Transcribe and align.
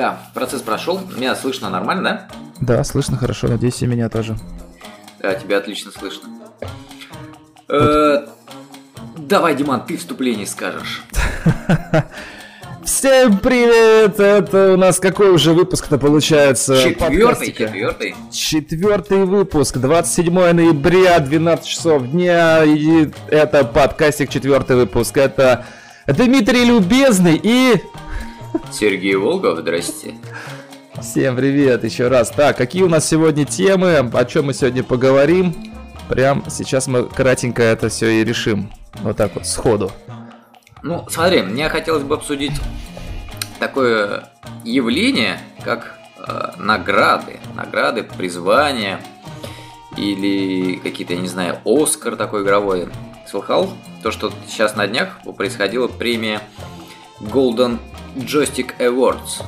Да, 0.00 0.18
процесс 0.32 0.62
прошел. 0.62 0.98
Меня 1.14 1.36
слышно 1.36 1.68
нормально, 1.68 2.02
да? 2.02 2.76
Да, 2.76 2.84
слышно 2.84 3.18
хорошо. 3.18 3.48
Надеюсь, 3.48 3.82
и 3.82 3.86
меня 3.86 4.08
тоже. 4.08 4.34
Да, 5.20 5.34
тебя 5.34 5.58
отлично 5.58 5.92
слышно. 5.92 6.30
Э, 7.68 8.26
давай, 9.18 9.54
Диман, 9.54 9.84
ты 9.84 9.98
вступление 9.98 10.46
скажешь. 10.46 11.02
Всем 12.82 13.40
привет! 13.40 14.18
Это 14.18 14.72
у 14.72 14.78
нас 14.78 14.98
какой 15.00 15.32
уже 15.32 15.52
выпуск-то 15.52 15.98
получается? 15.98 16.82
Четвертый, 16.82 17.52
четвертый. 17.52 18.14
Четвертый 18.32 19.26
выпуск, 19.26 19.76
27 19.76 20.32
ноября, 20.32 21.18
12 21.18 21.66
часов 21.66 22.10
дня. 22.10 22.64
И 22.64 23.10
это 23.28 23.66
подкастик, 23.66 24.30
четвертый 24.30 24.76
выпуск. 24.76 25.18
Это 25.18 25.66
Дмитрий 26.06 26.64
Любезный 26.64 27.38
и... 27.42 27.82
Сергей 28.72 29.14
Волгов, 29.14 29.58
здрасте. 29.58 30.14
Всем 31.00 31.36
привет 31.36 31.84
еще 31.84 32.08
раз. 32.08 32.30
Так, 32.30 32.56
какие 32.56 32.82
у 32.82 32.88
нас 32.88 33.08
сегодня 33.08 33.44
темы, 33.44 33.96
о 33.96 34.24
чем 34.24 34.46
мы 34.46 34.54
сегодня 34.54 34.82
поговорим? 34.82 35.54
Прям 36.08 36.44
сейчас 36.50 36.86
мы 36.86 37.04
кратенько 37.04 37.62
это 37.62 37.88
все 37.88 38.20
и 38.20 38.24
решим. 38.24 38.72
Вот 39.02 39.16
так 39.16 39.34
вот, 39.34 39.46
сходу. 39.46 39.92
Ну, 40.82 41.06
смотри, 41.08 41.42
мне 41.42 41.68
хотелось 41.68 42.02
бы 42.02 42.16
обсудить 42.16 42.52
такое 43.58 44.28
явление, 44.64 45.40
как 45.64 45.98
э, 46.18 46.50
награды. 46.58 47.38
Награды, 47.54 48.02
призвания 48.02 49.00
или 49.96 50.76
какие-то, 50.76 51.14
я 51.14 51.20
не 51.20 51.28
знаю, 51.28 51.58
Оскар 51.64 52.16
такой 52.16 52.42
игровой. 52.42 52.88
Слыхал? 53.28 53.72
То, 54.02 54.10
что 54.10 54.32
сейчас 54.48 54.74
на 54.74 54.86
днях 54.86 55.20
происходила 55.36 55.86
премия 55.86 56.40
Golden 57.20 57.78
Joystick 58.16 58.76
Awards. 58.78 59.42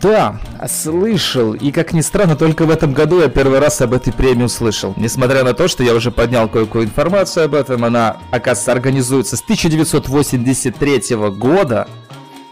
Да, 0.00 0.40
слышал. 0.66 1.52
И 1.52 1.72
как 1.72 1.92
ни 1.92 2.00
странно, 2.00 2.36
только 2.36 2.64
в 2.64 2.70
этом 2.70 2.92
году 2.94 3.20
я 3.20 3.28
первый 3.28 3.58
раз 3.58 3.80
об 3.82 3.92
этой 3.92 4.12
премии 4.12 4.44
услышал. 4.44 4.94
Несмотря 4.96 5.44
на 5.44 5.52
то, 5.52 5.68
что 5.68 5.82
я 5.82 5.94
уже 5.94 6.10
поднял 6.10 6.48
кое-какую 6.48 6.84
информацию 6.84 7.44
об 7.44 7.54
этом, 7.54 7.84
она, 7.84 8.16
оказывается, 8.30 8.72
организуется 8.72 9.36
с 9.36 9.42
1983 9.42 11.16
года 11.36 11.86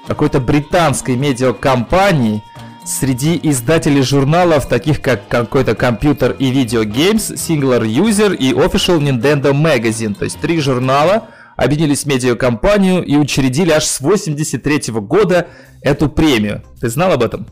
какой-то 0.07 0.41
британской 0.41 1.17
медиакомпании 1.17 2.43
среди 2.85 3.39
издателей 3.43 4.03
журналов, 4.03 4.67
таких 4.67 5.01
как 5.01 5.29
какой-то 5.29 5.75
компьютер 5.75 6.33
и 6.39 6.51
видео 6.51 6.83
Games, 6.83 7.35
Singular 7.35 7.83
User 7.83 8.35
и 8.35 8.53
Official 8.53 8.99
Nintendo 8.99 9.53
Magazine. 9.53 10.15
То 10.15 10.25
есть 10.25 10.41
три 10.41 10.61
журнала 10.61 11.29
объединились 11.59 12.05
в 12.05 12.07
медиакомпанию 12.07 13.05
и 13.05 13.17
учредили 13.17 13.73
аж 13.73 13.85
с 13.85 14.01
83 14.01 14.93
года 14.93 15.49
эту 15.83 16.09
премию. 16.09 16.63
Ты 16.81 16.89
знал 16.89 17.13
об 17.13 17.23
этом? 17.23 17.47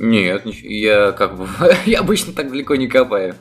Нет, 0.00 0.42
я 0.46 1.12
как 1.12 1.36
бы 1.36 1.46
я 1.86 2.00
обычно 2.00 2.32
так 2.32 2.50
далеко 2.50 2.74
не 2.76 2.88
копаю. 2.88 3.34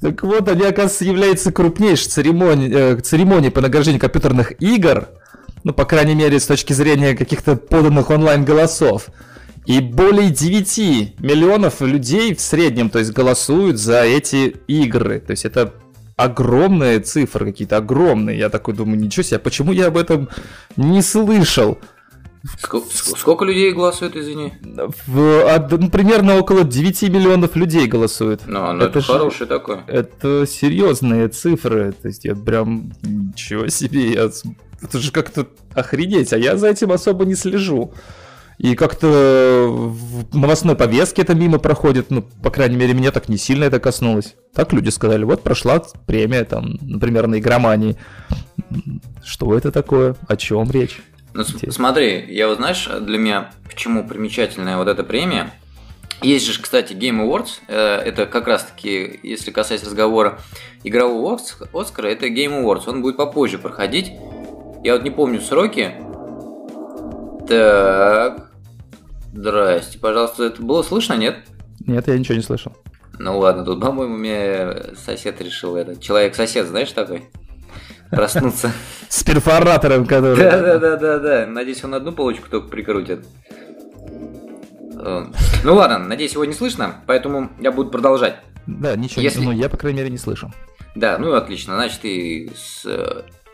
Так 0.00 0.22
вот, 0.22 0.48
они, 0.48 0.62
оказывается, 0.62 1.04
являются 1.04 1.52
крупнейшей 1.52 2.08
церемонией, 2.10 2.72
э, 2.74 3.00
церемонией 3.00 3.52
по 3.52 3.60
награждению 3.60 4.00
компьютерных 4.00 4.60
игр, 4.62 5.08
ну, 5.62 5.72
по 5.72 5.84
крайней 5.84 6.14
мере, 6.14 6.40
с 6.40 6.46
точки 6.46 6.72
зрения 6.72 7.14
каких-то 7.14 7.56
поданных 7.56 8.10
онлайн-голосов. 8.10 9.08
И 9.66 9.80
более 9.80 10.30
9 10.30 11.20
миллионов 11.20 11.80
людей 11.80 12.34
в 12.34 12.40
среднем, 12.40 12.90
то 12.90 12.98
есть, 12.98 13.12
голосуют 13.12 13.78
за 13.78 14.02
эти 14.02 14.56
игры. 14.66 15.20
То 15.20 15.30
есть, 15.32 15.44
это 15.44 15.72
огромные 16.16 17.00
цифры 17.00 17.46
какие-то, 17.46 17.76
огромные. 17.76 18.38
Я 18.38 18.48
такой 18.48 18.74
думаю, 18.74 18.98
ничего 18.98 19.22
себе, 19.22 19.38
почему 19.38 19.72
я 19.72 19.88
об 19.88 19.96
этом 19.96 20.28
не 20.76 21.02
слышал? 21.02 21.78
Сколько, 22.58 22.86
сколько 22.90 23.44
людей 23.46 23.72
голосует, 23.72 24.16
извини? 24.16 24.52
В, 25.06 25.68
ну, 25.70 25.88
примерно 25.88 26.36
около 26.36 26.62
9 26.62 27.02
миллионов 27.04 27.56
людей 27.56 27.86
голосуют. 27.86 28.42
Ну, 28.46 28.72
ну 28.72 28.84
это, 28.84 28.98
это 28.98 29.12
хороший 29.12 29.46
такой. 29.46 29.78
Это 29.86 30.46
серьезные 30.46 31.28
цифры. 31.28 31.92
То 31.92 32.08
есть 32.08 32.26
я 32.26 32.34
прям 32.34 32.92
ничего 33.02 33.68
себе. 33.68 34.12
Я, 34.12 34.30
это 34.82 34.98
же 34.98 35.10
как-то 35.10 35.46
охренеть, 35.74 36.34
а 36.34 36.38
я 36.38 36.58
за 36.58 36.68
этим 36.68 36.92
особо 36.92 37.24
не 37.24 37.34
слежу. 37.34 37.94
И 38.58 38.74
как-то 38.74 39.66
в 39.70 40.36
новостной 40.36 40.76
повестке 40.76 41.22
это 41.22 41.34
мимо 41.34 41.58
проходит, 41.58 42.10
ну, 42.10 42.22
по 42.42 42.50
крайней 42.50 42.76
мере, 42.76 42.92
меня 42.92 43.10
так 43.10 43.30
не 43.30 43.38
сильно 43.38 43.64
это 43.64 43.80
коснулось. 43.80 44.36
Так 44.54 44.72
люди 44.72 44.88
сказали, 44.88 45.24
вот 45.24 45.42
прошла 45.42 45.82
премия, 46.06 46.44
там, 46.44 46.78
например, 46.80 47.26
на 47.26 47.38
игромании. 47.38 47.96
Что 49.24 49.56
это 49.56 49.72
такое? 49.72 50.14
О 50.28 50.36
чем 50.36 50.70
речь? 50.70 51.00
Ну, 51.34 51.42
смотри, 51.44 52.24
я 52.28 52.46
вот 52.46 52.58
знаешь, 52.58 52.88
для 53.00 53.18
меня 53.18 53.50
почему 53.68 54.06
примечательная 54.06 54.76
вот 54.76 54.86
эта 54.86 55.02
премия? 55.02 55.52
Есть 56.22 56.46
же, 56.46 56.62
кстати, 56.62 56.92
Game 56.92 57.26
Awards, 57.26 57.58
э, 57.66 57.76
это 57.76 58.26
как 58.26 58.46
раз-таки, 58.46 59.18
если 59.24 59.50
касаясь 59.50 59.82
разговора 59.82 60.38
игрового 60.84 61.38
Оскара, 61.72 62.06
это 62.06 62.28
Game 62.28 62.62
Awards, 62.62 62.84
он 62.86 63.02
будет 63.02 63.16
попозже 63.16 63.58
проходить. 63.58 64.12
Я 64.84 64.94
вот 64.94 65.02
не 65.02 65.10
помню 65.10 65.40
сроки. 65.40 65.94
Так, 67.48 68.52
здрасте, 69.34 69.98
пожалуйста, 69.98 70.44
это 70.44 70.62
было 70.62 70.82
слышно, 70.82 71.14
нет? 71.14 71.38
Нет, 71.80 72.06
я 72.06 72.16
ничего 72.16 72.36
не 72.36 72.42
слышал. 72.42 72.72
Ну 73.18 73.38
ладно, 73.38 73.64
тут, 73.64 73.80
по-моему, 73.80 74.16
мне 74.16 74.94
сосед 74.96 75.40
решил 75.40 75.76
это. 75.76 76.00
Человек-сосед, 76.00 76.66
знаешь 76.66 76.92
такой? 76.92 77.28
проснуться. 78.14 78.72
С 79.08 79.22
перфоратором, 79.22 80.06
который... 80.06 80.36
Да-да-да-да-да. 80.36 81.46
Надеюсь, 81.46 81.82
он 81.84 81.94
одну 81.94 82.12
полочку 82.12 82.48
только 82.48 82.68
прикрутит. 82.68 83.26
Э, 84.96 85.26
ну 85.64 85.74
ладно, 85.74 85.98
надеюсь, 85.98 86.32
его 86.32 86.44
не 86.44 86.54
слышно, 86.54 87.02
поэтому 87.06 87.50
я 87.60 87.72
буду 87.72 87.90
продолжать. 87.90 88.36
Да, 88.66 88.96
ничего, 88.96 89.22
Если... 89.22 89.40
ну 89.40 89.52
я, 89.52 89.68
по 89.68 89.76
крайней 89.76 89.98
мере, 89.98 90.10
не 90.10 90.18
слышу. 90.18 90.52
Да, 90.94 91.18
ну 91.18 91.32
отлично, 91.34 91.74
значит, 91.74 92.04
и, 92.04 92.50
с, 92.56 92.84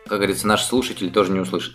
как 0.06 0.18
говорится, 0.18 0.46
наш 0.46 0.62
слушатель 0.64 1.10
тоже 1.10 1.32
не 1.32 1.40
услышит. 1.40 1.74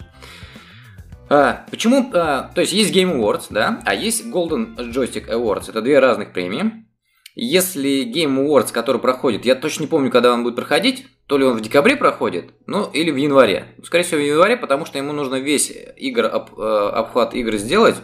А, 1.27 1.65
почему? 1.71 2.11
А, 2.13 2.51
то 2.53 2.61
есть 2.61 2.71
есть 2.71 2.95
Game 2.95 3.17
Awards, 3.17 3.47
да, 3.49 3.81
а 3.83 3.95
есть 3.95 4.25
Golden 4.27 4.77
Joystick 4.77 5.27
Awards. 5.27 5.69
Это 5.69 5.81
две 5.81 5.99
разных 5.99 6.33
премии. 6.33 6.84
Если 7.35 8.05
Game 8.05 8.37
Awards, 8.37 8.71
который 8.71 9.01
проходит, 9.01 9.45
я 9.45 9.55
точно 9.55 9.81
не 9.81 9.87
помню, 9.87 10.09
когда 10.09 10.33
он 10.33 10.43
будет 10.43 10.55
проходить, 10.55 11.05
то 11.27 11.37
ли 11.37 11.43
он 11.43 11.57
в 11.57 11.61
декабре 11.61 11.97
проходит, 11.97 12.51
ну 12.65 12.89
или 12.91 13.11
в 13.11 13.17
январе. 13.17 13.75
Скорее 13.83 14.03
всего, 14.03 14.21
в 14.21 14.25
январе, 14.25 14.55
потому 14.55 14.85
что 14.85 14.97
ему 14.97 15.11
нужно 15.11 15.35
весь 15.35 15.71
игр, 15.97 16.25
об, 16.25 16.57
э, 16.57 16.89
обхват 16.93 17.33
игр 17.33 17.55
сделать 17.57 17.95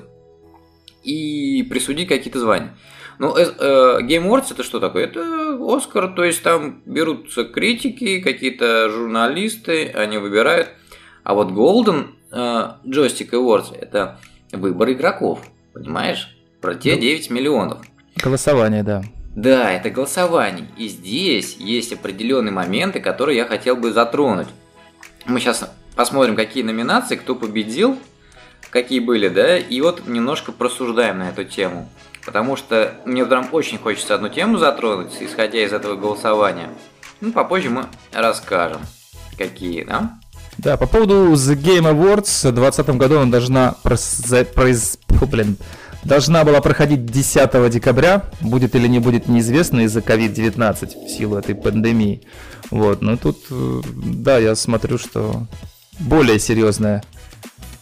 и 1.03 1.65
присудить 1.69 2.09
какие-то 2.09 2.39
звания. 2.39 2.77
Ну, 3.19 3.37
э, 3.37 3.45
э, 3.57 3.99
Game 4.01 4.27
Awards 4.27 4.51
это 4.51 4.63
что 4.63 4.81
такое? 4.81 5.05
Это 5.05 5.57
Оскар, 5.61 6.09
то 6.13 6.25
есть 6.25 6.43
там 6.43 6.81
берутся 6.85 7.45
критики, 7.45 8.19
какие-то 8.19 8.89
журналисты, 8.89 9.87
они 9.89 10.17
выбирают. 10.17 10.69
А 11.23 11.35
вот 11.35 11.51
Golden 11.51 12.07
Joystick 12.31 13.29
Awards 13.29 13.77
это 13.79 14.19
выбор 14.51 14.91
игроков, 14.91 15.39
понимаешь? 15.73 16.35
Про 16.59 16.75
те 16.75 16.97
9 16.97 17.29
ну, 17.29 17.35
миллионов. 17.35 17.77
Голосование, 18.21 18.83
да. 18.83 19.03
Да, 19.35 19.71
это 19.71 19.89
голосование. 19.89 20.67
И 20.77 20.87
здесь 20.87 21.55
есть 21.57 21.93
определенные 21.93 22.51
моменты, 22.51 22.99
которые 22.99 23.37
я 23.37 23.45
хотел 23.45 23.75
бы 23.75 23.93
затронуть. 23.93 24.49
Мы 25.25 25.39
сейчас 25.39 25.69
посмотрим, 25.95 26.35
какие 26.35 26.63
номинации, 26.63 27.15
кто 27.15 27.35
победил, 27.35 27.97
какие 28.69 28.99
были, 28.99 29.29
да, 29.29 29.57
и 29.57 29.79
вот 29.81 30.07
немножко 30.07 30.51
просуждаем 30.51 31.19
на 31.19 31.29
эту 31.29 31.45
тему. 31.45 31.89
Потому 32.25 32.55
что 32.55 32.95
мне 33.05 33.25
прям 33.25 33.47
очень 33.51 33.77
хочется 33.77 34.15
одну 34.15 34.29
тему 34.29 34.57
затронуть, 34.57 35.13
исходя 35.19 35.63
из 35.63 35.73
этого 35.73 35.95
голосования. 35.95 36.69
Ну, 37.19 37.31
попозже 37.31 37.69
мы 37.69 37.85
расскажем, 38.11 38.81
какие, 39.37 39.83
да? 39.83 40.19
Да, 40.57 40.77
по 40.77 40.85
поводу 40.85 41.33
The 41.33 41.55
Game 41.55 41.89
Awards 41.89 42.49
в 42.49 42.53
2020 42.53 42.89
году 42.97 43.19
она 43.19 43.31
должна 43.31 43.75
произ... 43.83 44.97
блин, 45.31 45.57
должна 46.03 46.43
была 46.43 46.61
проходить 46.61 47.05
10 47.05 47.69
декабря. 47.69 48.23
Будет 48.41 48.75
или 48.75 48.87
не 48.87 48.99
будет 48.99 49.27
неизвестно 49.27 49.81
из-за 49.81 49.99
COVID-19 49.99 51.05
в 51.05 51.09
силу 51.09 51.37
этой 51.37 51.55
пандемии. 51.55 52.21
Вот, 52.69 53.01
но 53.01 53.17
тут, 53.17 53.37
э, 53.49 53.81
да, 53.95 54.37
я 54.37 54.55
смотрю, 54.55 54.97
что 54.97 55.47
более 55.99 56.39
серьезная 56.39 57.03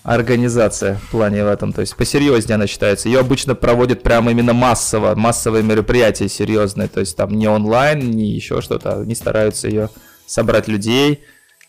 организация 0.04 0.96
в 0.96 1.12
плане 1.12 1.44
в 1.44 1.48
этом, 1.48 1.74
то 1.74 1.82
есть 1.82 1.96
посерьезнее 1.96 2.56
она 2.56 2.68
считается. 2.68 3.10
Ее 3.10 3.20
обычно 3.20 3.54
проводят 3.54 4.02
прямо 4.02 4.32
именно 4.32 4.54
массово, 4.54 5.14
массовые 5.16 5.64
мероприятия 5.64 6.28
серьезные, 6.28 6.88
то 6.88 7.00
есть 7.00 7.16
там 7.16 7.38
не 7.38 7.48
онлайн, 7.48 8.00
не 8.00 8.32
еще 8.32 8.62
что-то, 8.62 9.02
они 9.02 9.14
стараются 9.14 9.68
ее 9.68 9.90
собрать 10.26 10.68
людей, 10.68 11.24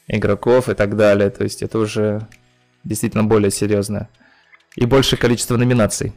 игроков 0.07 0.69
и 0.69 0.75
так 0.75 0.97
далее, 0.97 1.31
то 1.31 1.45
есть 1.45 1.63
это 1.63 1.79
уже 1.79 2.27
действительно 2.85 3.25
более 3.25 3.51
серьезное 3.51 4.09
и 4.77 4.87
большее 4.87 5.19
количество 5.19 5.57
номинаций. 5.57 6.15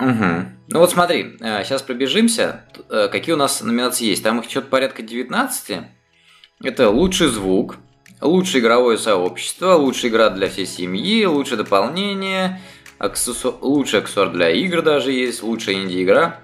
Угу. 0.00 0.54
Ну 0.68 0.78
вот 0.78 0.90
смотри, 0.90 1.36
сейчас 1.38 1.82
э, 1.82 1.84
пробежимся. 1.84 2.64
Э, 2.90 3.08
какие 3.08 3.34
у 3.34 3.38
нас 3.38 3.60
номинации 3.60 4.06
есть? 4.06 4.22
Там 4.22 4.40
их 4.40 4.50
что-то 4.50 4.68
порядка 4.68 5.02
19. 5.02 5.78
Это 6.62 6.90
лучший 6.90 7.28
звук, 7.28 7.76
лучшее 8.20 8.60
игровое 8.60 8.98
сообщество, 8.98 9.74
лучшая 9.74 10.10
игра 10.10 10.30
для 10.30 10.48
всей 10.48 10.66
семьи, 10.66 11.24
лучшее 11.26 11.58
дополнение, 11.58 12.60
аксессу... 12.98 13.56
лучший 13.60 14.00
аксессуар 14.00 14.30
для 14.30 14.50
игр 14.50 14.82
даже 14.82 15.12
есть, 15.12 15.42
лучшая 15.42 15.76
инди-игра, 15.76 16.40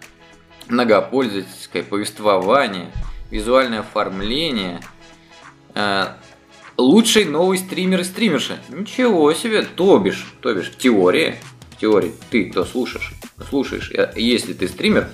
многопользовательское 0.68 1.82
повествование, 1.82 2.90
визуальное 3.30 3.80
оформление, 3.80 4.80
э, 5.74 6.06
лучший 6.76 7.24
новый 7.24 7.58
стример 7.58 8.00
и 8.00 8.04
стримерша. 8.04 8.58
Ничего 8.68 9.32
себе, 9.32 9.62
то 9.62 9.98
бишь, 9.98 10.34
то 10.40 10.54
бишь, 10.54 10.70
в 10.70 10.76
теории, 10.76 11.36
теории, 11.80 12.12
ты 12.30 12.50
кто 12.50 12.64
слушаешь, 12.64 13.12
слушаешь, 13.48 13.90
э, 13.92 14.12
если 14.16 14.52
ты 14.52 14.68
стример, 14.68 15.08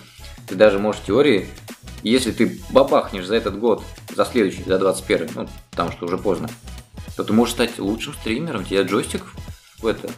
ты 0.47 0.55
даже 0.55 0.79
можешь 0.79 1.01
в 1.03 1.07
теории, 1.07 1.49
если 2.03 2.33
ты 2.33 2.61
бабахнешь 2.71 3.27
за 3.27 3.37
этот 3.37 3.59
год, 3.59 3.83
за 4.15 4.25
следующий, 4.25 4.63
за 4.65 4.79
21, 4.79 5.29
ну, 5.35 5.49
потому 5.71 5.93
что 5.93 6.07
уже 6.07 6.19
поздно, 6.19 6.49
то 7.17 7.25
ты 7.25 7.33
можешь 7.33 7.55
стать 7.55 7.79
лучшим 7.79 8.15
стримером, 8.15 8.65
тебе 8.65 8.83
джойстик 8.83 9.23
в 9.79 9.87
это 9.87 10.11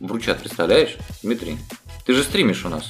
вручат, 0.00 0.40
представляешь, 0.40 0.96
Дмитрий? 1.22 1.58
Ты 2.06 2.14
же 2.14 2.22
стримишь 2.22 2.64
у 2.64 2.68
нас. 2.68 2.88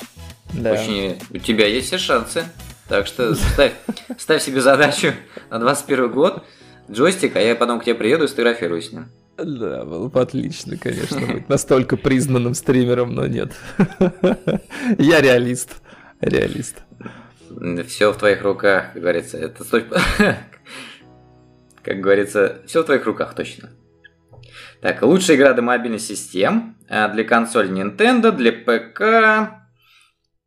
Да. 0.52 0.72
Очень, 0.72 1.20
у 1.30 1.38
тебя 1.38 1.66
есть 1.66 1.88
все 1.88 1.98
шансы. 1.98 2.44
Так 2.88 3.06
что 3.06 3.34
ставь, 3.34 3.72
ставь 4.18 4.42
себе 4.42 4.60
задачу 4.60 5.12
на 5.50 5.58
21 5.58 6.10
год 6.10 6.42
джойстик, 6.90 7.36
а 7.36 7.40
я 7.40 7.54
потом 7.54 7.80
к 7.80 7.84
тебе 7.84 7.94
приеду 7.94 8.24
и 8.24 8.28
сфотографирую 8.28 8.80
с 8.80 8.92
ним. 8.92 9.10
Да, 9.38 9.84
было 9.84 10.08
бы 10.08 10.20
отлично, 10.20 10.76
конечно, 10.76 11.20
быть 11.32 11.48
настолько 11.48 11.96
признанным 11.96 12.54
стримером, 12.54 13.14
но 13.14 13.26
нет. 13.26 13.52
Я 14.98 15.20
реалист. 15.20 15.76
Реалист. 16.20 16.82
Все 17.86 18.12
в 18.12 18.18
твоих 18.18 18.42
руках, 18.42 18.92
как 18.92 19.02
говорится. 19.02 19.38
Это 19.38 19.64
как 21.82 22.00
говорится, 22.00 22.62
все 22.66 22.82
в 22.82 22.86
твоих 22.86 23.06
руках 23.06 23.34
точно. 23.34 23.70
Так, 24.80 25.02
лучшая 25.02 25.36
игра 25.36 25.52
для 25.52 25.62
мобильных 25.62 26.00
систем. 26.00 26.76
А, 26.88 27.08
для 27.08 27.24
консоли 27.24 27.70
Nintendo, 27.70 28.32
для 28.32 28.52
ПК, 28.52 29.00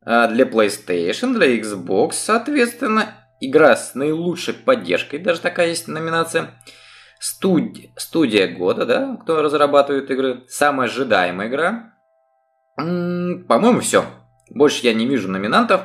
а, 0.04 0.28
для 0.28 0.44
PlayStation, 0.44 1.34
для 1.34 1.58
Xbox, 1.58 2.12
соответственно. 2.12 3.14
Игра 3.40 3.74
с 3.74 3.94
наилучшей 3.94 4.54
поддержкой, 4.54 5.18
даже 5.18 5.40
такая 5.40 5.68
есть 5.68 5.88
номинация. 5.88 6.62
Студ... 7.22 7.78
Студия 7.96 8.48
года, 8.48 8.84
да, 8.84 9.16
кто 9.22 9.42
разрабатывает 9.42 10.10
игры. 10.10 10.42
Самая 10.48 10.88
ожидаемая 10.88 11.46
игра. 11.46 11.92
По-моему, 12.76 13.78
все. 13.78 14.04
Больше 14.50 14.84
я 14.84 14.92
не 14.92 15.06
вижу 15.06 15.30
номинантов. 15.30 15.82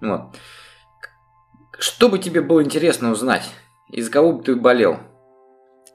Вот. 0.00 0.34
Что 1.78 2.08
бы 2.08 2.18
тебе 2.18 2.40
было 2.40 2.64
интересно 2.64 3.10
узнать? 3.10 3.44
Из 3.90 4.08
кого 4.08 4.32
бы 4.32 4.42
ты 4.42 4.56
болел? 4.56 5.00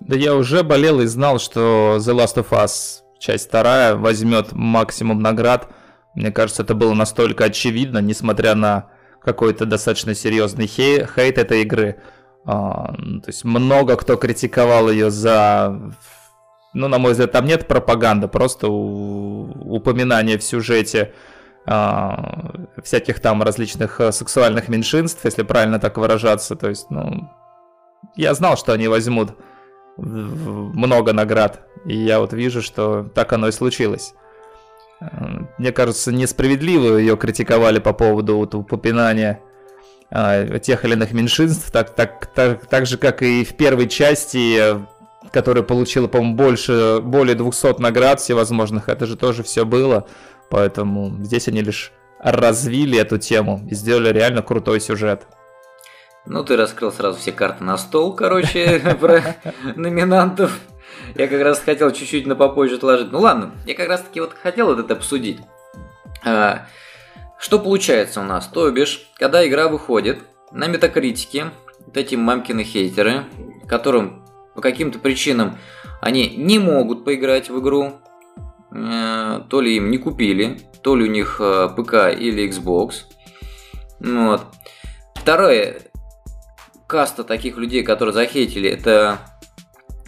Да 0.01 0.15
я 0.15 0.35
уже 0.35 0.61
болел 0.61 1.01
и 1.01 1.07
знал, 1.07 1.39
что 1.39 1.97
The 1.97 2.15
Last 2.15 2.35
of 2.35 2.49
Us 2.51 3.01
часть 3.19 3.47
вторая 3.47 3.95
возьмет 3.95 4.51
максимум 4.51 5.19
наград. 5.19 5.67
Мне 6.13 6.31
кажется, 6.31 6.61
это 6.61 6.75
было 6.75 6.93
настолько 6.93 7.45
очевидно, 7.45 7.97
несмотря 8.03 8.53
на 8.53 8.91
какой-то 9.19 9.65
достаточно 9.65 10.13
серьезный 10.13 10.67
хей, 10.67 11.07
хейт 11.07 11.39
этой 11.39 11.63
игры. 11.63 12.03
А, 12.47 12.93
то 12.95 13.27
есть 13.27 13.43
много 13.43 13.97
кто 13.97 14.15
критиковал 14.15 14.89
ее 14.89 15.11
за... 15.11 15.77
Ну, 16.73 16.87
на 16.87 16.97
мой 16.97 17.11
взгляд, 17.11 17.31
там 17.33 17.45
нет 17.45 17.67
пропаганды, 17.67 18.27
просто 18.27 18.69
упоминание 18.69 20.37
в 20.37 20.43
сюжете 20.43 21.13
а, 21.65 22.53
всяких 22.81 23.19
там 23.19 23.43
различных 23.43 23.99
э, 23.99 24.11
сексуальных 24.11 24.69
меньшинств, 24.69 25.25
если 25.25 25.43
правильно 25.43 25.79
так 25.79 25.97
выражаться. 25.97 26.55
То 26.55 26.69
есть, 26.69 26.89
ну, 26.89 27.29
я 28.15 28.33
знал, 28.33 28.55
что 28.55 28.71
они 28.71 28.87
возьмут 28.87 29.31
много 29.97 31.11
наград. 31.11 31.67
И 31.85 31.97
я 31.97 32.19
вот 32.19 32.31
вижу, 32.31 32.61
что 32.61 33.03
так 33.13 33.33
оно 33.33 33.49
и 33.49 33.51
случилось. 33.51 34.13
Э, 35.01 35.05
мне 35.57 35.73
кажется, 35.73 36.13
несправедливо 36.13 36.95
ее 36.97 37.17
критиковали 37.17 37.79
по 37.79 37.91
поводу 37.91 38.37
вот 38.37 38.55
упоминания 38.55 39.41
тех 40.11 40.85
или 40.85 40.93
иных 40.93 41.11
меньшинств, 41.11 41.71
так, 41.71 41.93
так, 41.93 42.27
так, 42.27 42.65
так 42.65 42.85
же, 42.85 42.97
как 42.97 43.21
и 43.21 43.43
в 43.43 43.55
первой 43.55 43.87
части, 43.87 44.77
которая 45.31 45.63
получила, 45.63 46.07
по-моему, 46.07 46.35
больше, 46.35 46.99
более 47.01 47.35
200 47.35 47.81
наград 47.81 48.19
всевозможных, 48.19 48.89
это 48.89 49.05
же 49.05 49.17
тоже 49.17 49.43
все 49.43 49.65
было, 49.65 50.07
поэтому 50.49 51.13
здесь 51.23 51.47
они 51.47 51.61
лишь 51.61 51.91
развили 52.19 52.97
эту 52.97 53.17
тему 53.17 53.61
и 53.69 53.75
сделали 53.75 54.09
реально 54.09 54.41
крутой 54.41 54.79
сюжет. 54.79 55.27
Ну, 56.25 56.43
ты 56.43 56.57
раскрыл 56.57 56.91
сразу 56.91 57.19
все 57.19 57.31
карты 57.31 57.63
на 57.63 57.77
стол, 57.77 58.13
короче, 58.13 58.79
про 58.99 59.35
номинантов. 59.75 60.59
Я 61.15 61.27
как 61.27 61.41
раз 61.41 61.59
хотел 61.59 61.91
чуть-чуть 61.91 62.27
на 62.27 62.35
попозже 62.35 62.75
отложить. 62.75 63.11
Ну 63.11 63.19
ладно, 63.19 63.51
я 63.65 63.75
как 63.75 63.87
раз 63.87 64.01
таки 64.01 64.19
вот 64.19 64.33
хотел 64.33 64.67
вот 64.67 64.79
это 64.79 64.93
обсудить. 64.93 65.39
Что 67.39 67.59
получается 67.59 68.21
у 68.21 68.23
нас? 68.23 68.47
То 68.47 68.69
бишь, 68.71 69.07
когда 69.15 69.47
игра 69.47 69.67
выходит, 69.67 70.19
на 70.51 70.67
метакритике 70.67 71.51
вот 71.85 71.97
эти 71.97 72.15
мамкины 72.15 72.63
хейтеры, 72.63 73.25
которым 73.67 74.25
по 74.55 74.61
каким-то 74.61 74.99
причинам 74.99 75.57
они 76.01 76.29
не 76.35 76.59
могут 76.59 77.05
поиграть 77.05 77.49
в 77.49 77.59
игру, 77.59 77.93
э, 78.71 79.41
то 79.49 79.61
ли 79.61 79.75
им 79.77 79.91
не 79.91 79.97
купили, 79.97 80.59
то 80.81 80.95
ли 80.95 81.05
у 81.05 81.11
них 81.11 81.37
э, 81.39 81.69
ПК 81.75 82.17
или 82.17 82.49
Xbox. 82.49 83.03
Вот. 83.99 84.41
Второе, 85.15 85.81
каста 86.87 87.23
таких 87.23 87.57
людей, 87.57 87.83
которые 87.83 88.13
захейтили, 88.13 88.69
это 88.69 89.19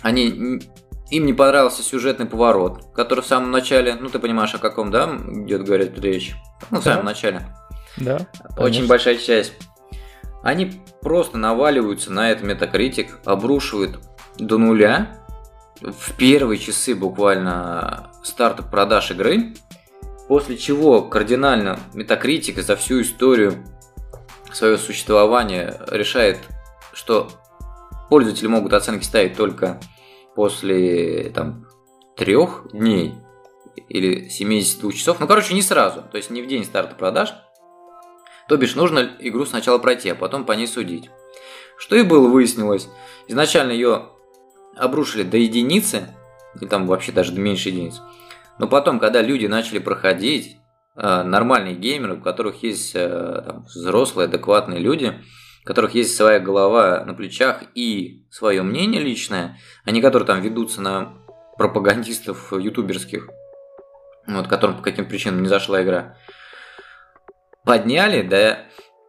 они 0.01 0.61
им 1.09 1.25
не 1.25 1.33
понравился 1.33 1.83
сюжетный 1.83 2.25
поворот, 2.25 2.93
который 2.93 3.21
в 3.21 3.27
самом 3.27 3.51
начале, 3.51 3.95
ну 3.95 4.09
ты 4.09 4.19
понимаешь, 4.19 4.53
о 4.53 4.59
каком, 4.59 4.91
да, 4.91 5.09
идет 5.45 5.63
говорить 5.63 5.97
речь? 5.99 6.35
Ну, 6.69 6.79
в 6.79 6.83
да. 6.83 6.91
самом 6.93 7.05
начале. 7.05 7.47
Да. 7.97 8.27
Очень 8.57 8.87
большая 8.87 9.17
часть. 9.17 9.53
Они 10.43 10.81
просто 11.01 11.37
наваливаются 11.37 12.11
на 12.11 12.31
этот 12.31 12.43
метакритик, 12.45 13.19
обрушивают 13.25 13.99
до 14.37 14.57
нуля 14.57 15.19
в 15.81 16.13
первые 16.15 16.59
часы 16.59 16.95
буквально 16.95 18.11
старта 18.23 18.63
продаж 18.63 19.11
игры, 19.11 19.53
после 20.27 20.57
чего 20.57 21.01
кардинально 21.01 21.79
метакритик 21.93 22.61
за 22.61 22.75
всю 22.75 23.01
историю 23.01 23.65
своего 24.51 24.77
существования 24.77 25.79
решает 25.89 26.39
что 26.99 27.29
пользователи 28.09 28.47
могут 28.47 28.73
оценки 28.73 29.03
ставить 29.03 29.37
только 29.37 29.79
после 30.39 31.31
там, 31.35 31.67
трех 32.15 32.67
дней 32.71 33.15
или 33.89 34.29
72 34.29 34.93
часов. 34.93 35.19
Ну, 35.19 35.27
короче, 35.27 35.53
не 35.53 35.61
сразу, 35.61 36.01
то 36.01 36.15
есть 36.15 36.29
не 36.29 36.41
в 36.41 36.47
день 36.47 36.63
старта 36.63 36.95
продаж. 36.95 37.33
То 38.47 38.55
бишь, 38.55 38.73
нужно 38.73 39.17
игру 39.19 39.45
сначала 39.45 39.79
пройти, 39.79 40.07
а 40.07 40.15
потом 40.15 40.45
по 40.45 40.53
ней 40.53 40.65
судить. 40.65 41.09
Что 41.77 41.97
и 41.97 42.03
было 42.03 42.29
выяснилось. 42.29 42.87
Изначально 43.27 43.73
ее 43.73 44.11
обрушили 44.77 45.23
до 45.23 45.35
единицы, 45.35 46.15
и 46.61 46.65
там 46.65 46.87
вообще 46.87 47.11
даже 47.11 47.33
до 47.33 47.41
меньшей 47.41 47.73
единицы. 47.73 47.99
Но 48.59 48.69
потом, 48.69 49.01
когда 49.01 49.21
люди 49.21 49.45
начали 49.45 49.79
проходить, 49.79 50.55
э, 50.95 51.23
нормальные 51.23 51.75
геймеры, 51.75 52.13
у 52.13 52.21
которых 52.21 52.63
есть 52.63 52.93
э, 52.95 53.43
там, 53.45 53.65
взрослые, 53.65 54.27
адекватные 54.27 54.79
люди– 54.79 55.15
у 55.63 55.67
которых 55.67 55.93
есть 55.95 56.15
своя 56.15 56.39
голова 56.39 57.03
на 57.05 57.13
плечах 57.13 57.63
и 57.75 58.25
свое 58.31 58.61
мнение 58.63 59.01
личное, 59.01 59.57
а 59.85 59.91
не 59.91 60.01
которые 60.01 60.25
там 60.27 60.41
ведутся 60.41 60.81
на 60.81 61.13
пропагандистов 61.57 62.53
ютуберских, 62.53 63.29
вот, 64.27 64.47
которым 64.47 64.77
по 64.77 64.83
каким 64.83 65.05
причинам 65.07 65.41
не 65.41 65.49
зашла 65.49 65.83
игра, 65.83 66.17
подняли 67.65 68.21
до 68.21 68.65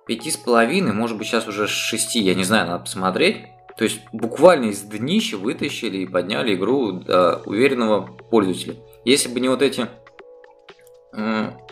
пяти 0.07 0.31
с 0.31 0.37
половиной, 0.37 0.93
может 0.93 1.17
быть 1.17 1.29
сейчас 1.29 1.47
уже 1.47 1.69
шести, 1.69 2.21
я 2.21 2.35
не 2.35 2.45
знаю, 2.45 2.67
надо 2.67 2.85
посмотреть. 2.85 3.45
То 3.77 3.85
есть 3.85 4.01
буквально 4.13 4.67
из 4.67 4.83
днища 4.83 5.39
вытащили 5.39 5.99
и 5.99 6.07
подняли 6.07 6.55
игру 6.55 6.93
до 6.93 7.37
уверенного 7.47 8.03
пользователя. 8.03 8.77
Если 9.05 9.33
бы 9.33 9.41
не 9.41 9.49
вот 9.49 9.63
эти 9.63 9.87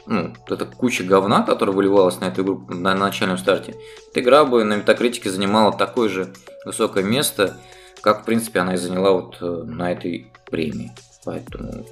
ну, 0.08 0.32
эта 0.48 0.64
куча 0.64 1.04
говна, 1.04 1.42
которая 1.42 1.76
выливалась 1.76 2.18
на 2.20 2.26
эту 2.26 2.42
игру 2.42 2.64
на 2.68 2.94
начальном 2.94 3.38
старте, 3.38 3.76
эта 4.10 4.20
игра 4.20 4.44
бы 4.44 4.64
на 4.64 4.76
метакритике 4.76 5.30
занимала 5.30 5.72
такое 5.72 6.08
же 6.08 6.32
высокое 6.64 7.04
место, 7.04 7.56
как, 8.00 8.22
в 8.22 8.24
принципе, 8.24 8.60
она 8.60 8.74
и 8.74 8.78
заняла 8.78 9.12
вот 9.12 9.36
э, 9.40 9.46
на 9.66 9.92
этой 9.92 10.32
премии. 10.50 10.92
Поэтому 11.24 11.86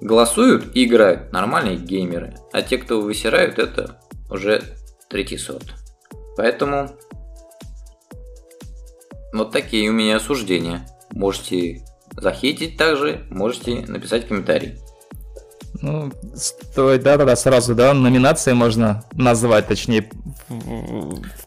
голосуют 0.00 0.74
и 0.74 0.84
играют 0.84 1.32
нормальные 1.32 1.76
геймеры, 1.76 2.36
а 2.52 2.62
те, 2.62 2.78
кто 2.78 3.00
высирают, 3.00 3.58
это 3.58 4.00
уже 4.30 4.62
третий 5.08 5.36
сорт. 5.36 5.74
Поэтому 6.36 6.90
вот 9.32 9.52
такие 9.52 9.90
у 9.90 9.92
меня 9.92 10.16
осуждения. 10.16 10.86
Можете 11.10 11.84
захейтить 12.16 12.78
также, 12.78 13.26
можете 13.30 13.84
написать 13.86 14.26
комментарий. 14.26 14.78
Ну, 15.80 16.12
стоит, 16.34 17.02
да, 17.02 17.16
тогда 17.16 17.34
сразу, 17.34 17.74
да, 17.74 17.94
номинации 17.94 18.52
можно 18.52 19.04
назвать, 19.12 19.66
точнее, 19.66 20.10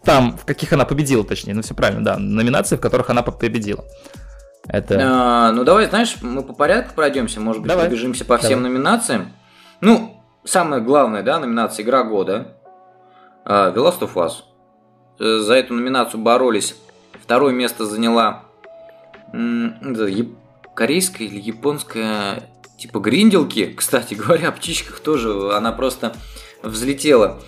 там, 0.04 0.38
в 0.38 0.46
каких 0.46 0.74
она 0.74 0.86
победила, 0.86 1.24
точнее, 1.24 1.54
ну 1.54 1.62
все 1.62 1.74
правильно, 1.76 2.04
да, 2.04 2.18
номинации, 2.18 2.76
в 2.76 2.82
которых 2.82 3.10
она 3.10 3.22
победила. 3.22 3.86
Это... 4.68 5.00
А, 5.00 5.52
ну 5.52 5.64
давай, 5.64 5.88
знаешь, 5.88 6.18
мы 6.22 6.42
по 6.42 6.54
порядку 6.54 6.96
пройдемся, 6.96 7.40
может 7.40 7.62
быть, 7.62 7.70
Давай. 7.70 7.86
пробежимся 7.86 8.26
по 8.26 8.38
всем 8.38 8.64
Давай. 8.64 8.72
номинациям. 8.72 9.32
Ну, 9.80 10.24
самое 10.44 10.82
главное, 10.82 11.22
да, 11.22 11.40
номинация 11.40 11.84
«Игра 11.84 12.04
года». 12.04 12.56
А, 13.46 13.72
The 13.72 13.76
Last 13.76 14.00
of 14.00 14.14
Us. 14.16 14.32
Э, 15.20 15.38
За 15.40 15.54
эту 15.54 15.76
номинацию 15.76 16.22
боролись. 16.22 16.76
Второе 17.22 17.54
место 17.54 17.86
заняла 17.86 18.44
м, 19.34 19.96
корейская 20.74 21.26
или 21.26 21.40
японская 21.40 22.50
типа 22.78 23.00
гринделки. 23.00 23.74
Кстати 23.76 24.14
говоря, 24.14 24.50
о 24.50 24.52
птичках 24.52 25.00
тоже 25.00 25.52
она 25.54 25.72
просто 25.72 26.16
взлетела. 26.64 27.42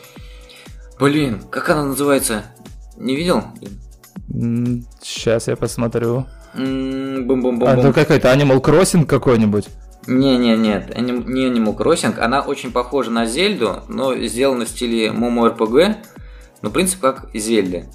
Блин, 1.00 1.42
как 1.50 1.70
она 1.70 1.86
называется? 1.86 2.44
Не 2.98 3.16
видел? 3.16 3.44
Сейчас 5.02 5.48
я 5.48 5.56
посмотрю. 5.56 6.26
М, 6.54 7.28
Бум-бум-бум-бум. 7.28 7.68
А, 7.68 7.76
это 7.78 7.94
какой-то 7.94 8.32
Animal 8.34 8.62
Crossing 8.62 9.06
какой-нибудь. 9.06 9.68
Не, 10.08 10.38
не, 10.38 10.56
нет, 10.56 10.96
не 10.98 11.48
Animal 11.48 11.76
Crossing. 11.78 12.18
Она 12.20 12.42
очень 12.42 12.72
похожа 12.72 13.12
на 13.12 13.26
Зельду, 13.26 13.84
но 13.90 14.16
сделана 14.16 14.66
в 14.66 14.70
стиле 14.70 15.08
Momo 15.10 15.56
RPG. 15.56 15.96
Но 16.62 16.70
принцип 16.70 17.00
как 17.00 17.30
Зельды. 17.34 17.86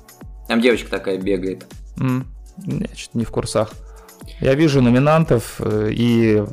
Там 0.48 0.60
девочка 0.60 0.90
такая 0.90 1.18
бегает. 1.18 1.66
М, 1.98 2.26
Я 2.66 2.86
что-то 2.94 3.18
не 3.18 3.24
в 3.24 3.30
курсах. 3.30 3.70
Я 4.40 4.54
вижу 4.54 4.80
номинантов, 4.82 5.56
э, 5.60 5.90
и 5.92 6.44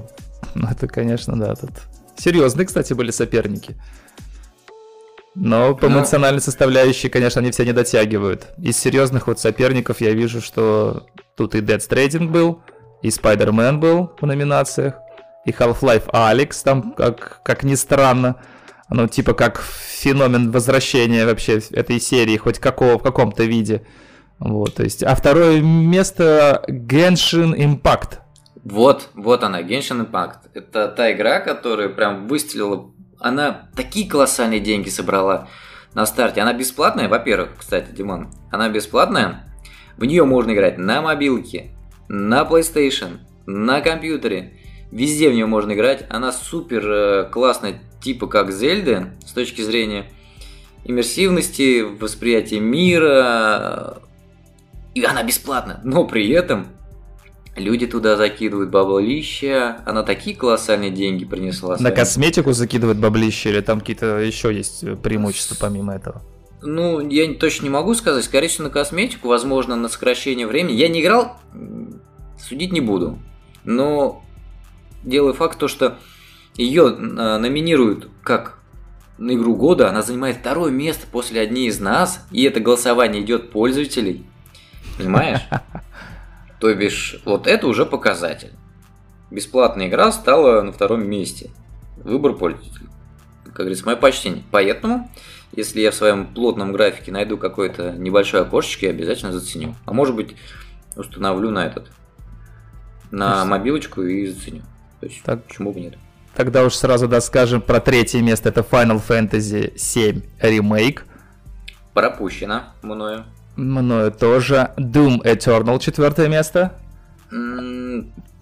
ну, 0.55 0.67
это, 0.69 0.87
конечно, 0.87 1.39
да, 1.39 1.55
тут 1.55 1.71
серьезные, 2.17 2.65
кстати, 2.67 2.93
были 2.93 3.11
соперники. 3.11 3.75
Но 5.35 5.75
по 5.75 5.87
Ну. 5.87 5.99
эмоциональной 5.99 6.41
составляющей, 6.41 7.07
конечно, 7.07 7.39
они 7.39 7.51
все 7.51 7.63
не 7.63 7.71
дотягивают. 7.71 8.47
Из 8.57 8.77
серьезных 8.77 9.27
вот 9.27 9.39
соперников 9.39 10.01
я 10.01 10.11
вижу, 10.11 10.41
что 10.41 11.07
тут 11.37 11.55
и 11.55 11.59
Dead 11.59 11.77
Stranding 11.77 12.27
был, 12.27 12.61
и 13.01 13.09
Spider-Man 13.09 13.77
был 13.77 14.11
в 14.19 14.25
номинациях, 14.25 14.95
и 15.45 15.51
Half-Life 15.51 16.09
Alyx 16.11 16.61
там, 16.63 16.93
как, 16.93 17.41
как 17.43 17.63
ни 17.63 17.75
странно, 17.75 18.35
ну, 18.89 19.07
типа 19.07 19.33
как 19.33 19.61
феномен 19.61 20.51
возвращения 20.51 21.25
вообще 21.25 21.61
этой 21.71 22.01
серии, 22.01 22.37
хоть 22.37 22.59
какого, 22.59 22.97
в 22.97 23.03
каком-то 23.03 23.43
виде. 23.43 23.85
Вот, 24.39 24.75
то 24.75 24.83
есть, 24.83 25.03
а 25.03 25.15
второе 25.15 25.61
место 25.61 26.63
Genshin 26.67 27.55
Impact. 27.55 28.19
Вот, 28.63 29.09
вот 29.13 29.43
она, 29.43 29.61
Genshin 29.61 30.05
Impact. 30.05 30.49
Это 30.53 30.87
та 30.89 31.11
игра, 31.11 31.39
которая 31.39 31.89
прям 31.89 32.27
выстрелила. 32.27 32.91
Она 33.19 33.69
такие 33.75 34.09
колоссальные 34.09 34.59
деньги 34.59 34.89
собрала 34.89 35.47
на 35.93 36.05
старте. 36.05 36.41
Она 36.41 36.53
бесплатная, 36.53 37.07
во-первых, 37.07 37.51
кстати, 37.57 37.91
Димон. 37.91 38.31
Она 38.51 38.69
бесплатная. 38.69 39.45
В 39.97 40.05
нее 40.05 40.23
можно 40.23 40.51
играть 40.53 40.77
на 40.77 41.01
мобилке, 41.01 41.71
на 42.07 42.43
PlayStation, 42.43 43.19
на 43.45 43.81
компьютере. 43.81 44.57
Везде 44.91 45.29
в 45.29 45.33
нее 45.33 45.45
можно 45.45 45.73
играть. 45.73 46.05
Она 46.09 46.31
супер 46.31 46.83
э, 46.85 47.29
классная, 47.29 47.81
типа 48.01 48.27
как 48.27 48.51
Зельды, 48.51 49.11
с 49.25 49.31
точки 49.31 49.61
зрения 49.61 50.05
иммерсивности, 50.85 51.81
восприятия 51.81 52.59
мира. 52.59 54.01
И 54.95 55.03
она 55.03 55.23
бесплатна. 55.23 55.81
Но 55.83 56.05
при 56.05 56.29
этом 56.29 56.67
Люди 57.59 57.85
туда 57.87 58.15
закидывают 58.15 58.69
баблища, 58.69 59.81
она 59.85 60.03
такие 60.03 60.35
колоссальные 60.35 60.91
деньги 60.91 61.25
принесла. 61.25 61.77
На 61.79 61.91
косметику 61.91 62.53
закидывать 62.53 62.97
баблище 62.97 63.49
или 63.49 63.61
там 63.61 63.79
какие-то 63.81 64.19
еще 64.19 64.53
есть 64.53 64.83
преимущества 65.01 65.57
помимо 65.59 65.93
этого? 65.93 66.21
Ну, 66.61 67.07
я 67.07 67.33
точно 67.35 67.65
не 67.65 67.69
могу 67.69 67.93
сказать. 67.95 68.23
Скорее 68.23 68.47
всего, 68.47 68.65
на 68.65 68.69
косметику, 68.69 69.27
возможно, 69.27 69.75
на 69.75 69.89
сокращение 69.89 70.47
времени. 70.47 70.73
Я 70.73 70.87
не 70.87 71.01
играл, 71.01 71.37
судить 72.39 72.71
не 72.71 72.81
буду. 72.81 73.19
Но 73.63 74.23
дело 75.03 75.33
факт 75.33 75.59
то, 75.59 75.67
что 75.67 75.97
ее 76.55 76.89
номинируют 76.89 78.09
как 78.23 78.59
на 79.17 79.33
игру 79.33 79.55
года, 79.55 79.89
она 79.89 80.01
занимает 80.01 80.37
второе 80.37 80.71
место 80.71 81.05
после 81.11 81.41
одни 81.41 81.67
из 81.67 81.79
нас, 81.79 82.25
и 82.31 82.43
это 82.43 82.59
голосование 82.59 83.21
идет 83.21 83.51
пользователей. 83.51 84.25
Понимаешь? 84.97 85.41
То 86.59 86.73
бишь, 86.75 87.21
вот 87.25 87.47
это 87.47 87.67
уже 87.67 87.85
показатель. 87.85 88.51
Бесплатная 89.31 89.87
игра 89.87 90.11
стала 90.11 90.61
на 90.61 90.71
втором 90.71 91.07
месте. 91.07 91.51
Выбор 91.97 92.33
пользователей. 92.33 92.87
Как 93.45 93.55
говорится, 93.57 93.85
мое 93.85 93.95
почтение. 93.95 94.43
Поэтому, 94.51 95.09
если 95.55 95.81
я 95.81 95.91
в 95.91 95.95
своем 95.95 96.27
плотном 96.27 96.71
графике 96.73 97.11
найду 97.11 97.37
какое-то 97.37 97.91
небольшое 97.93 98.43
окошечко, 98.43 98.85
я 98.87 98.91
обязательно 98.91 99.31
заценю. 99.31 99.75
А 99.85 99.93
может 99.93 100.15
быть, 100.15 100.35
установлю 100.95 101.51
на 101.51 101.65
этот, 101.65 101.91
на 103.11 103.35
есть- 103.37 103.47
мобилочку 103.47 104.01
и 104.03 104.27
заценю. 104.27 104.63
То 104.99 105.05
есть, 105.05 105.21
Так. 105.23 105.43
почему 105.45 105.71
бы 105.71 105.79
нет? 105.79 105.95
Тогда 106.35 106.63
уж 106.63 106.73
сразу 106.75 107.07
да 107.07 107.21
скажем 107.21 107.61
про 107.61 107.79
третье 107.79 108.21
место. 108.21 108.49
Это 108.49 108.61
Final 108.61 109.01
Fantasy 109.05 109.77
7 109.77 110.21
ремейк. 110.41 111.05
Пропущено 111.93 112.63
мною. 112.81 113.25
Мною 113.59 114.11
тоже. 114.11 114.71
Doom 114.77 115.21
Eternal 115.23 115.79
четвертое 115.79 116.29
место. 116.29 116.73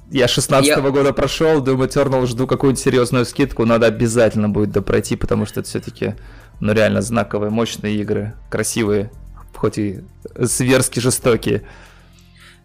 Я 0.10 0.28
16 0.28 0.68
Я- 0.70 0.80
года 0.80 1.12
прошел, 1.12 1.62
Doom 1.64 1.86
Eternal 1.88 2.26
жду 2.28 2.48
какую-нибудь 2.48 2.82
серьезную 2.82 3.26
скидку, 3.26 3.66
надо 3.66 3.88
обязательно 3.88 4.48
будет 4.48 4.72
допройти, 4.72 5.18
потому 5.18 5.46
что 5.46 5.60
это 5.60 5.68
все-таки, 5.68 6.16
ну 6.62 6.72
реально 6.72 7.02
знаковые, 7.02 7.50
мощные 7.50 7.96
игры, 7.98 8.34
красивые, 8.50 9.12
хоть 9.54 9.78
и 9.78 10.00
зверски 10.36 11.00
жестокие. 11.02 11.64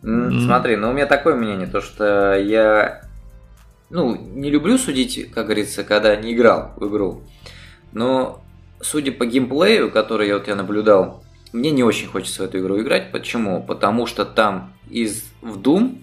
Смотри, 0.02 0.76
ну 0.76 0.90
у 0.90 0.92
меня 0.92 1.06
такое 1.06 1.34
мнение, 1.34 1.66
то 1.66 1.80
что 1.80 2.36
я, 2.38 3.02
ну, 3.90 4.14
не 4.14 4.50
люблю 4.50 4.78
судить, 4.78 5.30
как 5.32 5.46
говорится, 5.46 5.82
когда 5.84 6.14
не 6.14 6.34
играл 6.34 6.72
в 6.76 6.86
игру. 6.88 7.22
Но, 7.92 8.40
судя 8.80 9.10
по 9.12 9.26
геймплею, 9.26 9.90
который 9.90 10.28
я 10.28 10.34
вот 10.38 10.46
я 10.48 10.54
наблюдал, 10.54 11.24
мне 11.52 11.70
не 11.70 11.82
очень 11.82 12.08
хочется 12.08 12.42
в 12.42 12.44
эту 12.46 12.58
игру 12.60 12.80
играть. 12.80 13.12
Почему? 13.12 13.62
Потому 13.62 14.06
что 14.06 14.24
там 14.24 14.72
из 14.90 15.24
в 15.40 15.58
Doom 15.58 15.98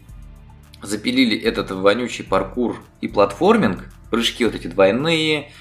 запилили 0.81 1.37
этот 1.37 1.71
вонючий 1.71 2.23
паркур 2.23 2.81
и 3.01 3.07
платформинг, 3.07 3.91
прыжки 4.09 4.45
вот 4.45 4.55
эти 4.55 4.67
двойные, 4.67 5.51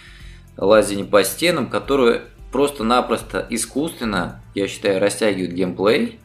лазение 0.57 1.05
по 1.07 1.25
стенам, 1.25 1.69
которые 1.69 2.23
просто-напросто 2.53 3.47
искусственно, 3.51 4.43
я 4.55 4.69
считаю, 4.69 5.01
растягивают 5.01 5.53
геймплей, 5.53 6.19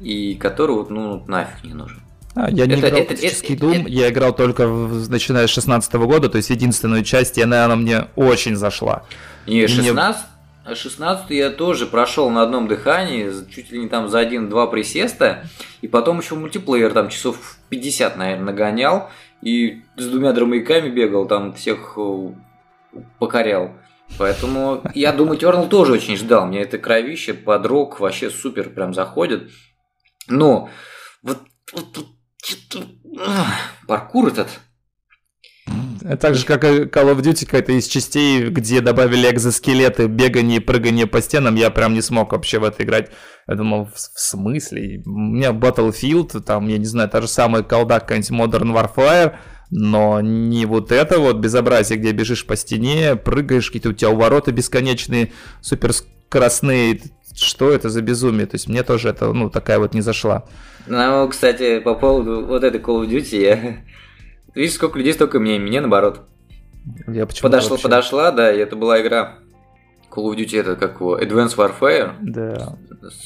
и 0.00 0.34
который 0.34 0.74
вот, 0.76 0.90
ну, 0.90 1.24
нафиг 1.26 1.64
не 1.64 1.74
нужен. 1.74 2.00
А, 2.34 2.50
я 2.50 2.66
не 2.66 2.72
Это- 2.74 2.88
играл 2.88 2.90
в 2.92 2.94
это- 3.04 3.14
классический 3.14 3.54
это- 3.54 3.66
Doom, 3.66 3.80
это- 3.82 3.88
я 3.90 4.08
играл 4.08 4.34
только 4.34 4.66
в- 4.66 5.10
начиная 5.10 5.46
с 5.46 5.50
16 5.50 6.06
года, 6.06 6.28
то 6.28 6.38
есть 6.38 6.50
единственную 6.50 7.04
часть, 7.04 7.36
и 7.38 7.42
она, 7.42 7.64
она 7.66 7.76
мне 7.76 8.06
очень 8.16 8.56
зашла. 8.56 9.04
И 9.46 9.50
Мне- 9.58 9.68
16, 9.68 10.24
16 10.64 11.30
я 11.30 11.50
тоже 11.50 11.86
прошел 11.86 12.30
на 12.30 12.42
одном 12.42 12.68
дыхании, 12.68 13.30
чуть 13.50 13.70
ли 13.70 13.80
не 13.80 13.88
там 13.88 14.08
за 14.08 14.20
один-два 14.20 14.66
присеста, 14.66 15.44
и 15.80 15.88
потом 15.88 16.20
еще 16.20 16.34
мультиплеер 16.34 16.92
там 16.92 17.08
часов 17.08 17.56
50, 17.68 18.16
наверное, 18.16 18.44
нагонял, 18.44 19.10
и 19.42 19.82
с 19.96 20.06
двумя 20.06 20.32
дромовиками 20.32 20.88
бегал, 20.88 21.26
там 21.26 21.52
всех 21.54 21.94
э, 21.96 22.28
покорял. 23.18 23.72
Поэтому 24.18 24.82
я 24.94 25.12
думаю, 25.12 25.38
Тернал 25.38 25.68
тоже 25.68 25.92
очень 25.92 26.16
ждал. 26.16 26.46
Мне 26.46 26.60
это 26.62 26.78
кровище 26.78 27.34
под 27.34 27.66
рок 27.66 27.98
вообще 27.98 28.30
супер 28.30 28.70
прям 28.70 28.94
заходит. 28.94 29.50
Но 30.28 30.68
вот, 31.22 31.38
вот, 31.72 31.96
вот 31.96 32.86
паркур 33.86 34.28
этот, 34.28 34.48
Это 34.48 34.71
Так 36.20 36.34
же, 36.34 36.44
как 36.46 36.64
и 36.64 36.84
Call 36.84 37.14
of 37.14 37.20
Duty, 37.20 37.44
какая-то 37.44 37.72
из 37.72 37.86
частей, 37.86 38.48
где 38.48 38.80
добавили 38.80 39.30
экзоскелеты, 39.30 40.06
бегание 40.06 40.56
и 40.58 40.60
прыгание 40.60 41.06
по 41.06 41.20
стенам, 41.20 41.54
я 41.54 41.70
прям 41.70 41.94
не 41.94 42.02
смог 42.02 42.32
вообще 42.32 42.58
в 42.58 42.64
это 42.64 42.82
играть. 42.82 43.10
Я 43.46 43.54
думал, 43.54 43.86
в, 43.86 43.94
в 43.94 44.20
смысле? 44.20 45.02
У 45.06 45.10
меня 45.10 45.50
Battlefield, 45.50 46.40
там, 46.40 46.68
я 46.68 46.78
не 46.78 46.86
знаю, 46.86 47.08
та 47.08 47.20
же 47.20 47.28
самая 47.28 47.62
колда, 47.62 48.00
какая-нибудь 48.00 48.30
Modern 48.30 48.72
Warfare, 48.72 49.36
но 49.70 50.20
не 50.20 50.66
вот 50.66 50.92
это 50.92 51.18
вот 51.18 51.36
безобразие, 51.36 51.98
где 51.98 52.12
бежишь 52.12 52.46
по 52.46 52.56
стене, 52.56 53.16
прыгаешь, 53.16 53.66
какие-то 53.66 53.90
у 53.90 53.92
тебя 53.92 54.10
увороты 54.10 54.50
бесконечные, 54.50 55.32
суперскоростные. 55.60 57.00
Что 57.34 57.70
это 57.70 57.88
за 57.88 58.02
безумие? 58.02 58.46
То 58.46 58.56
есть 58.56 58.68
мне 58.68 58.82
тоже 58.82 59.08
это, 59.08 59.32
ну, 59.32 59.48
такая 59.50 59.78
вот 59.78 59.94
не 59.94 60.02
зашла. 60.02 60.44
Ну, 60.86 61.28
кстати, 61.28 61.78
по 61.78 61.94
поводу 61.94 62.44
вот 62.44 62.64
этой 62.64 62.80
Call 62.80 63.04
of 63.04 63.08
Duty, 63.08 63.40
я... 63.40 63.76
Видишь, 64.54 64.74
сколько 64.74 64.98
людей, 64.98 65.12
столько 65.14 65.40
мне, 65.40 65.58
мне 65.58 65.80
наоборот. 65.80 66.22
Я 67.06 67.26
почему-то 67.26 67.42
Подошла, 67.42 67.70
вообще- 67.70 67.82
подошла, 67.84 68.30
да, 68.32 68.52
и 68.52 68.58
это 68.58 68.76
была 68.76 69.00
игра 69.00 69.34
Call 70.10 70.24
of 70.30 70.36
Duty, 70.36 70.60
это 70.60 70.76
как 70.76 70.96
его, 71.00 71.18
Advanced 71.18 71.56
Warfare, 71.56 72.12
Да. 72.20 72.76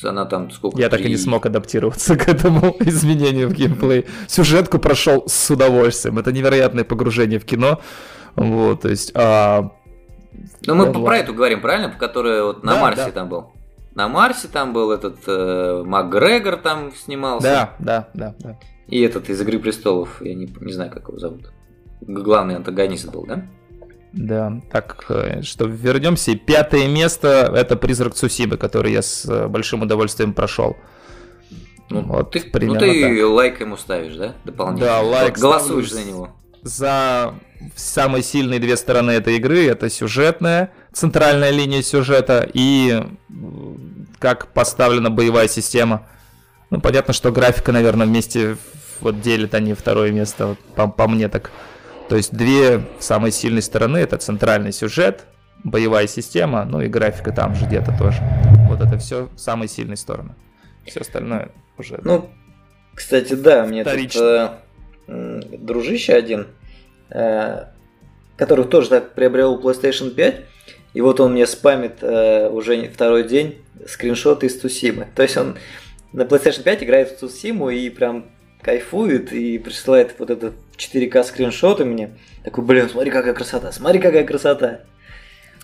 она 0.08 0.24
там 0.26 0.50
сколько? 0.50 0.78
Я 0.78 0.88
так 0.88 1.00
и 1.00 1.08
не 1.08 1.16
смог 1.16 1.46
адаптироваться 1.46 2.16
к 2.18 2.28
этому 2.28 2.76
изменению 2.80 3.48
в 3.48 3.52
геймплей. 3.54 4.06
Сюжетку 4.28 4.78
прошел 4.78 5.24
с 5.26 5.50
удовольствием. 5.50 6.18
Это 6.18 6.32
невероятное 6.32 6.84
погружение 6.84 7.38
в 7.40 7.44
кино. 7.44 7.80
Вот, 8.36 8.82
то 8.82 8.88
есть... 8.90 9.10
а, 9.14 9.70
Ну, 10.66 10.74
мы 10.74 10.84
ладно. 10.84 11.04
про 11.04 11.18
эту 11.18 11.32
говорим, 11.34 11.60
правильно? 11.62 11.88
По 11.88 11.98
которой 11.98 12.42
вот 12.42 12.62
на 12.62 12.74
Да, 12.74 12.80
Марсе 12.82 13.04
да. 13.06 13.10
там 13.10 13.28
был. 13.30 13.52
На 13.94 14.08
Марсе 14.08 14.48
там 14.48 14.74
был 14.74 14.92
этот 14.92 15.16
э, 15.26 15.82
Макгрегор 15.86 16.56
там 16.56 16.92
снимался. 16.94 17.46
Да, 17.48 17.74
да, 17.78 18.08
да, 18.12 18.34
да. 18.38 18.58
И 18.88 19.00
этот 19.00 19.28
из 19.28 19.40
Игры 19.40 19.58
престолов, 19.58 20.22
я 20.22 20.34
не, 20.34 20.48
не 20.60 20.72
знаю, 20.72 20.90
как 20.90 21.08
его 21.08 21.18
зовут. 21.18 21.52
Главный 22.00 22.56
антагонист 22.56 23.10
был, 23.10 23.26
да? 23.26 23.46
Да, 24.12 24.60
так 24.70 25.04
э, 25.08 25.42
что 25.42 25.66
вернемся. 25.66 26.36
Пятое 26.36 26.88
место 26.88 27.52
это 27.54 27.76
Призрак 27.76 28.14
Цусимы, 28.14 28.56
который 28.56 28.92
я 28.92 29.02
с 29.02 29.26
э, 29.26 29.48
большим 29.48 29.82
удовольствием 29.82 30.32
прошел. 30.32 30.76
Ну, 31.90 32.02
вот, 32.02 32.32
ты, 32.32 32.42
ну, 32.62 32.74
ты 32.76 33.18
так. 33.18 33.28
лайк 33.30 33.60
ему 33.60 33.76
ставишь, 33.76 34.16
да? 34.16 34.34
Дополнительно. 34.44 34.90
Да, 34.90 35.00
лайк. 35.02 35.38
Голосуешь 35.38 35.92
за 35.92 36.04
него. 36.04 36.30
За 36.62 37.34
самые 37.76 38.22
сильные 38.22 38.58
две 38.58 38.76
стороны 38.76 39.12
этой 39.12 39.36
игры. 39.36 39.66
Это 39.66 39.88
сюжетная, 39.90 40.72
центральная 40.92 41.50
линия 41.50 41.82
сюжета 41.82 42.48
и 42.52 43.04
как 44.18 44.52
поставлена 44.52 45.10
боевая 45.10 45.46
система. 45.48 46.08
Ну, 46.70 46.80
понятно, 46.80 47.12
что 47.12 47.30
графика, 47.30 47.72
наверное, 47.72 48.06
вместе 48.06 48.56
вот 49.00 49.20
делит 49.20 49.54
они 49.54 49.74
второе 49.74 50.10
место, 50.10 50.48
вот, 50.48 50.58
по, 50.74 50.88
по 50.88 51.08
мне 51.08 51.28
так. 51.28 51.50
То 52.08 52.16
есть 52.16 52.34
две 52.34 52.82
самые 52.98 53.32
сильные 53.32 53.62
стороны 53.62 53.98
это 53.98 54.16
центральный 54.16 54.72
сюжет, 54.72 55.24
боевая 55.64 56.06
система, 56.06 56.64
ну 56.64 56.80
и 56.80 56.88
графика 56.88 57.32
там 57.32 57.54
же 57.54 57.66
где-то 57.66 57.96
тоже. 57.98 58.22
Вот 58.68 58.80
это 58.80 58.98
все 58.98 59.28
самые 59.36 59.68
сильные 59.68 59.96
стороны. 59.96 60.34
Все 60.84 61.00
остальное 61.00 61.50
уже. 61.78 62.00
Ну, 62.04 62.30
кстати, 62.94 63.34
да, 63.34 63.64
мне 63.64 63.84
тут 63.84 64.16
э, 64.16 64.50
дружище 65.06 66.14
один, 66.14 66.46
э, 67.10 67.64
который 68.36 68.64
тоже 68.64 68.88
так 68.88 69.14
приобрел 69.14 69.60
PlayStation 69.60 70.10
5, 70.10 70.44
и 70.94 71.00
вот 71.00 71.20
он 71.20 71.32
мне 71.32 71.46
спамит 71.46 71.98
э, 72.02 72.48
уже 72.48 72.88
второй 72.88 73.24
день 73.24 73.58
скриншоты 73.86 74.46
из 74.46 74.58
Тусимы. 74.58 75.08
То 75.14 75.22
есть 75.22 75.36
он 75.36 75.56
на 76.16 76.22
PlayStation 76.22 76.62
5 76.62 76.82
играет 76.82 77.10
в 77.10 77.20
Тусиму 77.20 77.68
и 77.68 77.90
прям 77.90 78.24
кайфует 78.62 79.32
и 79.32 79.58
присылает 79.58 80.14
вот 80.18 80.30
этот 80.30 80.54
4К 80.78 81.22
скриншоты 81.22 81.84
мне. 81.84 82.16
Такой, 82.42 82.64
блин, 82.64 82.88
смотри, 82.88 83.10
какая 83.10 83.34
красота, 83.34 83.70
смотри, 83.70 84.00
какая 84.00 84.24
красота. 84.24 84.80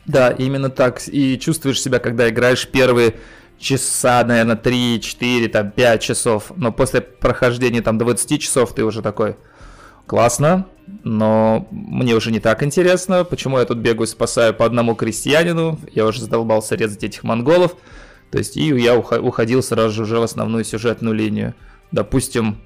Да, 0.04 0.30
именно 0.30 0.68
так. 0.68 1.00
И 1.09 1.38
чувствуешь 1.38 1.80
себя, 1.80 1.99
когда 2.00 2.28
играешь 2.28 2.68
первые 2.68 3.14
часа, 3.59 4.23
наверное, 4.25 4.56
3, 4.56 5.00
4, 5.00 5.49
там, 5.49 5.71
5 5.71 6.02
часов. 6.02 6.52
Но 6.54 6.71
после 6.71 7.00
прохождения 7.00 7.80
там 7.80 7.97
20 7.97 8.40
часов 8.40 8.75
ты 8.75 8.85
уже 8.85 9.00
такой, 9.00 9.37
классно, 10.06 10.66
но 11.02 11.66
мне 11.71 12.14
уже 12.14 12.30
не 12.30 12.40
так 12.40 12.62
интересно, 12.62 13.25
почему 13.25 13.59
я 13.59 13.64
тут 13.64 13.78
бегаю, 13.78 14.06
спасаю 14.06 14.52
по 14.52 14.66
одному 14.66 14.94
крестьянину, 14.97 15.78
я 15.92 16.04
уже 16.04 16.21
задолбался 16.21 16.75
резать 16.75 17.04
этих 17.04 17.23
монголов, 17.23 17.76
то 18.32 18.38
есть 18.38 18.56
и 18.56 18.64
я 18.64 18.96
уходил 18.96 19.62
сразу 19.62 19.90
же 19.90 20.02
уже 20.02 20.18
в 20.18 20.22
основную 20.22 20.64
сюжетную 20.64 21.14
линию. 21.14 21.54
Допустим, 21.92 22.62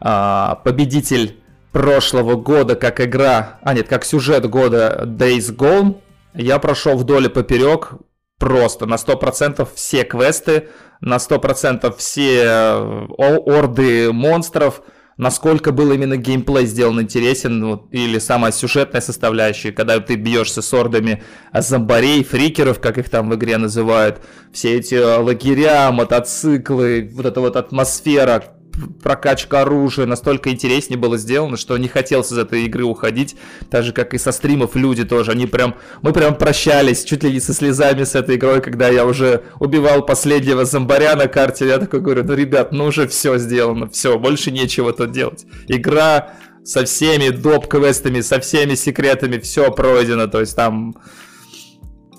а, 0.00 0.54
победитель 0.64 1.38
прошлого 1.70 2.36
года 2.36 2.76
как 2.76 3.02
игра, 3.02 3.58
а 3.62 3.74
нет, 3.74 3.86
как 3.88 4.06
сюжет 4.06 4.48
года 4.48 5.02
Days 5.04 5.54
Gone, 5.54 6.00
я 6.32 6.58
прошел 6.58 6.96
вдоль 6.96 7.26
и 7.26 7.28
поперек 7.28 7.92
просто. 8.38 8.86
На 8.86 8.94
100% 8.94 9.68
все 9.74 10.04
квесты, 10.04 10.68
на 11.02 11.16
100% 11.16 11.94
все 11.98 12.44
э, 12.44 13.06
орды 13.18 14.12
монстров, 14.12 14.80
насколько 15.16 15.72
был 15.72 15.92
именно 15.92 16.16
геймплей 16.16 16.66
сделан 16.66 17.00
интересен, 17.00 17.64
вот, 17.64 17.86
или 17.90 18.18
самая 18.18 18.52
сюжетная 18.52 19.00
составляющая, 19.00 19.72
когда 19.72 19.98
ты 20.00 20.16
бьешься 20.16 20.62
с 20.62 20.74
ордами 20.74 21.22
зомбарей, 21.52 22.22
фрикеров, 22.22 22.80
как 22.80 22.98
их 22.98 23.08
там 23.08 23.30
в 23.30 23.34
игре 23.34 23.56
называют, 23.56 24.20
все 24.52 24.76
эти 24.76 24.94
лагеря, 24.94 25.90
мотоциклы, 25.92 27.10
вот 27.12 27.26
эта 27.26 27.40
вот 27.40 27.56
атмосфера, 27.56 28.55
прокачка 29.02 29.62
оружия 29.62 30.06
настолько 30.06 30.50
интереснее 30.50 30.98
было 30.98 31.18
сделано, 31.18 31.56
что 31.56 31.76
не 31.78 31.88
хотелось 31.88 32.32
из 32.32 32.38
этой 32.38 32.64
игры 32.64 32.84
уходить, 32.84 33.36
так 33.70 33.84
же, 33.84 33.92
как 33.92 34.14
и 34.14 34.18
со 34.18 34.32
стримов 34.32 34.76
люди 34.76 35.04
тоже, 35.04 35.32
они 35.32 35.46
прям, 35.46 35.76
мы 36.02 36.12
прям 36.12 36.34
прощались 36.34 37.04
чуть 37.04 37.22
ли 37.24 37.32
не 37.32 37.40
со 37.40 37.54
слезами 37.54 38.04
с 38.04 38.14
этой 38.14 38.36
игрой, 38.36 38.60
когда 38.60 38.88
я 38.88 39.06
уже 39.06 39.44
убивал 39.60 40.04
последнего 40.04 40.64
зомбаря 40.64 41.16
на 41.16 41.28
карте, 41.28 41.66
я 41.66 41.78
такой 41.78 42.00
говорю, 42.00 42.24
ну, 42.24 42.34
ребят, 42.34 42.72
ну 42.72 42.86
уже 42.86 43.06
все 43.08 43.38
сделано, 43.38 43.88
все, 43.88 44.18
больше 44.18 44.50
нечего 44.50 44.92
тут 44.92 45.12
делать. 45.12 45.46
Игра 45.68 46.34
со 46.64 46.84
всеми 46.84 47.28
доп-квестами, 47.28 48.20
со 48.20 48.40
всеми 48.40 48.74
секретами, 48.74 49.38
все 49.38 49.70
пройдено, 49.70 50.26
то 50.26 50.40
есть 50.40 50.56
там... 50.56 50.96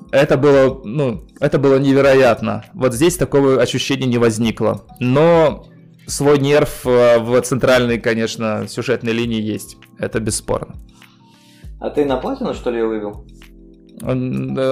Это 0.09 0.37
было, 0.37 0.81
ну, 0.85 1.27
это 1.41 1.59
было 1.59 1.77
невероятно. 1.77 2.63
Вот 2.73 2.93
здесь 2.93 3.17
такого 3.17 3.61
ощущения 3.61 4.05
не 4.05 4.17
возникло. 4.17 4.85
Но 5.01 5.67
свой 6.07 6.39
нерв 6.39 6.87
э, 6.87 7.19
в 7.19 7.39
центральной, 7.41 7.99
конечно, 7.99 8.65
сюжетной 8.67 9.13
линии 9.13 9.41
есть. 9.41 9.77
Это 9.99 10.19
бесспорно. 10.19 10.75
А 11.79 11.89
ты 11.89 12.05
на 12.05 12.17
платину, 12.17 12.53
что 12.53 12.71
ли, 12.71 12.81
вывел? 12.81 13.27
Э, 14.01 14.13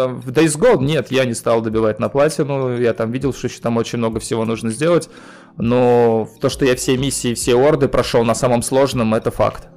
в 0.08 0.32
Days 0.32 0.58
Gone 0.58 0.84
нет, 0.84 1.12
я 1.12 1.26
не 1.26 1.34
стал 1.34 1.62
добивать 1.62 2.00
на 2.00 2.10
платину. 2.10 2.78
Я 2.80 2.94
там 2.94 3.12
видел, 3.12 3.34
что 3.34 3.48
еще 3.48 3.60
там 3.60 3.78
очень 3.78 4.00
много 4.00 4.20
всего 4.20 4.46
нужно 4.46 4.72
сделать. 4.72 5.10
Но 5.58 6.28
то, 6.42 6.50
что 6.50 6.66
я 6.66 6.76
все 6.76 6.98
миссии, 6.98 7.34
все 7.34 7.56
орды 7.56 7.88
прошел 7.88 8.24
на 8.24 8.36
самом 8.36 8.62
сложном, 8.62 9.14
это 9.14 9.30
факт. 9.30 9.68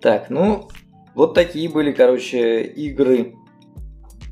Так, 0.00 0.30
ну, 0.30 0.68
вот 1.14 1.34
такие 1.34 1.68
были, 1.68 1.92
короче, 1.92 2.62
игры, 2.62 3.34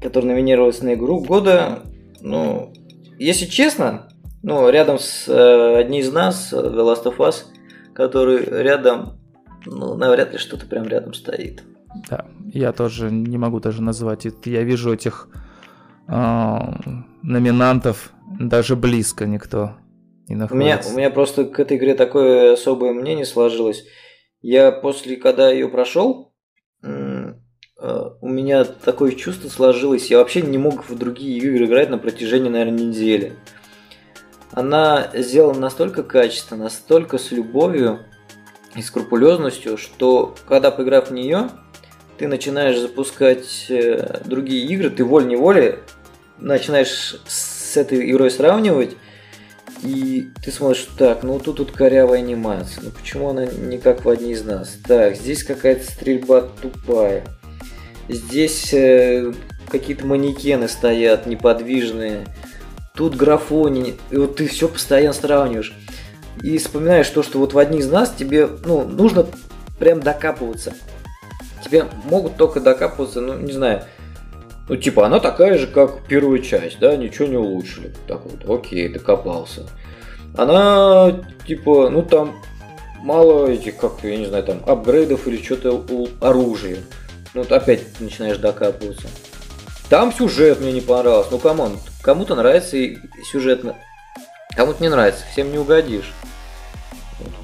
которые 0.01 0.35
номинировались 0.35 0.81
на 0.83 0.95
игру 0.95 1.21
года. 1.21 1.83
Ну, 2.21 2.73
если 3.19 3.45
честно, 3.45 4.08
ну, 4.43 4.69
рядом 4.71 4.99
с 4.99 5.29
э, 5.29 5.77
одним 5.77 6.01
из 6.01 6.13
нас, 6.13 6.53
The 6.53 6.75
Last 6.75 7.05
of 7.05 7.17
Us, 7.17 7.45
который 7.95 8.45
рядом, 8.45 9.19
ну, 9.67 9.95
навряд 9.95 10.33
ли 10.33 10.39
что-то 10.39 10.67
прям 10.67 10.87
рядом 10.87 11.15
стоит. 11.15 11.63
Да, 12.09 12.27
я 12.53 12.73
тоже 12.73 13.11
не 13.11 13.39
могу 13.39 13.61
даже 13.61 13.83
назвать. 13.83 14.27
Я 14.45 14.63
вижу 14.63 14.93
этих 14.93 15.29
э, 16.07 16.57
номинантов 17.23 18.13
даже 18.39 18.77
близко 18.77 19.27
никто 19.27 19.77
не 20.29 20.37
находится. 20.37 20.55
У 20.55 20.59
меня, 20.59 20.81
у 20.93 20.97
меня 20.97 21.11
просто 21.11 21.45
к 21.45 21.59
этой 21.59 21.77
игре 21.77 21.95
такое 21.95 22.53
особое 22.53 22.93
мнение 22.93 23.25
сложилось. 23.25 23.85
Я 24.41 24.71
после, 24.71 25.17
когда 25.17 25.51
ее 25.51 25.69
прошел, 25.69 26.35
э, 26.83 27.33
у 28.21 28.29
меня 28.29 28.65
такое 28.65 29.13
чувство 29.13 29.49
сложилось. 29.49 30.11
Я 30.11 30.19
вообще 30.19 30.43
не 30.43 30.59
мог 30.59 30.89
в 30.89 30.97
другие 30.97 31.39
игры 31.39 31.65
играть 31.65 31.91
на 31.91 31.99
протяжении, 31.99 32.49
наверное, 32.49 32.87
недели 32.87 33.37
она 34.53 35.11
сделана 35.15 35.61
настолько 35.61 36.03
качественно, 36.03 36.65
настолько 36.65 37.19
с 37.19 37.31
любовью 37.31 38.01
и 38.75 38.83
скрупулезностью, 38.83 39.77
что 39.77 40.35
когда 40.47 40.71
поиграв 40.71 41.09
в 41.09 41.13
нее, 41.13 41.51
ты 42.19 42.29
начинаешь 42.29 42.79
запускать 42.79 43.67
э, 43.69 44.21
другие 44.25 44.67
игры, 44.67 44.91
ты 44.91 45.05
волей-неволей 45.05 45.77
начинаешь 46.39 47.21
с 47.27 47.77
этой 47.77 48.11
игрой 48.11 48.31
сравнивать, 48.31 48.97
и 49.83 50.31
ты 50.43 50.51
смотришь, 50.51 50.89
так, 50.99 51.23
ну 51.23 51.39
тут 51.39 51.59
тут 51.59 51.73
корявая 51.73 52.19
анимация, 52.19 52.83
ну 52.83 52.91
почему 52.91 53.29
она 53.29 53.47
не 53.47 53.79
как 53.79 54.05
в 54.05 54.09
одни 54.09 54.33
из 54.33 54.45
нас? 54.45 54.77
Так, 54.87 55.17
здесь 55.17 55.45
какая-то 55.45 55.85
стрельба 55.91 56.49
тупая. 56.61 57.25
Здесь 58.09 58.73
э, 58.73 59.33
какие-то 59.71 60.07
манекены 60.07 60.69
стоят 60.69 61.27
неподвижные 61.27 62.27
тут 62.99 63.15
графоний, 63.15 63.95
и 64.11 64.17
вот 64.17 64.37
ты 64.37 64.49
все 64.49 64.69
постоянно 64.69 65.13
сравниваешь. 65.13 65.73
И 66.43 66.59
вспоминаешь 66.59 67.09
то, 67.09 67.23
что 67.23 67.39
вот 67.39 67.53
в 67.53 67.59
одни 67.59 67.79
из 67.79 67.89
нас 67.89 68.13
тебе, 68.13 68.49
ну, 68.65 68.83
нужно 68.83 69.25
прям 69.79 70.01
докапываться. 70.01 70.75
Тебе 71.65 71.85
могут 72.05 72.37
только 72.37 72.61
докапываться, 72.61 73.21
ну, 73.21 73.39
не 73.39 73.53
знаю, 73.53 73.85
ну, 74.69 74.77
типа, 74.77 75.07
она 75.07 75.21
такая 75.21 75.57
же, 75.59 75.69
как 75.69 76.07
первая 76.09 76.41
часть, 76.41 76.81
да, 76.81 76.97
ничего 76.97 77.27
не 77.29 77.37
улучшили. 77.37 77.95
Так 78.09 78.23
вот, 78.25 78.59
окей, 78.59 78.89
докопался. 78.89 79.69
Она, 80.37 81.25
типа, 81.47 81.91
ну, 81.91 82.03
там 82.03 82.35
мало 82.99 83.47
этих, 83.47 83.77
как, 83.77 83.93
я 84.03 84.17
не 84.17 84.27
знаю, 84.27 84.43
там, 84.43 84.61
апгрейдов 84.67 85.29
или 85.29 85.41
что-то 85.41 85.85
оружия. 86.21 86.79
Ну, 87.33 87.43
вот 87.43 87.53
опять 87.53 88.01
начинаешь 88.01 88.39
докапываться. 88.39 89.07
Там 89.89 90.13
сюжет 90.13 90.61
мне 90.61 90.73
не 90.73 90.81
понравился. 90.81 91.31
Ну, 91.31 91.39
come 91.39 91.62
on, 91.62 91.79
кому-то 92.03 92.35
нравится 92.35 92.77
и 92.77 92.99
сюжетно. 93.31 93.75
Кому-то 94.55 94.83
не 94.83 94.89
нравится, 94.89 95.25
всем 95.33 95.51
не 95.51 95.59
угодишь. 95.59 96.13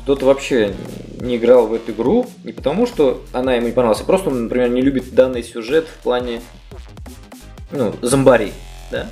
Кто-то 0.02 0.26
вообще 0.26 0.74
не 1.20 1.36
играл 1.36 1.66
в 1.66 1.74
эту 1.74 1.92
игру 1.92 2.26
не 2.44 2.52
потому, 2.52 2.86
что 2.86 3.24
она 3.32 3.54
ему 3.54 3.68
не 3.68 3.72
понравилась, 3.72 4.02
а 4.02 4.04
просто 4.04 4.28
он, 4.28 4.44
например, 4.44 4.68
не 4.68 4.82
любит 4.82 5.14
данный 5.14 5.42
сюжет 5.42 5.86
в 5.88 6.02
плане 6.02 6.42
ну, 7.70 7.94
зомбарей, 8.02 8.52
да? 8.90 9.08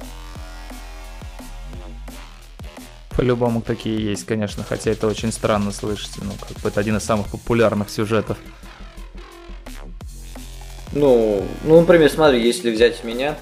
По-любому 3.17 3.61
такие 3.63 4.03
есть, 4.03 4.25
конечно, 4.25 4.65
хотя 4.65 4.91
это 4.91 5.07
очень 5.07 5.33
странно 5.33 5.71
слышать. 5.73 6.13
Ну, 6.23 6.33
как 6.41 6.59
бы 6.59 6.69
это 6.69 6.81
один 6.81 6.97
из 6.97 7.05
самых 7.05 7.29
популярных 7.29 7.91
сюжетов. 7.91 8.39
Ну, 10.93 11.43
ну, 11.65 11.81
например, 11.81 12.11
смотри, 12.11 12.43
если 12.43 12.71
взять 12.71 13.03
меня, 13.05 13.37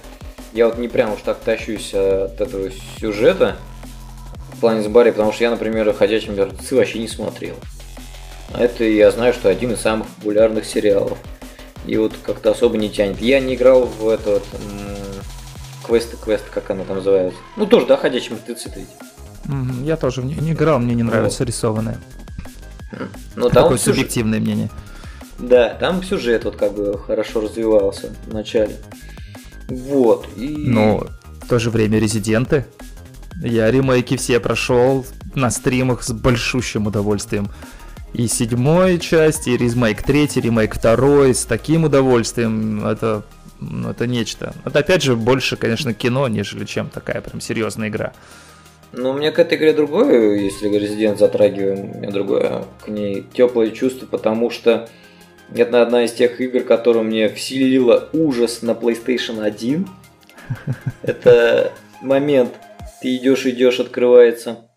я 0.52 0.66
вот 0.66 0.78
не 0.78 0.88
прям 0.88 1.12
уж 1.12 1.20
так 1.22 1.38
тащусь 1.40 1.92
от 1.94 2.40
этого 2.40 2.70
сюжета. 3.00 3.56
плане 4.60 4.82
с 4.82 4.88
Барри, 4.88 5.10
потому 5.10 5.32
что 5.32 5.44
я, 5.44 5.50
например, 5.50 5.92
«Ходячие 5.92 6.32
мертвецы» 6.32 6.76
вообще 6.76 6.98
не 6.98 7.08
смотрел. 7.08 7.56
А 8.52 8.62
это 8.62 8.84
я 8.84 9.10
знаю, 9.10 9.32
что 9.32 9.48
один 9.48 9.72
из 9.72 9.80
самых 9.80 10.06
популярных 10.08 10.64
сериалов. 10.64 11.18
И 11.86 11.96
вот 11.96 12.14
как-то 12.22 12.50
особо 12.50 12.76
не 12.76 12.90
тянет. 12.90 13.20
Я 13.20 13.40
не 13.40 13.54
играл 13.54 13.86
в 13.86 14.08
этот 14.08 14.42
квест, 15.86 16.14
квест, 16.22 16.44
как 16.52 16.70
она 16.70 16.84
там 16.84 16.96
называется. 16.96 17.38
Ну 17.56 17.66
тоже, 17.66 17.86
да, 17.86 17.96
ходячие 17.96 18.32
мертвецы. 18.32 18.70
Я 19.82 19.96
тоже 19.96 20.22
не, 20.22 20.34
не 20.34 20.52
играл, 20.52 20.78
мне 20.78 20.94
не 20.94 21.02
нравится 21.02 21.40
вот. 21.40 21.48
рисованное. 21.48 21.98
Ну, 23.36 23.48
там 23.48 23.64
Такое 23.64 23.78
сюжет... 23.78 23.94
субъективное 23.96 24.40
мнение. 24.40 24.68
Да, 25.40 25.70
там 25.70 26.02
сюжет 26.02 26.44
вот 26.44 26.56
как 26.56 26.74
бы 26.74 26.98
хорошо 26.98 27.40
развивался 27.40 28.10
в 28.26 28.34
начале. 28.34 28.76
Вот. 29.68 30.26
И... 30.36 30.48
Ну, 30.48 31.06
в 31.42 31.48
то 31.48 31.58
же 31.58 31.70
время 31.70 31.98
резиденты. 31.98 32.66
Я 33.42 33.70
ремейки 33.70 34.16
все 34.16 34.38
прошел 34.38 35.06
на 35.34 35.50
стримах 35.50 36.02
с 36.02 36.12
большущим 36.12 36.86
удовольствием. 36.86 37.48
И 38.12 38.26
седьмой 38.26 38.98
часть, 38.98 39.46
и 39.46 39.56
ремейк 39.56 40.02
третий, 40.02 40.40
ремейк 40.40 40.74
второй, 40.74 41.34
с 41.34 41.44
таким 41.44 41.84
удовольствием. 41.84 42.84
Это, 42.86 43.22
ну, 43.60 43.90
это 43.90 44.06
нечто. 44.06 44.52
Это 44.64 44.80
опять 44.80 45.02
же 45.02 45.16
больше, 45.16 45.56
конечно, 45.56 45.94
кино, 45.94 46.28
нежели 46.28 46.64
чем 46.64 46.90
такая 46.90 47.20
прям 47.22 47.40
серьезная 47.40 47.88
игра. 47.88 48.12
Ну, 48.92 49.10
у 49.10 49.12
меня 49.14 49.30
к 49.30 49.38
этой 49.38 49.56
игре 49.56 49.72
другое, 49.72 50.40
если 50.40 50.68
Resident 50.68 51.16
затрагиваем, 51.16 51.92
у 51.92 51.98
меня 51.98 52.10
другое 52.10 52.64
к 52.84 52.88
ней 52.88 53.24
теплое 53.32 53.70
чувство, 53.70 54.06
потому 54.06 54.50
что 54.50 54.88
это 55.54 55.82
одна 55.82 56.04
из 56.04 56.12
тех 56.12 56.40
игр, 56.40 56.62
которая 56.62 57.02
мне 57.02 57.28
вселила 57.28 58.08
ужас 58.12 58.62
на 58.62 58.72
PlayStation 58.72 59.42
1. 59.42 59.88
Это 61.02 61.72
момент, 62.00 62.54
ты 63.00 63.16
идешь, 63.16 63.46
идешь, 63.46 63.80
открывается 63.80 64.70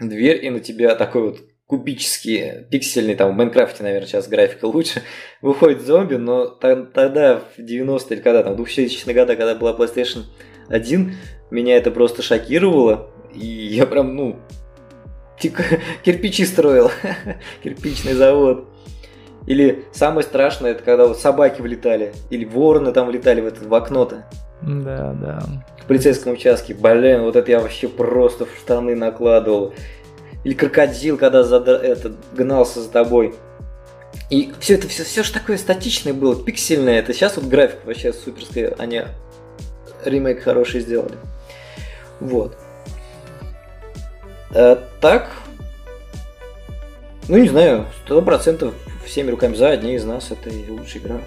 дверь, 0.00 0.44
и 0.44 0.50
на 0.50 0.60
тебя 0.60 0.94
такой 0.94 1.22
вот 1.22 1.38
кубический, 1.66 2.64
пиксельный, 2.70 3.14
там 3.14 3.32
в 3.32 3.34
Майнкрафте, 3.34 3.82
наверное, 3.82 4.06
сейчас 4.06 4.28
графика 4.28 4.66
лучше, 4.66 5.02
выходит 5.42 5.82
зомби, 5.82 6.16
но 6.16 6.46
тогда, 6.46 7.40
в 7.56 7.58
90-е 7.58 8.16
или 8.16 8.22
когда 8.22 8.42
там, 8.42 8.56
в 8.56 8.60
2000-е 8.60 9.14
годы, 9.14 9.36
когда 9.36 9.54
была 9.54 9.74
PlayStation 9.74 10.24
1, 10.68 11.14
меня 11.50 11.76
это 11.76 11.90
просто 11.90 12.22
шокировало, 12.22 13.10
и 13.34 13.46
я 13.46 13.86
прям, 13.86 14.14
ну, 14.14 14.38
кирпичи 16.04 16.44
строил. 16.44 16.90
Кирпичный 17.64 18.12
завод. 18.14 18.68
Или 19.46 19.84
самое 19.92 20.24
страшное, 20.24 20.72
это 20.72 20.82
когда 20.82 21.06
вот 21.06 21.18
собаки 21.18 21.60
влетали. 21.60 22.12
Или 22.30 22.44
вороны 22.44 22.92
там 22.92 23.06
влетали 23.08 23.40
в, 23.40 23.46
это, 23.46 23.66
в 23.66 23.74
окно-то. 23.74 24.24
Да, 24.62 25.12
да. 25.20 25.42
В 25.82 25.86
полицейском 25.86 26.32
участке. 26.34 26.74
Блин, 26.74 27.22
вот 27.22 27.36
это 27.36 27.50
я 27.50 27.60
вообще 27.60 27.88
просто 27.88 28.46
в 28.46 28.50
штаны 28.56 28.94
накладывал. 28.94 29.74
Или 30.44 30.54
крокодил, 30.54 31.18
когда 31.18 31.42
за, 31.42 31.56
это, 31.56 32.12
гнался 32.32 32.80
за 32.80 32.90
тобой. 32.90 33.34
И 34.30 34.52
все 34.60 34.74
это 34.74 34.88
все, 34.88 35.04
все 35.04 35.22
же 35.22 35.32
такое 35.32 35.58
статичное 35.58 36.14
было, 36.14 36.42
пиксельное. 36.42 36.98
Это 36.98 37.12
сейчас 37.12 37.36
вот 37.36 37.46
график 37.46 37.84
вообще 37.84 38.12
суперская. 38.12 38.74
Они 38.78 39.02
ремейк 40.04 40.42
хороший 40.42 40.80
сделали. 40.80 41.16
Вот. 42.20 42.56
А, 44.54 44.82
так, 45.00 45.30
ну 47.28 47.38
не 47.38 47.48
знаю, 47.48 47.86
сто 48.04 48.20
процентов 48.22 48.74
всеми 49.04 49.30
руками 49.30 49.54
за, 49.54 49.70
одни 49.70 49.94
из 49.94 50.04
нас 50.04 50.30
это 50.30 50.50
и 50.50 50.68
лучшая 50.68 51.02
игра. 51.02 51.20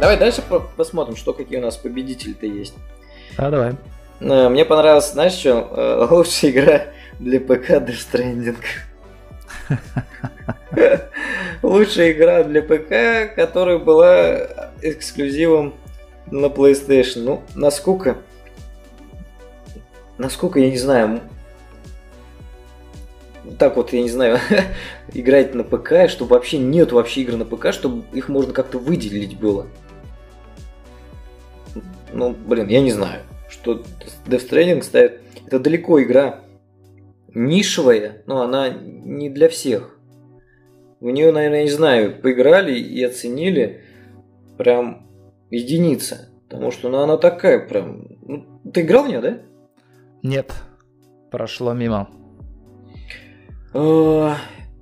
Давай 0.00 0.18
дальше 0.18 0.42
посмотрим, 0.76 1.16
что 1.16 1.32
какие 1.32 1.58
у 1.58 1.62
нас 1.62 1.78
победители-то 1.78 2.44
есть. 2.44 2.74
А, 3.38 3.50
давай. 3.50 3.72
А, 4.20 4.48
мне 4.50 4.64
понравилось, 4.64 5.12
знаешь 5.12 5.32
что, 5.32 5.70
э, 5.74 6.06
лучшая 6.10 6.50
игра 6.50 6.82
для 7.18 7.40
ПК 7.40 7.70
Death 7.70 7.96
Stranding. 8.12 8.56
Лучшая 11.62 12.12
игра 12.12 12.42
для 12.44 12.62
ПК, 12.62 13.34
которая 13.34 13.78
была 13.78 14.63
эксклюзивом 14.84 15.74
на 16.30 16.46
PlayStation. 16.46 17.22
Ну, 17.22 17.42
насколько... 17.54 18.18
Насколько, 20.18 20.60
я 20.60 20.70
не 20.70 20.78
знаю... 20.78 21.20
Так 23.58 23.76
вот, 23.76 23.92
я 23.92 24.00
не 24.00 24.08
знаю, 24.08 24.38
играть 25.12 25.54
на 25.54 25.64
ПК, 25.64 26.08
чтобы 26.08 26.30
вообще 26.30 26.56
нет 26.56 26.92
вообще 26.92 27.22
игр 27.22 27.36
на 27.36 27.44
ПК, 27.44 27.72
чтобы 27.72 28.04
их 28.16 28.28
можно 28.28 28.54
как-то 28.54 28.78
выделить 28.78 29.38
было. 29.38 29.66
Ну, 32.12 32.30
блин, 32.30 32.68
я 32.68 32.80
не 32.80 32.90
знаю, 32.90 33.22
что 33.50 33.82
Death 34.26 34.48
Stranding 34.48 34.82
ставит... 34.82 35.20
Это 35.46 35.58
далеко 35.58 36.02
игра 36.02 36.40
нишевая, 37.34 38.22
но 38.26 38.40
она 38.40 38.70
не 38.70 39.28
для 39.28 39.48
всех. 39.50 39.98
В 41.00 41.10
нее, 41.10 41.32
наверное, 41.32 41.64
не 41.64 41.70
знаю, 41.70 42.18
поиграли 42.18 42.78
и 42.78 43.02
оценили 43.02 43.83
прям 44.56 45.06
единица. 45.50 46.30
Потому 46.48 46.70
что 46.70 46.88
ну, 46.88 46.98
она 46.98 47.16
такая 47.16 47.66
прям... 47.66 48.06
Ну, 48.22 48.60
ты 48.72 48.82
играл 48.82 49.04
в 49.04 49.08
нее, 49.08 49.20
да? 49.20 49.38
Нет, 50.22 50.52
прошло 51.30 51.72
мимо. 51.72 52.08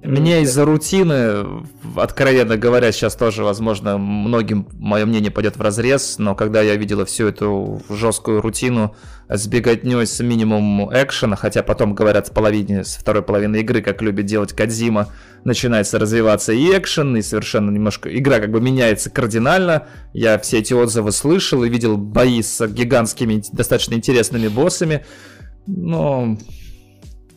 Мне 0.05 0.43
из-за 0.43 0.65
рутины, 0.65 1.62
откровенно 1.95 2.57
говоря, 2.57 2.91
сейчас 2.91 3.15
тоже, 3.15 3.45
возможно, 3.45 3.99
многим 3.99 4.67
мое 4.73 5.07
мнение 5.07 5.31
пойдет 5.31 5.57
в 5.57 5.61
разрез, 5.61 6.17
но 6.19 6.35
когда 6.35 6.61
я 6.61 6.75
видела 6.75 7.05
всю 7.05 7.29
эту 7.29 7.81
жесткую 7.88 8.41
рутину 8.41 8.97
с 9.29 9.47
беготней 9.47 10.05
с 10.05 10.19
минимум 10.19 10.91
экшена, 10.93 11.37
хотя 11.37 11.62
потом, 11.62 11.95
говорят, 11.95 12.27
с 12.27 12.31
половине, 12.31 12.83
с 12.83 12.97
второй 12.97 13.23
половины 13.23 13.59
игры, 13.61 13.81
как 13.81 14.03
любит 14.03 14.27
делать 14.27 14.53
Кадзима, 14.53 15.07
начинается 15.45 16.01
развиваться 16.01 16.53
и 16.53 16.77
экшен, 16.77 17.17
и 17.17 17.23
совершенно 17.23 17.71
немножко 17.71 18.09
игра 18.17 18.41
как 18.41 18.51
бы 18.51 18.61
меняется 18.61 19.09
кардинально. 19.09 19.87
Я 20.12 20.37
все 20.41 20.59
эти 20.59 20.75
отзывы 20.75 21.12
слышал 21.12 21.62
и 21.62 21.69
видел 21.69 21.97
бои 21.97 22.43
с 22.43 22.67
гигантскими, 22.67 23.45
достаточно 23.53 23.95
интересными 23.95 24.49
боссами, 24.49 25.07
но 25.69 26.37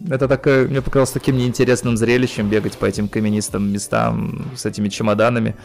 это 0.10 0.28
такое, 0.28 0.68
мне 0.68 0.82
показалось 0.82 1.12
таким 1.12 1.38
неинтересным 1.38 1.98
зрелищем 1.98 2.50
бегать 2.50 2.78
по 2.78 2.86
этим 2.86 3.08
каменистым 3.08 3.72
местам 3.72 4.46
с 4.56 4.66
этими 4.66 4.90
чемоданами. 4.90 5.56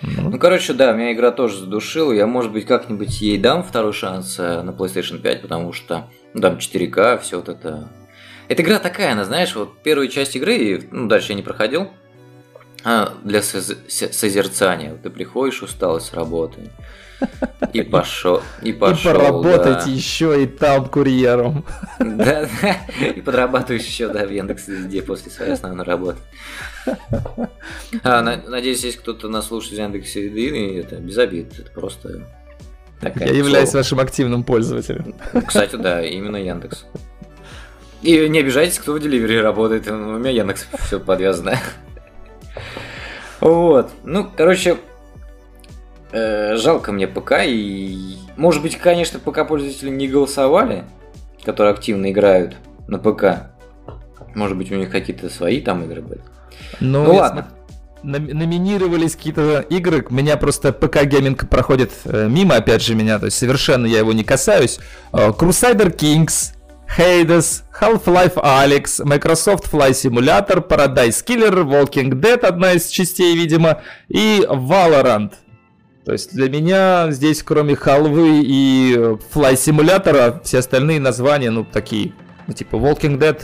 Ну, 0.00 0.30
ну 0.30 0.38
короче, 0.38 0.72
да, 0.72 0.92
меня 0.92 1.12
игра 1.12 1.30
тоже 1.30 1.58
задушила. 1.58 2.12
Я, 2.12 2.26
может 2.26 2.52
быть, 2.52 2.66
как-нибудь 2.66 3.20
ей 3.20 3.38
дам 3.38 3.62
второй 3.62 3.92
шанс 3.92 4.36
э, 4.38 4.62
на 4.62 4.70
PlayStation 4.70 5.18
5, 5.18 5.42
потому 5.42 5.72
что 5.72 6.08
ну, 6.34 6.40
там 6.40 6.56
4К, 6.56 7.20
все 7.20 7.36
вот 7.36 7.48
это. 7.48 7.88
Эта 8.48 8.62
игра 8.62 8.78
такая, 8.78 9.12
она, 9.12 9.24
знаешь, 9.24 9.54
вот 9.54 9.82
первую 9.82 10.08
часть 10.08 10.34
игры, 10.36 10.88
ну, 10.90 11.08
дальше 11.08 11.32
я 11.32 11.36
не 11.36 11.42
проходил, 11.42 11.90
а, 12.84 13.12
для 13.22 13.42
созерцания. 13.42 14.96
Ты 15.02 15.10
приходишь 15.10 15.62
усталый 15.62 16.00
с 16.00 16.12
работы, 16.12 16.70
и 17.72 17.82
пошел, 17.82 18.42
и 18.62 18.72
пошел. 18.72 19.12
И 19.12 19.14
поработать 19.14 19.84
да. 19.84 19.90
еще 19.90 20.42
и 20.42 20.46
там 20.46 20.86
курьером. 20.86 21.64
Да, 21.98 22.48
да, 22.62 23.06
и 23.06 23.20
подрабатываешь 23.20 23.84
еще, 23.84 24.08
да, 24.08 24.26
в 24.26 24.30
Яндекс.Везде 24.30 25.02
после 25.02 25.30
своей 25.30 25.52
основной 25.52 25.84
работы. 25.84 26.18
А, 28.02 28.22
надеюсь, 28.22 28.84
есть 28.84 28.98
кто-то 28.98 29.28
нас 29.28 29.48
слушает 29.48 29.74
из 29.74 29.78
Яндекс.Еды, 29.78 30.80
это 30.80 30.96
без 30.96 31.18
обид, 31.18 31.58
это 31.58 31.70
просто 31.70 32.26
такая 33.00 33.28
Я 33.28 33.34
являюсь 33.34 33.72
вашим 33.72 34.00
активным 34.00 34.44
пользователем. 34.44 35.14
Кстати, 35.46 35.76
да, 35.76 36.02
именно 36.02 36.36
Яндекс. 36.36 36.86
И 38.02 38.28
не 38.28 38.40
обижайтесь, 38.40 38.78
кто 38.78 38.94
в 38.94 38.96
Delivery 38.96 39.40
работает, 39.40 39.88
у 39.88 39.94
меня 39.94 40.30
Яндекс 40.30 40.66
все 40.86 40.98
подвязано. 40.98 41.58
Вот. 43.40 43.90
Ну, 44.04 44.30
короче, 44.36 44.76
э, 46.12 46.56
жалко 46.56 46.92
мне 46.92 47.06
ПК. 47.06 47.32
И, 47.44 48.16
может 48.36 48.62
быть, 48.62 48.76
конечно, 48.76 49.18
ПК-пользователи 49.18 49.90
не 49.90 50.08
голосовали, 50.08 50.84
которые 51.44 51.72
активно 51.72 52.10
играют 52.10 52.56
на 52.88 52.98
ПК. 52.98 53.50
Может 54.34 54.56
быть, 54.56 54.70
у 54.72 54.76
них 54.76 54.90
какие-то 54.90 55.28
свои 55.28 55.60
там 55.60 55.84
игры 55.84 56.02
были. 56.02 56.20
Ну, 56.80 57.04
ну 57.04 57.14
ладно. 57.14 57.48
Номинировались 58.02 59.14
какие-то 59.14 59.60
игры, 59.60 60.04
меня 60.10 60.36
просто 60.36 60.72
ПК 60.72 61.04
гейминг 61.04 61.48
проходит 61.48 61.92
э, 62.04 62.26
мимо, 62.28 62.56
опять 62.56 62.82
же, 62.82 62.96
меня, 62.96 63.20
то 63.20 63.26
есть 63.26 63.38
совершенно 63.38 63.86
я 63.86 63.98
его 63.98 64.12
не 64.12 64.24
касаюсь. 64.24 64.80
Э, 65.12 65.28
Crusader 65.28 65.96
Kings, 65.96 66.54
Hades, 66.98 67.62
Half-Life 67.80 68.34
Alyx, 68.34 69.04
Microsoft 69.04 69.72
Flight 69.72 69.92
Simulator, 69.92 70.66
Paradise 70.66 71.24
Killer, 71.24 71.64
Walking 71.64 72.10
Dead, 72.10 72.44
одна 72.44 72.72
из 72.72 72.88
частей, 72.88 73.36
видимо, 73.36 73.82
и 74.08 74.44
Valorant. 74.48 75.34
То 76.04 76.12
есть 76.12 76.34
для 76.34 76.48
меня 76.48 77.10
здесь, 77.10 77.42
кроме 77.42 77.76
халвы 77.76 78.42
и 78.44 78.94
Fly 79.32 79.56
симулятора, 79.56 80.40
все 80.44 80.58
остальные 80.58 80.98
названия, 80.98 81.50
ну, 81.50 81.64
такие, 81.64 82.12
ну, 82.48 82.54
типа 82.54 82.76
Walking 82.76 83.18
Dead, 83.18 83.40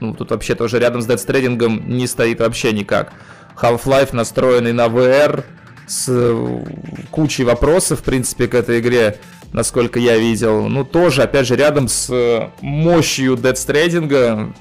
ну, 0.00 0.14
тут 0.14 0.30
вообще 0.30 0.54
тоже 0.54 0.78
рядом 0.78 1.02
с 1.02 1.06
Dead 1.06 1.16
Stranding 1.16 1.86
не 1.86 2.06
стоит 2.06 2.40
вообще 2.40 2.72
никак. 2.72 3.12
Half-Life, 3.60 4.10
настроенный 4.14 4.72
на 4.72 4.86
VR, 4.86 5.44
с 5.86 6.06
э, 6.08 6.64
кучей 7.10 7.44
вопросов, 7.44 8.00
в 8.00 8.02
принципе, 8.02 8.48
к 8.48 8.54
этой 8.54 8.80
игре, 8.80 9.18
насколько 9.52 9.98
я 9.98 10.16
видел. 10.16 10.68
Ну, 10.68 10.84
тоже, 10.84 11.22
опять 11.22 11.46
же, 11.46 11.56
рядом 11.56 11.88
с 11.88 12.08
э, 12.08 12.48
мощью 12.62 13.34
Dead 13.34 13.54
Stranding, 13.54 14.54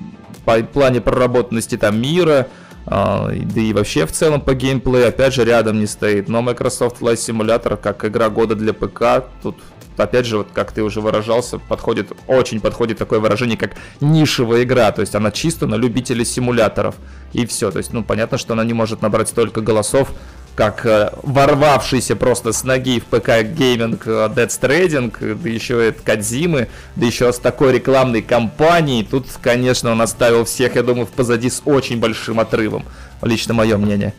по 0.44 0.62
плане 0.64 1.00
проработанности 1.00 1.78
там 1.78 2.02
мира, 2.02 2.48
да 2.86 3.62
и 3.62 3.74
вообще 3.74 4.06
в 4.06 4.12
целом 4.12 4.42
по 4.42 4.54
геймплею, 4.54 5.08
опять 5.08 5.34
же, 5.34 5.46
рядом 5.46 5.80
не 5.80 5.88
стоит. 5.88 6.28
Но 6.28 6.42
Microsoft 6.42 7.02
Flight 7.02 7.16
Simulator, 7.16 7.78
как 7.78 8.06
игра 8.06 8.30
года 8.30 8.56
для 8.56 8.74
ПК, 8.74 9.26
тут 9.44 9.56
опять 9.98 10.26
же, 10.26 10.38
вот 10.38 10.48
как 10.54 10.72
ты 10.72 10.82
уже 10.84 11.02
выражался, 11.02 11.60
подходит, 11.60 12.12
очень 12.28 12.62
подходит 12.62 12.98
такое 12.98 13.20
выражение, 13.20 13.58
как 13.58 13.76
нишевая 14.00 14.64
игра, 14.64 14.92
то 14.92 15.02
есть 15.02 15.16
она 15.16 15.32
чисто 15.32 15.68
на 15.68 15.76
любителей 15.76 16.26
симуляторов, 16.26 16.96
и 17.34 17.46
все, 17.46 17.72
то 17.72 17.78
есть, 17.78 17.94
ну, 17.94 18.04
понятно, 18.04 18.38
что 18.38 18.54
она 18.54 18.64
не 18.64 18.74
может 18.74 19.02
набрать 19.02 19.30
столько 19.30 19.62
голосов, 19.62 20.12
как 20.56 20.86
э, 20.86 21.12
ворвавшийся 21.24 22.16
просто 22.16 22.52
с 22.52 22.64
ноги 22.64 23.00
в 23.00 23.06
ПК 23.06 23.44
гейминг 23.44 24.06
э, 24.08 24.30
Dead 24.36 24.48
Stranding, 24.48 25.36
да 25.42 25.50
еще 25.50 25.86
это 25.86 26.02
Кадзимы, 26.04 26.68
да 26.96 27.06
еще 27.06 27.32
с 27.32 27.40
такой 27.40 27.74
рекламной 27.74 28.22
кампанией. 28.22 29.06
Тут, 29.06 29.26
конечно, 29.42 29.92
он 29.92 30.02
оставил 30.02 30.46
всех, 30.46 30.76
я 30.76 30.84
думаю, 30.84 31.06
в 31.06 31.12
позади 31.12 31.50
с 31.50 31.62
очень 31.66 32.00
большим 32.00 32.40
отрывом. 32.40 32.84
Лично 33.22 33.54
мое 33.54 33.78
мнение. 33.78 34.14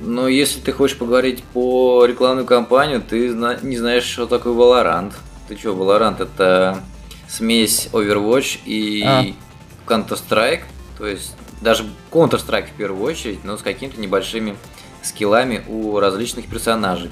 Но 0.00 0.28
если 0.28 0.60
ты 0.60 0.72
хочешь 0.72 0.96
поговорить 0.96 1.42
по 1.44 2.04
рекламную 2.04 2.46
кампанию, 2.46 3.00
ты 3.00 3.28
не 3.62 3.76
знаешь, 3.76 4.04
что 4.04 4.26
такое 4.26 4.52
Valorant. 4.52 5.12
Ты 5.48 5.56
что, 5.56 5.70
Valorant 5.70 6.22
это 6.22 6.82
смесь 7.28 7.88
Overwatch 7.92 8.60
и 8.64 9.02
а. 9.04 9.24
Counter-Strike, 9.86 10.62
то 10.98 11.06
есть 11.06 11.34
даже 11.60 11.84
Counter-Strike 12.12 12.68
в 12.68 12.76
первую 12.76 13.02
очередь, 13.02 13.44
но 13.44 13.56
с 13.56 13.62
какими-то 13.62 14.00
небольшими 14.00 14.56
скиллами 15.04 15.62
у 15.68 15.98
различных 16.00 16.46
персонажей. 16.46 17.10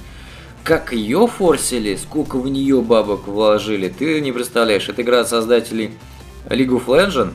Как 0.64 0.92
ее 0.92 1.26
форсили, 1.26 1.96
сколько 1.96 2.38
в 2.38 2.48
нее 2.48 2.83
бабок 2.83 3.26
вложили, 3.26 3.88
ты 3.88 4.20
не 4.20 4.33
представляешь. 4.33 4.88
Это 4.88 5.02
игра 5.02 5.24
создателей 5.24 5.92
League 6.46 6.68
of 6.68 6.87
Legends, 6.87 7.33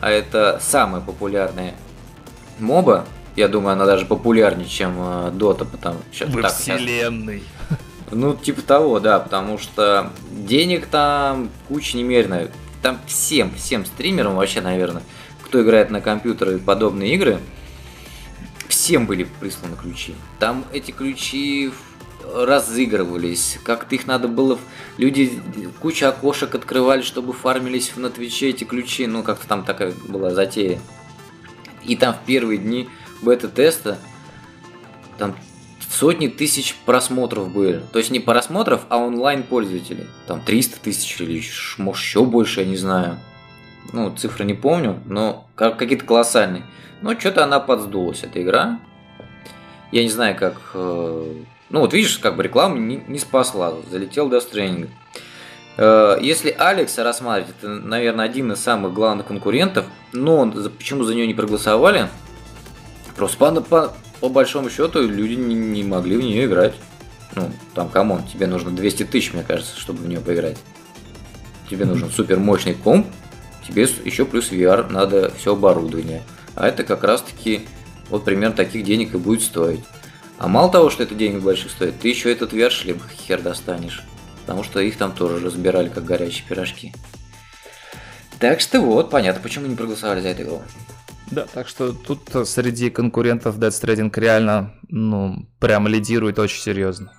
а 0.00 0.10
это 0.10 0.60
самая 0.60 1.00
популярная 1.00 1.74
моба. 2.58 3.06
Я 3.36 3.48
думаю, 3.48 3.72
она 3.72 3.84
даже 3.84 4.06
популярнее, 4.06 4.68
чем 4.68 4.96
Dota, 4.98 5.64
потому 5.64 5.98
что... 6.12 6.26
Во 6.26 6.42
так, 6.42 6.52
вселенной. 6.52 7.42
Ну, 8.10 8.34
типа 8.34 8.62
того, 8.62 9.00
да, 9.00 9.18
потому 9.18 9.58
что 9.58 10.10
денег 10.30 10.86
там 10.86 11.50
куча 11.68 11.96
немерено. 11.96 12.48
Там 12.82 12.98
всем, 13.06 13.52
всем 13.54 13.84
стримерам 13.86 14.36
вообще, 14.36 14.60
наверное, 14.60 15.02
кто 15.42 15.62
играет 15.62 15.90
на 15.90 16.00
компьютеры 16.00 16.58
подобные 16.58 17.14
игры, 17.14 17.38
всем 18.68 19.06
были 19.06 19.24
присланы 19.40 19.76
ключи. 19.76 20.14
Там 20.38 20.64
эти 20.72 20.90
ключи 20.90 21.72
разыгрывались, 22.34 23.58
как-то 23.64 23.94
их 23.94 24.06
надо 24.06 24.28
было... 24.28 24.58
Люди 24.96 25.40
куча 25.80 26.08
окошек 26.08 26.54
открывали, 26.54 27.02
чтобы 27.02 27.32
фармились 27.32 27.92
на 27.96 28.10
Твиче 28.10 28.50
эти 28.50 28.64
ключи, 28.64 29.06
ну 29.06 29.22
как-то 29.22 29.46
там 29.46 29.64
такая 29.64 29.92
была 30.08 30.30
затея. 30.30 30.80
И 31.84 31.96
там 31.96 32.14
в 32.14 32.20
первые 32.24 32.58
дни 32.58 32.88
бета-теста 33.22 33.98
там 35.18 35.36
сотни 35.90 36.28
тысяч 36.28 36.74
просмотров 36.86 37.52
были. 37.52 37.82
То 37.92 37.98
есть 37.98 38.10
не 38.10 38.20
просмотров, 38.20 38.82
а 38.88 38.98
онлайн 38.98 39.42
пользователей. 39.42 40.06
Там 40.26 40.40
300 40.40 40.80
тысяч 40.80 41.20
или 41.20 41.42
может 41.78 42.02
еще 42.02 42.24
больше, 42.24 42.60
я 42.60 42.66
не 42.66 42.76
знаю. 42.76 43.18
Ну, 43.92 44.14
цифры 44.16 44.44
не 44.44 44.54
помню, 44.54 45.00
но 45.06 45.46
какие-то 45.56 46.04
колоссальные. 46.04 46.64
Но 47.04 47.20
что-то 47.20 47.44
она 47.44 47.60
подсдулась, 47.60 48.22
эта 48.22 48.42
игра. 48.42 48.80
Я 49.92 50.02
не 50.02 50.08
знаю, 50.08 50.34
как... 50.36 50.70
Э, 50.72 51.34
ну, 51.68 51.80
вот 51.80 51.92
видишь, 51.92 52.16
как 52.16 52.34
бы 52.34 52.42
реклама 52.42 52.78
не, 52.78 52.96
не 53.06 53.18
спасла. 53.18 53.74
Залетел 53.90 54.30
до 54.30 54.38
Stranding. 54.38 54.88
Э, 55.76 56.16
если 56.22 56.48
Алекс 56.58 56.96
рассматривать, 56.96 57.54
это, 57.58 57.68
наверное, 57.68 58.24
один 58.24 58.52
из 58.52 58.60
самых 58.60 58.94
главных 58.94 59.26
конкурентов, 59.26 59.84
но 60.14 60.50
почему 60.78 61.04
за 61.04 61.14
нее 61.14 61.26
не 61.26 61.34
проголосовали? 61.34 62.08
Просто 63.14 63.36
по, 63.36 63.60
по, 63.60 63.94
по 64.20 64.30
большому 64.30 64.70
счету 64.70 65.06
люди 65.06 65.34
не, 65.34 65.54
не 65.54 65.84
могли 65.84 66.16
в 66.16 66.22
нее 66.22 66.46
играть. 66.46 66.74
Ну, 67.34 67.50
там, 67.74 67.90
come 67.90 68.08
on, 68.08 68.22
тебе 68.22 68.46
нужно 68.46 68.70
200 68.70 69.04
тысяч, 69.04 69.34
мне 69.34 69.42
кажется, 69.42 69.78
чтобы 69.78 69.98
в 69.98 70.08
нее 70.08 70.20
поиграть. 70.20 70.56
Тебе 71.68 71.84
нужен 71.84 72.10
супер 72.10 72.38
мощный 72.38 72.72
комп, 72.72 73.06
тебе 73.68 73.82
еще 73.82 74.24
плюс 74.24 74.50
VR, 74.50 74.90
надо 74.90 75.30
все 75.36 75.52
оборудование. 75.52 76.22
А 76.56 76.68
это 76.68 76.84
как 76.84 77.04
раз 77.04 77.22
таки 77.22 77.66
вот 78.10 78.24
примерно 78.24 78.54
таких 78.54 78.84
денег 78.84 79.14
и 79.14 79.18
будет 79.18 79.42
стоить. 79.42 79.84
А 80.38 80.48
мало 80.48 80.70
того, 80.70 80.90
что 80.90 81.02
это 81.02 81.14
денег 81.14 81.42
больших 81.42 81.70
стоит, 81.70 81.98
ты 82.00 82.08
еще 82.08 82.30
этот 82.30 82.52
VR-шлем 82.52 83.00
хер 83.26 83.40
достанешь. 83.40 84.02
Потому 84.42 84.62
что 84.62 84.80
их 84.80 84.96
там 84.96 85.12
тоже 85.12 85.44
разбирали 85.44 85.88
как 85.88 86.04
горячие 86.04 86.44
пирожки. 86.48 86.92
Так 88.38 88.60
что 88.60 88.80
вот, 88.80 89.10
понятно, 89.10 89.42
почему 89.42 89.66
не 89.66 89.76
проголосовали 89.76 90.20
за 90.20 90.28
эту 90.28 90.42
игру. 90.42 90.62
Да, 91.30 91.46
так 91.52 91.66
что 91.68 91.92
тут 91.92 92.20
среди 92.46 92.90
конкурентов 92.90 93.58
Dead 93.58 93.70
Stranding 93.70 94.12
реально, 94.14 94.74
ну, 94.88 95.46
прям 95.58 95.88
лидирует 95.88 96.38
очень 96.38 96.60
серьезно. 96.60 97.12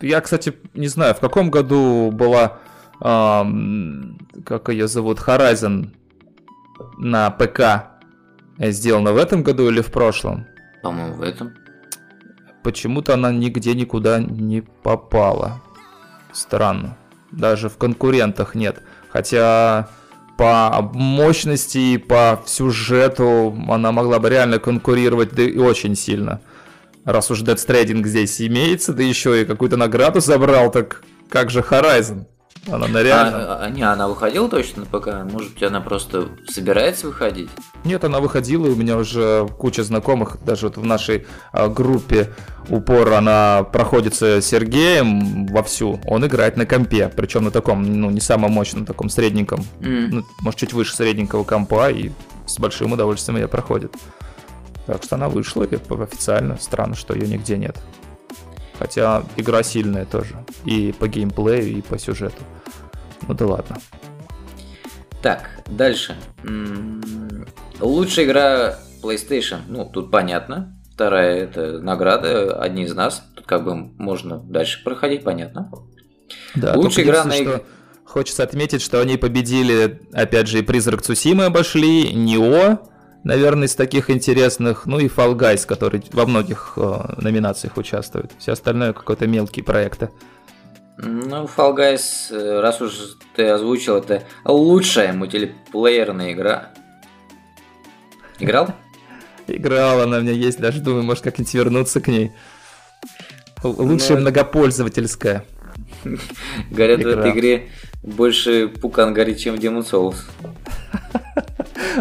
Я, 0.00 0.20
кстати, 0.20 0.54
не 0.74 0.88
знаю, 0.88 1.14
в 1.14 1.20
каком 1.20 1.50
году 1.50 2.10
была, 2.12 2.58
эм, 3.00 4.18
как 4.44 4.68
ее 4.68 4.86
зовут, 4.86 5.18
Horizon 5.18 5.90
на 6.98 7.30
ПК 7.30 7.93
Сделана 8.58 9.12
в 9.12 9.16
этом 9.16 9.42
году 9.42 9.68
или 9.68 9.80
в 9.80 9.90
прошлом? 9.90 10.46
По-моему, 10.82 11.14
в 11.14 11.22
этом. 11.22 11.54
Почему-то 12.62 13.14
она 13.14 13.32
нигде 13.32 13.74
никуда 13.74 14.20
не 14.20 14.60
попала. 14.60 15.62
Странно. 16.32 16.96
Даже 17.30 17.68
в 17.68 17.76
конкурентах 17.76 18.54
нет. 18.54 18.82
Хотя 19.10 19.88
по 20.36 20.90
мощности 20.94 21.78
и 21.78 21.98
по 21.98 22.42
сюжету 22.46 23.56
она 23.68 23.92
могла 23.92 24.18
бы 24.18 24.30
реально 24.30 24.58
конкурировать 24.58 25.34
да 25.34 25.42
и 25.42 25.58
очень 25.58 25.94
сильно. 25.94 26.40
Раз 27.04 27.30
уж 27.30 27.42
Dead 27.42 27.56
Stranding 27.56 28.06
здесь 28.06 28.40
имеется, 28.40 28.92
да 28.94 29.02
еще 29.02 29.42
и 29.42 29.44
какую-то 29.44 29.76
награду 29.76 30.20
забрал, 30.20 30.70
так 30.70 31.02
как 31.28 31.50
же 31.50 31.60
Horizon? 31.60 32.26
Она 32.70 32.88
на 32.88 33.02
реально. 33.02 33.38
А, 33.38 33.64
а, 33.64 33.70
не, 33.70 33.82
она 33.82 34.08
выходила 34.08 34.48
точно 34.48 34.84
на 34.84 34.86
ПК? 34.86 35.08
Может 35.30 35.54
быть, 35.54 35.62
она 35.62 35.80
просто 35.80 36.28
собирается 36.48 37.06
выходить? 37.06 37.50
Нет, 37.84 38.04
она 38.04 38.20
выходила, 38.20 38.66
и 38.66 38.70
у 38.70 38.76
меня 38.76 38.96
уже 38.96 39.46
куча 39.58 39.82
знакомых, 39.82 40.38
даже 40.44 40.66
вот 40.66 40.76
в 40.76 40.84
нашей 40.84 41.26
а, 41.52 41.68
группе 41.68 42.32
упор 42.68 43.12
она 43.12 43.64
проходится 43.64 44.40
Сергеем 44.40 45.46
вовсю. 45.46 46.00
Он 46.06 46.26
играет 46.26 46.56
на 46.56 46.66
компе, 46.66 47.10
причем 47.14 47.44
на 47.44 47.50
таком, 47.50 47.82
ну, 47.82 48.10
не 48.10 48.20
самом 48.20 48.52
мощном, 48.52 48.86
таком 48.86 49.08
средненьком. 49.08 49.64
Mm. 49.80 50.08
Ну, 50.10 50.24
может, 50.40 50.60
чуть 50.60 50.72
выше 50.72 50.94
средненького 50.96 51.44
компа, 51.44 51.90
и 51.90 52.10
с 52.46 52.58
большим 52.58 52.92
удовольствием 52.92 53.38
ее 53.38 53.48
проходит. 53.48 53.94
Так 54.86 55.02
что 55.02 55.16
она 55.16 55.28
вышла 55.28 55.64
официально. 55.64 56.58
Странно, 56.58 56.94
что 56.94 57.14
ее 57.14 57.26
нигде 57.26 57.56
нет. 57.56 57.76
Хотя 58.84 59.24
игра 59.36 59.62
сильная 59.62 60.04
тоже. 60.04 60.44
И 60.66 60.92
по 60.92 61.08
геймплею, 61.08 61.78
и 61.78 61.80
по 61.80 61.98
сюжету. 61.98 62.42
Ну 63.26 63.32
да 63.32 63.46
ладно. 63.46 63.78
Так, 65.22 65.48
дальше. 65.66 66.14
Лучшая 67.80 68.26
игра 68.26 68.78
PlayStation. 69.02 69.60
Ну, 69.68 69.86
тут 69.90 70.10
понятно. 70.10 70.78
Вторая 70.92 71.44
это 71.44 71.78
награда, 71.78 72.60
одни 72.60 72.82
из 72.82 72.94
нас. 72.94 73.24
Тут 73.34 73.46
как 73.46 73.64
бы 73.64 73.74
можно 73.74 74.36
дальше 74.36 74.84
проходить, 74.84 75.24
понятно. 75.24 75.72
Да, 76.54 76.74
Лучшая 76.74 77.06
игра 77.06 77.24
на 77.24 77.42
игре. 77.42 77.62
Хочется 78.04 78.42
отметить, 78.42 78.82
что 78.82 79.00
они 79.00 79.16
победили, 79.16 80.02
опять 80.12 80.46
же, 80.46 80.58
и 80.58 80.62
Призрак 80.62 81.00
Цусимы 81.00 81.46
обошли, 81.46 82.12
Нио, 82.12 82.80
наверное, 83.24 83.66
из 83.66 83.74
таких 83.74 84.10
интересных, 84.10 84.86
ну 84.86 84.98
и 84.98 85.08
Fall 85.08 85.34
Guys, 85.34 85.66
который 85.66 86.04
во 86.12 86.26
многих 86.26 86.74
э, 86.76 87.14
номинациях 87.18 87.76
участвует. 87.76 88.30
Все 88.38 88.52
остальное 88.52 88.92
какой-то 88.92 89.26
мелкие 89.26 89.64
проекты. 89.64 90.10
Ну, 90.98 91.44
Fall 91.44 91.76
Guys, 91.76 92.30
э, 92.30 92.60
раз 92.60 92.80
уж 92.80 92.92
ты 93.34 93.48
озвучил, 93.48 93.96
это 93.96 94.22
лучшая 94.44 95.12
мультиплеерная 95.12 96.32
игра. 96.32 96.70
Играл? 98.38 98.68
Играл, 99.46 100.02
она 100.02 100.18
у 100.18 100.20
меня 100.20 100.32
есть, 100.32 100.60
даже 100.60 100.80
думаю, 100.80 101.02
может 101.02 101.24
как-нибудь 101.24 101.54
вернуться 101.54 102.00
к 102.00 102.08
ней. 102.08 102.32
Лучшая 103.62 104.16
Но... 104.16 104.22
многопользовательская. 104.22 105.44
Говорят, 106.70 107.00
в 107.02 107.06
этой 107.06 107.30
игре 107.30 107.70
больше 108.02 108.68
пукан 108.68 109.14
горит, 109.14 109.38
чем 109.38 109.56
в 109.56 109.58
Demon's 109.58 109.90
Souls. 109.90 110.16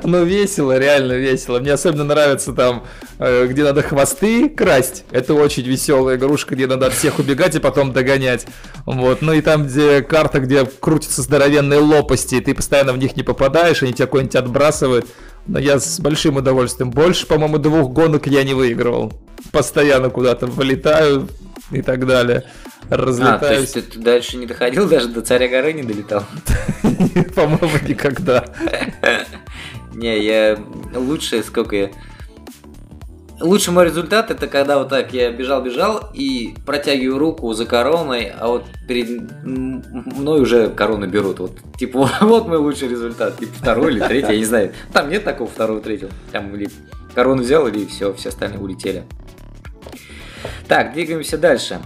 Ну, 0.03 0.23
весело, 0.23 0.77
реально 0.77 1.13
весело. 1.13 1.59
Мне 1.59 1.73
особенно 1.73 2.03
нравится 2.03 2.53
там, 2.53 2.83
э, 3.19 3.47
где 3.47 3.63
надо 3.63 3.81
хвосты 3.81 4.49
красть. 4.49 5.05
Это 5.11 5.33
очень 5.33 5.63
веселая 5.63 6.17
игрушка, 6.17 6.55
где 6.55 6.67
надо 6.67 6.87
от 6.87 6.93
всех 6.93 7.19
убегать 7.19 7.55
и 7.55 7.59
потом 7.59 7.93
догонять. 7.93 8.47
Вот. 8.85 9.21
Ну 9.21 9.33
и 9.33 9.41
там, 9.41 9.65
где 9.65 10.01
карта, 10.01 10.39
где 10.39 10.65
крутятся 10.65 11.21
здоровенные 11.21 11.79
лопасти, 11.79 12.35
и 12.35 12.41
ты 12.41 12.53
постоянно 12.53 12.93
в 12.93 12.97
них 12.97 13.15
не 13.15 13.23
попадаешь, 13.23 13.83
они 13.83 13.93
тебя 13.93 14.07
какой-нибудь 14.07 14.35
отбрасывают. 14.35 15.05
Но 15.45 15.59
я 15.59 15.79
с 15.79 15.99
большим 15.99 16.37
удовольствием. 16.37 16.89
Больше, 16.91 17.27
по-моему, 17.27 17.57
двух 17.57 17.91
гонок 17.91 18.27
я 18.27 18.43
не 18.43 18.53
выигрывал. 18.53 19.13
постоянно 19.51 20.09
куда-то 20.09 20.47
вылетаю 20.47 21.27
и 21.71 21.81
так 21.81 22.07
далее. 22.07 22.45
Разлетаюсь. 22.89 23.41
А, 23.41 23.47
то 23.47 23.59
есть 23.59 23.73
ты, 23.73 23.81
ты 23.81 23.99
дальше 23.99 24.37
не 24.37 24.45
доходил, 24.45 24.87
даже 24.89 25.07
до 25.07 25.21
царя 25.21 25.47
горы 25.47 25.73
не 25.73 25.83
долетал? 25.83 26.25
По-моему, 27.35 27.87
никогда. 27.87 28.45
Не, 29.93 30.23
я 30.23 30.57
лучше, 30.95 31.43
сколько 31.43 31.75
я... 31.75 31.91
Лучший 33.39 33.73
мой 33.73 33.85
результат 33.85 34.31
это 34.31 34.47
когда 34.47 34.77
вот 34.77 34.89
так 34.89 35.13
я 35.13 35.31
бежал-бежал 35.31 36.11
и 36.13 36.55
протягиваю 36.65 37.17
руку 37.17 37.51
за 37.53 37.65
короной, 37.65 38.31
а 38.39 38.47
вот 38.47 38.65
перед 38.87 39.43
мной 39.43 40.41
уже 40.41 40.69
корону 40.69 41.07
берут. 41.07 41.39
Вот, 41.39 41.57
типа, 41.77 42.09
вот 42.21 42.47
мой 42.47 42.57
лучший 42.57 42.87
результат. 42.87 43.37
Типа 43.37 43.51
второй 43.53 43.91
или 43.91 43.99
третий, 43.99 44.33
я 44.33 44.37
не 44.37 44.45
знаю. 44.45 44.71
Там 44.93 45.09
нет 45.09 45.23
такого 45.23 45.49
второго, 45.49 45.81
третьего. 45.81 46.11
Там 46.31 46.55
или 46.55 46.69
корону 47.13 47.41
взял, 47.43 47.67
или 47.67 47.85
все, 47.85 48.13
все 48.13 48.29
остальные 48.29 48.59
улетели. 48.59 49.03
Так, 50.67 50.93
двигаемся 50.93 51.37
дальше. 51.37 51.81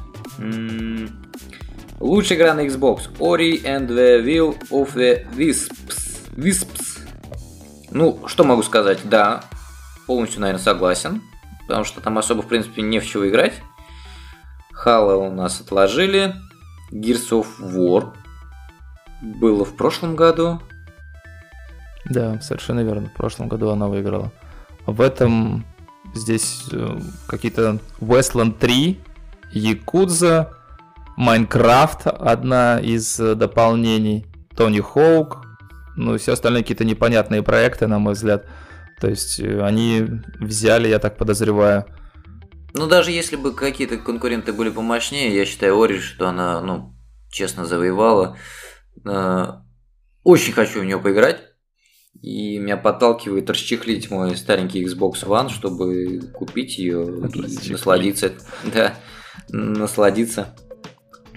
Лучшая 1.99 2.37
игра 2.37 2.53
на 2.53 2.65
Xbox. 2.65 3.09
Ori 3.19 3.63
and 3.63 3.87
the 3.87 4.23
Will 4.23 4.55
of 4.69 4.93
the 4.95 5.25
Wisps. 5.35 6.21
Wisps. 6.35 6.86
Ну, 7.91 8.19
что 8.27 8.43
могу 8.43 8.63
сказать? 8.63 8.99
Да, 9.03 9.43
полностью, 10.05 10.41
наверное, 10.41 10.63
согласен. 10.63 11.21
Потому 11.67 11.83
что 11.83 12.01
там 12.01 12.17
особо, 12.17 12.41
в 12.41 12.47
принципе, 12.47 12.81
не 12.81 12.99
в 12.99 13.05
чего 13.05 13.27
играть. 13.27 13.61
Хала 14.71 15.15
у 15.15 15.31
нас 15.31 15.61
отложили. 15.61 16.35
Gears 16.91 17.29
of 17.31 17.47
War 17.59 18.13
было 19.21 19.65
в 19.65 19.75
прошлом 19.75 20.15
году. 20.15 20.61
Да, 22.05 22.39
совершенно 22.41 22.81
верно. 22.81 23.09
В 23.09 23.13
прошлом 23.13 23.49
году 23.49 23.69
она 23.69 23.87
выиграла. 23.87 24.31
В 24.85 25.01
этом 25.01 25.65
здесь 26.13 26.63
э, 26.71 26.99
какие-то 27.27 27.79
Westland 27.99 28.57
3, 28.57 28.99
Якудза, 29.51 30.53
Майнкрафт, 31.17 32.07
одна 32.07 32.79
из 32.79 33.19
э, 33.19 33.35
дополнений, 33.35 34.25
Тони 34.55 34.79
Хоук, 34.79 35.46
ну 35.97 36.15
и 36.15 36.17
все 36.17 36.33
остальные 36.33 36.63
какие-то 36.63 36.85
непонятные 36.85 37.43
проекты, 37.43 37.87
на 37.87 37.99
мой 37.99 38.13
взгляд. 38.13 38.45
То 39.01 39.09
есть 39.09 39.39
э, 39.39 39.61
они 39.61 40.05
взяли, 40.39 40.87
я 40.87 40.99
так 40.99 41.17
подозреваю. 41.17 41.85
Ну, 42.73 42.87
даже 42.87 43.11
если 43.11 43.35
бы 43.35 43.53
какие-то 43.53 43.97
конкуренты 43.97 44.53
были 44.53 44.69
помощнее, 44.69 45.35
я 45.35 45.45
считаю, 45.45 45.81
Ори, 45.81 45.99
что 45.99 46.29
она, 46.29 46.61
ну, 46.61 46.95
честно 47.31 47.65
завоевала. 47.65 48.37
Очень 50.23 50.53
хочу 50.53 50.81
в 50.81 50.85
нее 50.85 50.99
поиграть. 50.99 51.41
И 52.21 52.57
меня 52.57 52.77
подталкивает 52.77 53.49
расчехлить 53.49 54.11
мой 54.11 54.35
старенький 54.35 54.83
Xbox 54.83 55.23
One, 55.23 55.49
чтобы 55.49 56.19
купить 56.33 56.77
ее 56.77 57.05
и 57.05 57.71
насладиться. 57.71 58.33
Да, 58.73 58.95
насладиться 59.49 60.55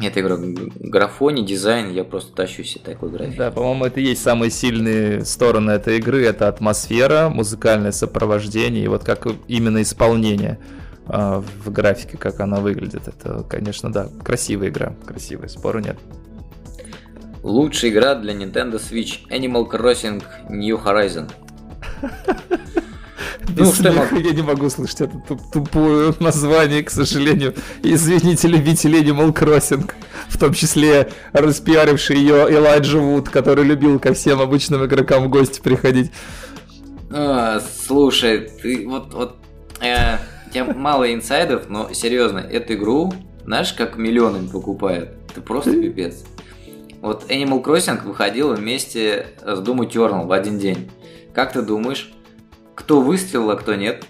этой 0.08 0.22
игрой. 0.22 0.72
Графоне, 0.78 1.44
дизайн, 1.44 1.90
я 1.92 2.04
просто 2.04 2.34
тащусь 2.34 2.76
от 2.76 2.82
такой 2.82 3.10
графики. 3.10 3.36
Да, 3.36 3.50
по-моему, 3.50 3.84
это 3.86 4.00
и 4.00 4.04
есть 4.04 4.22
самые 4.22 4.50
сильные 4.50 5.24
стороны 5.24 5.72
этой 5.72 5.98
игры. 5.98 6.24
Это 6.24 6.48
атмосфера, 6.48 7.28
музыкальное 7.28 7.92
сопровождение 7.92 8.84
и 8.84 8.88
вот 8.88 9.04
как 9.04 9.26
именно 9.48 9.82
исполнение 9.82 10.58
э, 11.06 11.42
в 11.64 11.70
графике, 11.70 12.16
как 12.16 12.40
она 12.40 12.60
выглядит. 12.60 13.08
Это, 13.08 13.44
конечно, 13.48 13.92
да, 13.92 14.08
красивая 14.24 14.68
игра, 14.68 14.94
красивая, 15.06 15.48
спору 15.48 15.80
нет. 15.80 15.98
Лучшая 17.42 17.90
игра 17.90 18.14
для 18.14 18.34
Nintendo 18.34 18.80
Switch 18.80 19.26
Animal 19.30 19.70
Crossing 19.70 20.22
New 20.48 20.76
Horizon. 20.76 21.30
Ну, 23.48 23.72
что 23.72 23.90
я, 23.90 24.08
я 24.18 24.32
не 24.32 24.42
могу 24.42 24.70
слышать 24.70 25.02
это 25.02 25.20
тупое 25.52 26.14
название, 26.20 26.82
к 26.82 26.90
сожалению. 26.90 27.54
Извините, 27.82 28.48
любители 28.48 29.02
Animal 29.02 29.32
Crossing. 29.32 29.90
В 30.28 30.38
том 30.38 30.52
числе 30.52 31.10
распиаривший 31.32 32.16
ее 32.16 32.46
Элайджа 32.50 32.98
Вуд, 32.98 33.28
который 33.28 33.64
любил 33.64 33.98
ко 33.98 34.14
всем 34.14 34.40
обычным 34.40 34.84
игрокам 34.84 35.24
в 35.24 35.28
гости 35.28 35.60
приходить. 35.60 36.12
А, 37.12 37.60
слушай, 37.86 38.50
ты 38.62 38.86
вот, 38.86 39.12
вот 39.14 39.36
э, 39.80 40.16
у 40.46 40.50
тебя 40.50 40.64
мало 40.74 41.12
инсайдов, 41.12 41.68
но 41.68 41.92
серьезно, 41.92 42.38
эту 42.38 42.74
игру, 42.74 43.12
знаешь, 43.44 43.72
как 43.72 43.96
миллионами 43.96 44.46
покупают? 44.46 45.10
Это 45.30 45.40
просто 45.40 45.72
пипец. 45.72 46.24
Вот 47.00 47.30
Animal 47.30 47.64
Crossing 47.64 48.04
выходила 48.04 48.54
вместе 48.54 49.26
с 49.42 49.58
Doom 49.58 49.88
Eternal 49.88 50.26
в 50.26 50.32
один 50.32 50.58
день. 50.58 50.90
Как 51.34 51.52
ты 51.52 51.62
думаешь, 51.62 52.12
кто 52.74 53.00
выстрелил, 53.00 53.50
а 53.50 53.56
кто 53.56 53.74
нет? 53.74 54.04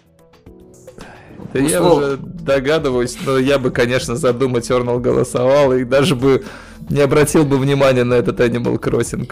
Да 1.52 1.60
я 1.60 1.82
уже 1.82 2.16
догадываюсь, 2.16 3.18
но 3.24 3.38
я 3.38 3.58
бы, 3.58 3.70
конечно, 3.70 4.14
за 4.16 4.28
Doom 4.30 4.54
Eternal 4.54 5.00
голосовал 5.00 5.72
и 5.72 5.84
даже 5.84 6.14
бы 6.14 6.44
не 6.88 7.00
обратил 7.00 7.44
бы 7.44 7.58
внимания 7.58 8.04
на 8.04 8.14
этот 8.14 8.40
Animal 8.40 8.78
Crossing. 8.78 9.30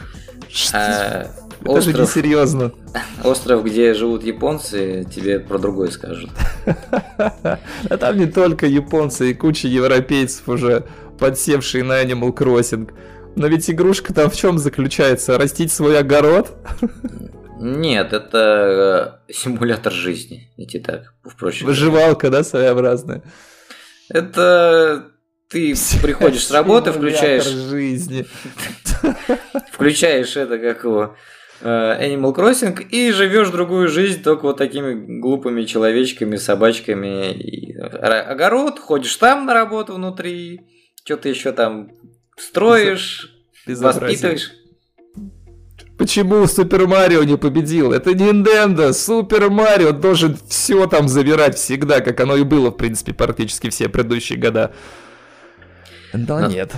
А, 0.73 1.27
Это 1.61 1.71
остров, 1.71 1.97
же 1.97 2.03
несерьезно. 2.03 2.73
Остров, 3.23 3.65
где 3.65 3.95
живут 3.95 4.25
японцы, 4.25 5.07
тебе 5.15 5.39
про 5.39 5.59
другое 5.59 5.91
скажут. 5.91 6.31
А 7.19 7.97
там 7.99 8.19
не 8.19 8.27
только 8.27 8.67
японцы, 8.67 9.31
и 9.31 9.35
куча 9.35 9.69
европейцев 9.69 10.49
уже 10.49 10.85
подсевшие 11.19 11.85
на 11.85 12.03
Animal 12.03 12.35
Crossing. 12.35 12.91
Но 13.37 13.47
ведь 13.47 13.71
игрушка 13.71 14.13
там 14.13 14.31
в 14.31 14.37
чем 14.37 14.59
заключается? 14.59 15.39
Растить 15.39 15.73
свой 15.73 15.99
огород? 15.99 16.57
Нет, 17.61 18.13
это 18.13 19.21
э, 19.29 19.33
симулятор 19.33 19.93
жизни. 19.93 20.51
Эти 20.57 20.79
так, 20.79 21.15
впрочем. 21.25 21.67
Выживалка, 21.67 22.31
да, 22.31 22.45
своеообразная? 22.45 23.23
Это 24.09 25.13
ты 25.49 25.75
приходишь 26.03 26.47
с 26.47 26.51
работы, 26.51 26.93
включаешь... 26.93 27.45
жизни. 27.45 28.27
Включаешь 29.73 30.37
это, 30.37 30.59
как 30.59 30.85
его... 30.85 31.17
Э, 31.61 32.07
Animal 32.07 32.35
Crossing 32.35 32.87
и 32.89 33.11
живешь 33.11 33.49
другую 33.49 33.89
жизнь 33.89 34.23
только 34.23 34.43
вот 34.43 34.59
такими 34.59 35.21
глупыми 35.21 35.65
человечками, 35.65 36.37
собачками. 36.37 37.33
И 37.33 37.77
огород, 37.77 38.79
ходишь 38.79 39.17
там 39.17 39.47
на 39.47 39.55
работу 39.55 39.95
внутри, 39.95 40.61
что-то 41.05 41.29
еще 41.29 41.53
там 41.53 41.91
строишь, 42.37 43.35
воспитываешь. 43.67 44.53
Почему 45.99 46.47
Супер 46.47 46.87
Марио 46.87 47.25
не 47.25 47.37
победил? 47.37 47.93
Это 47.93 48.13
Nintendo. 48.13 48.93
Супер 48.93 49.51
Марио 49.51 49.91
должен 49.91 50.39
все 50.49 50.87
там 50.87 51.09
забирать 51.09 51.57
всегда, 51.57 52.01
как 52.01 52.21
оно 52.21 52.37
и 52.37 52.45
было, 52.45 52.71
в 52.71 52.77
принципе, 52.77 53.13
практически 53.13 53.69
все 53.69 53.89
предыдущие 53.89 54.39
года. 54.39 54.73
Но, 56.13 56.39
Но 56.41 56.47
нет. 56.47 56.73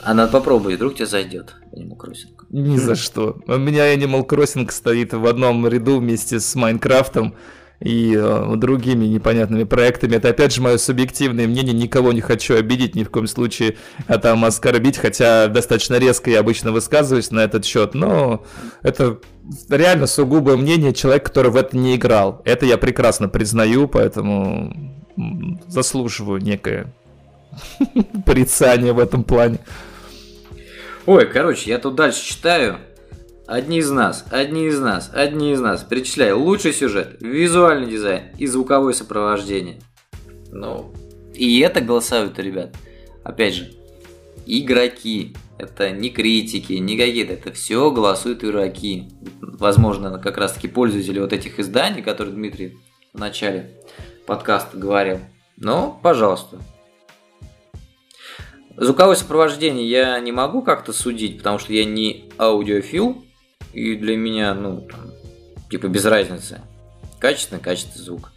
А 0.00 0.12
надо 0.12 0.30
попробовать, 0.30 0.76
вдруг 0.76 0.94
тебе 0.94 1.06
зайдет 1.06 1.56
Animal 1.72 1.96
Crossing. 1.96 2.36
Ни 2.50 2.76
за 2.76 2.94
что. 2.94 3.38
У 3.46 3.56
меня 3.56 3.94
Animal 3.94 4.26
Crossing 4.26 4.70
стоит 4.70 5.14
в 5.14 5.26
одном 5.26 5.66
ряду 5.66 5.98
вместе 5.98 6.38
с 6.38 6.54
Майнкрафтом 6.54 7.34
и 7.80 8.14
э, 8.16 8.56
другими 8.56 9.04
непонятными 9.06 9.64
проектами. 9.64 10.16
Это 10.16 10.30
опять 10.30 10.54
же 10.54 10.62
мое 10.62 10.78
субъективное 10.78 11.46
мнение, 11.46 11.74
никого 11.74 12.12
не 12.12 12.20
хочу 12.20 12.56
обидеть, 12.56 12.94
ни 12.94 13.04
в 13.04 13.10
коем 13.10 13.26
случае 13.26 13.76
а 14.06 14.18
там 14.18 14.44
оскорбить, 14.44 14.96
хотя 14.96 15.48
достаточно 15.48 15.96
резко 15.96 16.30
я 16.30 16.40
обычно 16.40 16.72
высказываюсь 16.72 17.30
на 17.30 17.40
этот 17.40 17.64
счет, 17.64 17.94
но 17.94 18.44
это 18.82 19.18
реально 19.68 20.06
сугубое 20.06 20.56
мнение 20.56 20.92
человека, 20.92 21.26
который 21.26 21.50
в 21.50 21.56
это 21.56 21.76
не 21.76 21.96
играл. 21.96 22.42
Это 22.44 22.66
я 22.66 22.78
прекрасно 22.78 23.28
признаю, 23.28 23.88
поэтому 23.88 24.94
заслуживаю 25.66 26.40
некое 26.40 26.92
порицание 28.26 28.92
в 28.92 28.98
этом 28.98 29.24
плане. 29.24 29.58
Ой, 31.06 31.26
короче, 31.26 31.70
я 31.70 31.78
тут 31.78 31.94
дальше 31.94 32.24
читаю. 32.24 32.78
Одни 33.46 33.78
из 33.78 33.90
нас, 33.92 34.24
одни 34.30 34.66
из 34.66 34.80
нас, 34.80 35.08
одни 35.14 35.52
из 35.52 35.60
нас. 35.60 35.84
Перечисляю. 35.84 36.40
Лучший 36.40 36.72
сюжет, 36.72 37.16
визуальный 37.20 37.88
дизайн 37.88 38.24
и 38.38 38.46
звуковое 38.46 38.92
сопровождение. 38.92 39.80
Ну, 40.50 40.92
и 41.32 41.60
это 41.60 41.80
голосуют, 41.80 42.38
ребят. 42.40 42.74
Опять 43.22 43.54
же, 43.54 43.72
игроки. 44.46 45.36
Это 45.58 45.90
не 45.90 46.10
критики, 46.10 46.72
не 46.74 46.96
какие-то. 46.98 47.34
Это 47.34 47.52
все 47.52 47.90
голосуют 47.92 48.42
игроки. 48.42 49.08
Возможно, 49.40 50.18
как 50.18 50.38
раз 50.38 50.52
таки 50.52 50.66
пользователи 50.66 51.20
вот 51.20 51.32
этих 51.32 51.60
изданий, 51.60 52.02
которые 52.02 52.34
Дмитрий 52.34 52.76
в 53.12 53.18
начале 53.18 53.78
подкаста 54.26 54.76
говорил. 54.76 55.20
Но, 55.56 55.98
пожалуйста. 56.02 56.58
Звуковое 58.76 59.14
сопровождение 59.14 59.88
я 59.88 60.18
не 60.18 60.32
могу 60.32 60.62
как-то 60.62 60.92
судить, 60.92 61.38
потому 61.38 61.58
что 61.58 61.72
я 61.72 61.84
не 61.84 62.28
аудиофил, 62.38 63.25
и 63.76 63.94
для 63.94 64.16
меня, 64.16 64.54
ну, 64.54 64.80
там, 64.80 65.12
типа 65.70 65.88
без 65.88 66.06
разницы. 66.06 66.62
Качественный, 67.18 67.60
качественный 67.60 68.06
звук. 68.06 68.32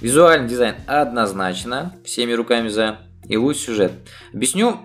Визуальный 0.00 0.48
дизайн 0.48 0.74
однозначно, 0.88 1.94
всеми 2.04 2.32
руками 2.32 2.66
за. 2.66 2.98
И 3.28 3.36
лучший 3.36 3.66
сюжет. 3.66 3.92
Объясню 4.34 4.80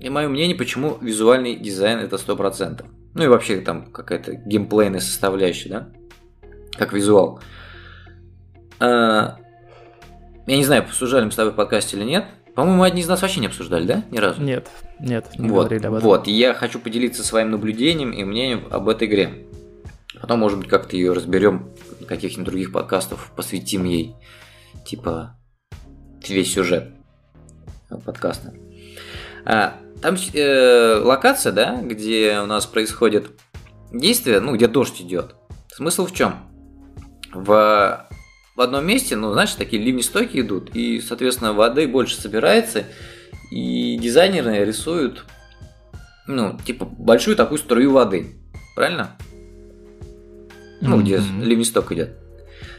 и 0.00 0.08
мое 0.08 0.26
мнение, 0.26 0.56
почему 0.56 0.98
визуальный 1.00 1.54
дизайн 1.54 2.00
это 2.00 2.16
100%. 2.16 2.84
Ну 3.14 3.22
и 3.22 3.28
вообще 3.28 3.60
там 3.60 3.92
какая-то 3.92 4.32
геймплейная 4.34 4.98
составляющая, 4.98 5.68
да? 5.68 5.88
Как 6.72 6.92
визуал. 6.92 7.40
А, 8.80 9.36
Я 10.48 10.56
не 10.56 10.64
знаю, 10.64 10.82
обсуждали 10.82 11.26
мы 11.26 11.30
с 11.30 11.36
тобой 11.36 11.52
в 11.52 11.56
подкасте 11.56 11.96
или 11.96 12.04
нет. 12.04 12.24
По-моему, 12.60 12.82
одни 12.82 13.00
из 13.00 13.08
нас 13.08 13.22
вообще 13.22 13.40
не 13.40 13.46
обсуждали, 13.46 13.86
да? 13.86 14.04
Ни 14.10 14.18
разу? 14.18 14.42
Нет, 14.42 14.68
нет, 14.98 15.30
не 15.38 15.48
вот, 15.48 15.68
говорили 15.68 15.86
об 15.86 15.94
этом. 15.94 16.06
Вот, 16.06 16.26
я 16.26 16.52
хочу 16.52 16.78
поделиться 16.78 17.24
своим 17.24 17.50
наблюдением 17.50 18.10
и 18.10 18.22
мнением 18.22 18.66
об 18.70 18.86
этой 18.90 19.08
игре. 19.08 19.46
Потом, 20.20 20.40
может 20.40 20.58
быть, 20.58 20.68
как-то 20.68 20.94
ее 20.94 21.14
разберем, 21.14 21.70
каких-нибудь 22.06 22.44
других 22.44 22.70
подкастов 22.70 23.32
посвятим 23.34 23.84
ей. 23.84 24.14
Типа 24.84 25.38
весь 26.28 26.52
сюжет 26.52 26.90
подкаста. 28.04 28.52
А, 29.46 29.78
там 30.02 30.16
э, 30.34 31.00
локация, 31.02 31.52
да, 31.52 31.80
где 31.80 32.40
у 32.42 32.46
нас 32.46 32.66
происходит 32.66 33.30
действие, 33.90 34.40
ну, 34.40 34.54
где 34.54 34.66
дождь 34.66 35.00
идет. 35.00 35.34
Смысл 35.72 36.04
в 36.04 36.12
чем? 36.12 36.34
В, 37.32 38.06
в 38.56 38.60
одном 38.60 38.86
месте, 38.86 39.16
ну, 39.16 39.32
знаешь, 39.32 39.54
такие 39.54 39.82
ливнестойки 39.82 40.40
идут, 40.40 40.74
и, 40.74 41.00
соответственно, 41.00 41.52
воды 41.52 41.86
больше 41.86 42.20
собирается, 42.20 42.84
и 43.50 43.96
дизайнеры 43.96 44.64
рисуют, 44.64 45.24
ну, 46.26 46.58
типа, 46.64 46.84
большую 46.84 47.36
такую 47.36 47.58
струю 47.58 47.92
воды. 47.92 48.36
Правильно? 48.74 49.16
Ну, 50.80 51.00
где 51.00 51.16
mm-hmm. 51.16 51.44
ливнесток 51.44 51.92
идет. 51.92 52.16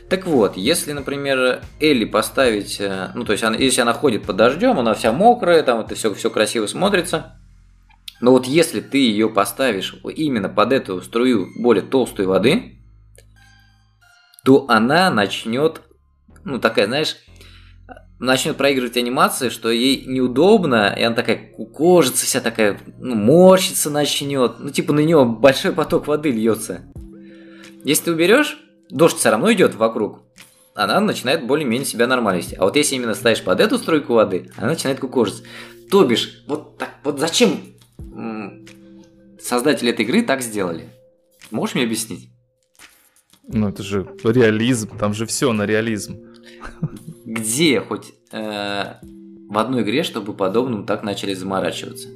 Так 0.09 0.25
вот, 0.25 0.57
если, 0.57 0.91
например, 0.91 1.61
Элли 1.79 2.05
поставить, 2.05 2.81
э, 2.81 3.11
ну, 3.15 3.23
то 3.23 3.31
есть, 3.31 3.43
она, 3.43 3.55
если 3.55 3.81
она 3.81 3.93
ходит 3.93 4.23
под 4.23 4.35
дождем, 4.35 4.77
она 4.77 4.93
вся 4.93 5.13
мокрая, 5.13 5.63
там 5.63 5.79
это 5.79 5.95
все, 5.95 6.13
все 6.13 6.29
красиво 6.29 6.67
смотрится. 6.67 7.39
Но 8.19 8.31
вот 8.31 8.45
если 8.45 8.81
ты 8.81 8.97
ее 8.97 9.29
поставишь 9.29 9.95
именно 10.03 10.49
под 10.49 10.73
эту 10.73 11.01
струю 11.01 11.47
более 11.57 11.81
толстой 11.81 12.25
воды, 12.25 12.75
то 14.43 14.65
она 14.69 15.09
начнет, 15.09 15.81
ну, 16.43 16.59
такая, 16.59 16.87
знаешь, 16.87 17.17
начнет 18.19 18.55
проигрывать 18.55 18.97
анимации, 18.97 19.49
что 19.49 19.69
ей 19.71 20.05
неудобно, 20.05 20.95
и 20.97 21.03
она 21.03 21.15
такая 21.15 21.51
кукожится 21.51 22.25
вся 22.25 22.39
такая, 22.39 22.79
ну, 22.99 23.15
морщится 23.15 23.89
начнет. 23.89 24.59
Ну, 24.59 24.69
типа 24.69 24.93
на 24.93 24.99
нее 24.99 25.25
большой 25.25 25.73
поток 25.73 26.07
воды 26.07 26.31
льется. 26.31 26.81
Если 27.83 28.05
ты 28.05 28.11
уберешь, 28.11 28.59
дождь 28.89 29.17
все 29.17 29.31
равно 29.31 29.51
идет 29.53 29.75
вокруг, 29.75 30.21
она 30.75 30.99
начинает 30.99 31.45
более-менее 31.45 31.85
себя 31.85 32.07
нормально 32.07 32.39
вести. 32.39 32.55
А 32.55 32.63
вот 32.63 32.75
если 32.75 32.95
именно 32.95 33.15
ставишь 33.15 33.43
под 33.43 33.59
эту 33.59 33.77
стройку 33.77 34.13
воды, 34.13 34.51
она 34.57 34.67
начинает 34.67 34.99
кукожиться. 34.99 35.43
То 35.89 36.05
бишь, 36.05 36.43
вот, 36.47 36.77
так, 36.77 36.91
вот 37.03 37.19
зачем 37.19 37.59
создатели 39.41 39.89
этой 39.91 40.05
игры 40.05 40.21
так 40.21 40.41
сделали? 40.41 40.89
Можешь 41.49 41.75
мне 41.75 41.83
объяснить? 41.83 42.30
Ну, 43.47 43.69
это 43.69 43.83
же 43.83 44.07
реализм, 44.23 44.97
там 44.97 45.13
же 45.13 45.25
все 45.25 45.51
на 45.51 45.65
реализм. 45.65 46.19
Где 47.25 47.81
хоть 47.81 48.13
э, 48.31 48.83
в 49.49 49.57
одной 49.57 49.83
игре, 49.83 50.03
чтобы 50.03 50.33
подобным 50.33 50.85
так 50.85 51.03
начали 51.03 51.33
заморачиваться? 51.33 52.09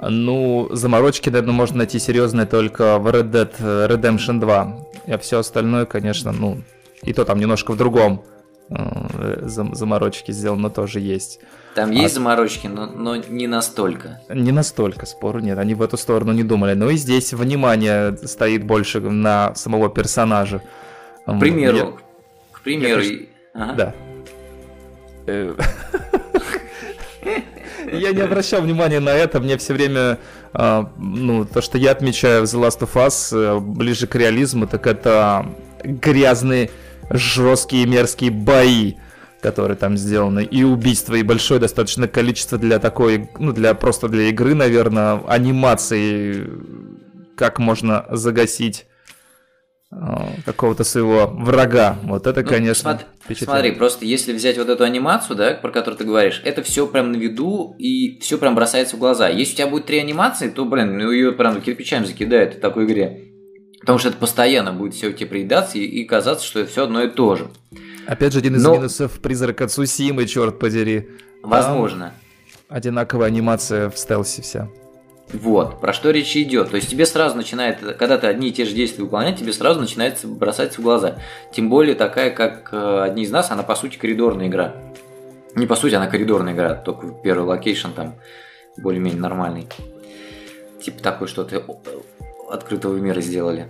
Ну, 0.00 0.68
заморочки, 0.70 1.28
наверное, 1.28 1.54
можно 1.54 1.78
найти 1.78 1.98
серьезные 1.98 2.46
только 2.46 2.98
в 2.98 3.08
Red 3.08 3.30
Dead 3.30 3.88
Redemption 3.88 4.38
2. 4.38 4.78
А 5.06 5.18
все 5.18 5.38
остальное, 5.38 5.86
конечно, 5.86 6.32
ну, 6.32 6.62
и 7.02 7.12
то 7.12 7.24
там 7.24 7.40
немножко 7.40 7.72
в 7.72 7.76
другом 7.76 8.24
э, 8.70 9.46
заморочки 9.46 10.30
сделано 10.30 10.70
тоже 10.70 11.00
есть. 11.00 11.40
Там 11.78 11.92
есть 11.92 12.14
а... 12.14 12.14
заморочки, 12.16 12.66
но, 12.66 12.86
но 12.86 13.14
не 13.14 13.46
настолько. 13.46 14.20
Не 14.28 14.50
настолько, 14.50 15.06
спору 15.06 15.38
нет, 15.38 15.58
они 15.58 15.74
в 15.74 15.82
эту 15.82 15.96
сторону 15.96 16.32
не 16.32 16.42
думали. 16.42 16.74
Но 16.74 16.90
и 16.90 16.96
здесь 16.96 17.32
внимание 17.32 18.16
стоит 18.24 18.64
больше 18.64 18.98
на 18.98 19.54
самого 19.54 19.88
персонажа. 19.88 20.60
К 21.24 21.38
примеру, 21.38 21.76
Я... 21.76 21.92
к 22.50 22.60
примеру... 22.62 23.00
Я, 23.00 23.18
ага. 23.54 23.74
Да. 23.74 23.94
Э, 25.28 25.54
я 27.92 28.10
не 28.10 28.22
обращал 28.22 28.62
внимания 28.62 28.98
на 28.98 29.10
это, 29.10 29.38
мне 29.38 29.56
все 29.56 29.74
время, 29.74 30.18
а, 30.52 30.90
ну, 30.98 31.44
то, 31.44 31.62
что 31.62 31.78
я 31.78 31.92
отмечаю 31.92 32.44
в 32.44 32.46
The 32.46 32.60
Last 32.60 32.80
of 32.80 32.94
Us 32.94 33.38
э, 33.38 33.60
ближе 33.60 34.08
к 34.08 34.16
реализму, 34.16 34.66
так 34.66 34.84
это 34.88 35.46
грязные, 35.84 36.70
жесткие, 37.08 37.86
мерзкие 37.86 38.32
бои, 38.32 38.94
которые 39.40 39.76
там 39.76 39.96
сделаны, 39.96 40.44
и 40.44 40.64
убийства, 40.64 41.14
и 41.14 41.22
большое 41.22 41.60
достаточно 41.60 42.08
количество 42.08 42.58
для 42.58 42.78
такой, 42.78 43.30
ну, 43.38 43.52
для 43.52 43.74
просто 43.74 44.08
для 44.08 44.24
игры, 44.24 44.54
наверное, 44.54 45.20
анимации, 45.26 46.46
как 47.36 47.58
можно 47.58 48.06
загасить 48.10 48.86
а, 49.90 50.32
какого-то 50.44 50.84
своего 50.84 51.28
врага. 51.28 51.96
Вот 52.02 52.26
это, 52.26 52.42
ну, 52.42 52.48
конечно, 52.48 53.00
смотри, 53.26 53.36
смотри, 53.36 53.70
просто 53.72 54.04
если 54.04 54.34
взять 54.34 54.58
вот 54.58 54.68
эту 54.68 54.84
анимацию, 54.84 55.34
да, 55.34 55.54
про 55.54 55.70
которую 55.70 55.96
ты 55.96 56.04
говоришь, 56.04 56.42
это 56.44 56.62
все 56.62 56.86
прям 56.86 57.12
на 57.12 57.16
виду 57.16 57.74
и 57.78 58.18
все 58.20 58.36
прям 58.36 58.54
бросается 58.54 58.96
в 58.96 58.98
глаза. 58.98 59.28
Если 59.28 59.54
у 59.54 59.56
тебя 59.56 59.66
будет 59.68 59.86
три 59.86 59.98
анимации, 59.98 60.50
то, 60.50 60.66
блин, 60.66 60.98
ну 60.98 61.10
ее 61.10 61.32
прям 61.32 61.62
кирпичами 61.62 62.04
закидают 62.04 62.56
в 62.56 62.60
такой 62.60 62.84
игре. 62.84 63.24
Потому 63.80 63.98
что 63.98 64.08
это 64.08 64.18
постоянно 64.18 64.72
будет 64.72 64.92
все 64.92 65.10
тебе 65.12 65.26
приедаться 65.26 65.78
и, 65.78 65.84
и 65.84 66.04
казаться, 66.04 66.44
что 66.44 66.60
это 66.60 66.70
все 66.70 66.84
одно 66.84 67.04
и 67.04 67.08
то 67.08 67.36
же. 67.36 67.48
Опять 68.08 68.32
же, 68.32 68.38
один 68.38 68.56
из 68.56 68.64
Но... 68.64 68.74
минусов 68.74 69.20
призрака 69.20 69.68
Цусимы, 69.68 70.24
черт 70.24 70.58
подери. 70.58 71.10
Возможно. 71.42 72.14
Там 72.66 72.76
одинаковая 72.76 73.26
анимация 73.26 73.90
в 73.90 73.98
стелсе 73.98 74.40
вся. 74.40 74.68
Вот, 75.34 75.78
про 75.78 75.92
что 75.92 76.10
речь 76.10 76.34
идет. 76.34 76.70
То 76.70 76.76
есть 76.76 76.88
тебе 76.88 77.04
сразу 77.04 77.36
начинает, 77.36 77.80
когда 77.98 78.16
ты 78.16 78.26
одни 78.26 78.48
и 78.48 78.52
те 78.52 78.64
же 78.64 78.74
действия 78.74 79.04
выполнять, 79.04 79.38
тебе 79.38 79.52
сразу 79.52 79.80
начинает 79.80 80.24
бросаться 80.24 80.80
в 80.80 80.84
глаза. 80.84 81.18
Тем 81.52 81.68
более 81.68 81.94
такая, 81.94 82.30
как 82.30 82.70
э, 82.72 83.02
одни 83.02 83.24
из 83.24 83.30
нас, 83.30 83.50
она 83.50 83.62
по 83.62 83.74
сути 83.74 83.98
коридорная 83.98 84.48
игра. 84.48 84.74
Не 85.54 85.66
по 85.66 85.76
сути, 85.76 85.94
она 85.94 86.06
коридорная 86.06 86.54
игра, 86.54 86.76
только 86.76 87.08
первый 87.22 87.44
location 87.44 87.90
там 87.90 88.14
более-менее 88.78 89.20
нормальный. 89.20 89.68
Типа 90.82 91.02
такой 91.02 91.28
что-то 91.28 91.62
открытого 92.48 92.96
мира 92.96 93.20
сделали. 93.20 93.68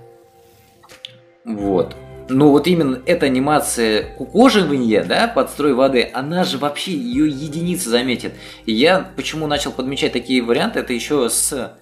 Вот. 1.44 1.96
Но 2.30 2.50
вот 2.50 2.66
именно 2.66 3.00
эта 3.06 3.26
анимация 3.26 4.14
кукоживания, 4.16 5.02
да, 5.02 5.28
под 5.28 5.50
строй 5.50 5.72
воды, 5.72 6.10
она 6.12 6.44
же 6.44 6.58
вообще 6.58 6.92
ее 6.92 7.26
единицы 7.28 7.88
заметит. 7.88 8.34
И 8.66 8.72
я 8.72 9.10
почему 9.16 9.46
начал 9.46 9.72
подмечать 9.72 10.12
такие 10.12 10.42
варианты, 10.42 10.80
это 10.80 10.92
еще 10.92 11.30
с 11.30 11.72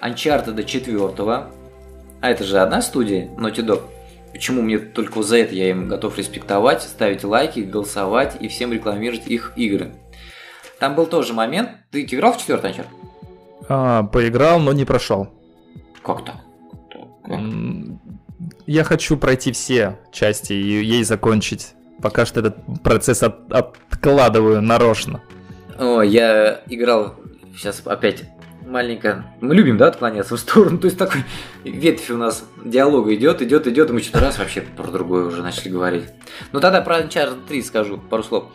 Uncharted 0.00 0.62
4, 0.64 1.46
а 2.20 2.30
это 2.30 2.42
же 2.42 2.58
одна 2.58 2.82
студия, 2.82 3.28
Naughty 3.36 3.64
Dog. 3.64 3.82
Почему 4.32 4.62
мне 4.62 4.78
только 4.78 5.22
за 5.22 5.38
это 5.38 5.54
я 5.54 5.70
им 5.70 5.86
готов 5.86 6.18
респектовать, 6.18 6.82
ставить 6.82 7.22
лайки, 7.22 7.60
голосовать 7.60 8.36
и 8.40 8.48
всем 8.48 8.72
рекламировать 8.72 9.28
их 9.28 9.52
игры. 9.54 9.92
Там 10.80 10.96
был 10.96 11.06
тоже 11.06 11.34
момент. 11.34 11.70
Ты 11.92 12.02
играл 12.02 12.32
в 12.32 12.38
четвертый 12.38 12.72
Uncharted? 12.72 12.86
А, 13.68 14.02
поиграл, 14.02 14.58
но 14.58 14.72
не 14.72 14.84
прошел. 14.84 15.28
Как 16.02 16.24
так? 16.24 16.36
Как? 17.24 17.40
Я 18.66 18.84
хочу 18.84 19.16
пройти 19.16 19.52
все 19.52 19.98
части 20.12 20.52
и 20.52 20.84
ей 20.84 21.04
закончить. 21.04 21.74
Пока 22.02 22.26
что 22.26 22.40
этот 22.40 22.56
процесс 22.82 23.22
от, 23.22 23.52
откладываю 23.52 24.62
нарочно. 24.62 25.22
О, 25.78 26.00
я 26.02 26.62
играл 26.66 27.16
сейчас 27.56 27.82
опять 27.84 28.24
маленько. 28.66 29.24
Мы 29.40 29.54
любим, 29.54 29.76
да, 29.76 29.88
отклоняться 29.88 30.36
в 30.36 30.40
сторону. 30.40 30.78
То 30.80 30.86
есть 30.86 30.98
такой 30.98 31.22
ветвь 31.64 32.10
у 32.10 32.16
нас 32.16 32.44
диалога 32.64 33.14
идет, 33.14 33.42
идет, 33.42 33.66
идет, 33.66 33.90
и 33.90 33.92
мы 33.92 34.00
что-то 34.00 34.20
раз 34.20 34.38
вообще 34.38 34.62
про 34.62 34.90
другое 34.90 35.26
уже 35.26 35.42
начали 35.42 35.68
говорить. 35.68 36.04
Ну 36.52 36.60
тогда 36.60 36.80
про 36.80 37.00
Uncharted 37.00 37.46
3 37.46 37.62
скажу 37.62 37.98
пару 37.98 38.22
слов. 38.22 38.46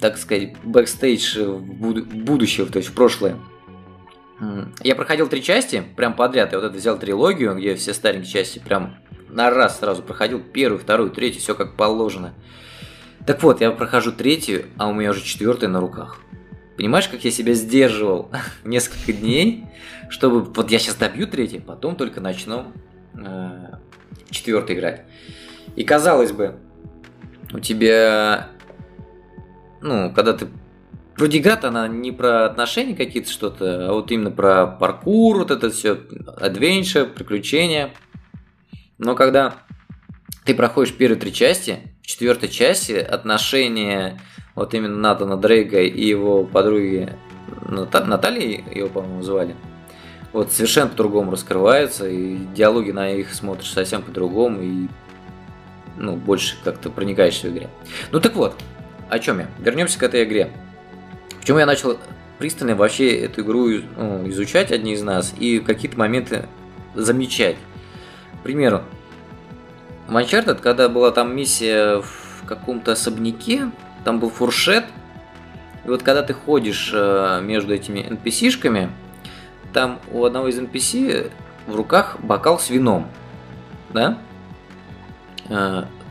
Так 0.00 0.16
сказать, 0.16 0.54
бэкстейдж 0.62 1.38
будущего, 1.42 2.66
то 2.66 2.78
есть 2.78 2.90
в 2.90 2.94
прошлое. 2.94 3.36
Я 4.82 4.94
проходил 4.94 5.28
три 5.28 5.42
части 5.42 5.82
прям 5.96 6.14
подряд. 6.14 6.52
Я 6.52 6.58
вот 6.58 6.66
это 6.66 6.76
взял 6.76 6.98
трилогию, 6.98 7.54
где 7.56 7.74
все 7.74 7.92
старенькие 7.92 8.32
части 8.32 8.58
прям 8.58 8.96
на 9.28 9.50
раз 9.50 9.78
сразу 9.78 10.02
проходил. 10.02 10.40
Первую, 10.40 10.80
вторую, 10.80 11.10
третью, 11.10 11.40
все 11.40 11.54
как 11.54 11.76
положено. 11.76 12.34
Так 13.26 13.42
вот, 13.42 13.60
я 13.60 13.70
прохожу 13.70 14.12
третью, 14.12 14.66
а 14.78 14.88
у 14.88 14.94
меня 14.94 15.10
уже 15.10 15.22
четвертая 15.22 15.68
на 15.68 15.80
руках. 15.80 16.18
Понимаешь, 16.76 17.08
как 17.08 17.22
я 17.24 17.30
себя 17.30 17.52
сдерживал 17.52 18.30
несколько 18.64 19.12
дней, 19.12 19.66
чтобы 20.08 20.40
вот 20.40 20.70
я 20.70 20.78
сейчас 20.78 20.96
добью 20.96 21.26
третью, 21.26 21.60
потом 21.60 21.96
только 21.96 22.20
начну 22.22 22.72
э, 23.14 23.74
четвертый 24.30 24.76
играть. 24.76 25.02
И 25.76 25.84
казалось 25.84 26.32
бы, 26.32 26.56
у 27.52 27.58
тебя, 27.58 28.48
ну, 29.82 30.10
когда 30.14 30.32
ты 30.32 30.48
Вроде 31.20 31.36
игра 31.36 31.60
она 31.64 31.86
не 31.86 32.12
про 32.12 32.46
отношения 32.46 32.96
какие-то 32.96 33.30
что-то, 33.30 33.90
а 33.90 33.92
вот 33.92 34.10
именно 34.10 34.30
про 34.30 34.66
паркур, 34.66 35.36
вот 35.36 35.50
это 35.50 35.68
все, 35.68 36.00
адвенчер, 36.38 37.10
приключения. 37.10 37.90
Но 38.96 39.14
когда 39.14 39.56
ты 40.46 40.54
проходишь 40.54 40.94
первые 40.94 41.20
три 41.20 41.30
части, 41.34 41.80
в 42.02 42.06
четвертой 42.06 42.48
части 42.48 42.92
отношения 42.92 44.18
вот 44.54 44.72
именно 44.72 44.96
Натана 44.96 45.36
Дрейга 45.36 45.82
и 45.82 46.02
его 46.02 46.44
подруги 46.44 47.12
Натальи, 47.68 48.64
его, 48.74 48.88
по-моему, 48.88 49.22
звали, 49.22 49.54
вот 50.32 50.52
совершенно 50.52 50.88
по-другому 50.88 51.32
раскрываются, 51.32 52.08
и 52.08 52.38
диалоги 52.54 52.92
на 52.92 53.10
их 53.10 53.34
смотришь 53.34 53.70
совсем 53.70 54.00
по-другому, 54.00 54.62
и 54.62 54.88
ну, 55.98 56.16
больше 56.16 56.56
как-то 56.64 56.88
проникаешься 56.88 57.48
в 57.48 57.50
игре. 57.50 57.68
Ну 58.10 58.20
так 58.20 58.36
вот, 58.36 58.54
о 59.10 59.18
чем 59.18 59.40
я? 59.40 59.50
Вернемся 59.58 59.98
к 59.98 60.02
этой 60.02 60.24
игре. 60.24 60.50
Почему 61.40 61.58
я 61.58 61.66
начал 61.66 61.98
пристально 62.38 62.74
вообще 62.74 63.18
эту 63.18 63.42
игру 63.42 63.68
ну, 63.96 64.28
изучать, 64.30 64.72
одни 64.72 64.92
из 64.92 65.02
нас, 65.02 65.34
и 65.38 65.58
какие-то 65.58 65.98
моменты 65.98 66.46
замечать. 66.94 67.56
К 68.40 68.42
примеру, 68.42 68.82
в 70.08 70.16
Uncharted, 70.16 70.60
когда 70.60 70.88
была 70.88 71.10
там 71.10 71.34
миссия 71.34 72.00
в 72.00 72.46
каком-то 72.46 72.92
особняке, 72.92 73.70
там 74.04 74.20
был 74.20 74.30
фуршет, 74.30 74.84
и 75.84 75.88
вот 75.88 76.02
когда 76.02 76.22
ты 76.22 76.32
ходишь 76.34 76.90
э, 76.92 77.40
между 77.42 77.74
этими 77.74 78.00
NPC-шками, 78.00 78.90
там 79.72 80.00
у 80.10 80.24
одного 80.24 80.48
из 80.48 80.58
NPC 80.58 81.30
в 81.66 81.76
руках 81.76 82.18
бокал 82.20 82.58
с 82.58 82.70
вином, 82.70 83.08
да? 83.90 84.18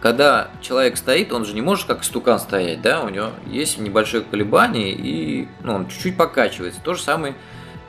Когда 0.02 0.50
человек 0.62 0.95
стоит, 0.95 1.34
он 1.34 1.43
же 1.43 1.54
не 1.54 1.62
может 1.62 1.86
как 1.86 2.04
стукан 2.06 2.39
стоять, 2.39 2.82
да, 2.82 3.04
у 3.04 3.10
него 3.10 3.32
есть 3.47 3.78
небольшое 3.80 4.24
колебание, 4.24 4.91
и 4.91 5.47
ну, 5.62 5.74
он 5.74 5.88
чуть-чуть 5.89 6.16
покачивается. 6.16 6.80
То 6.82 6.93
же 6.93 7.02
самое 7.02 7.36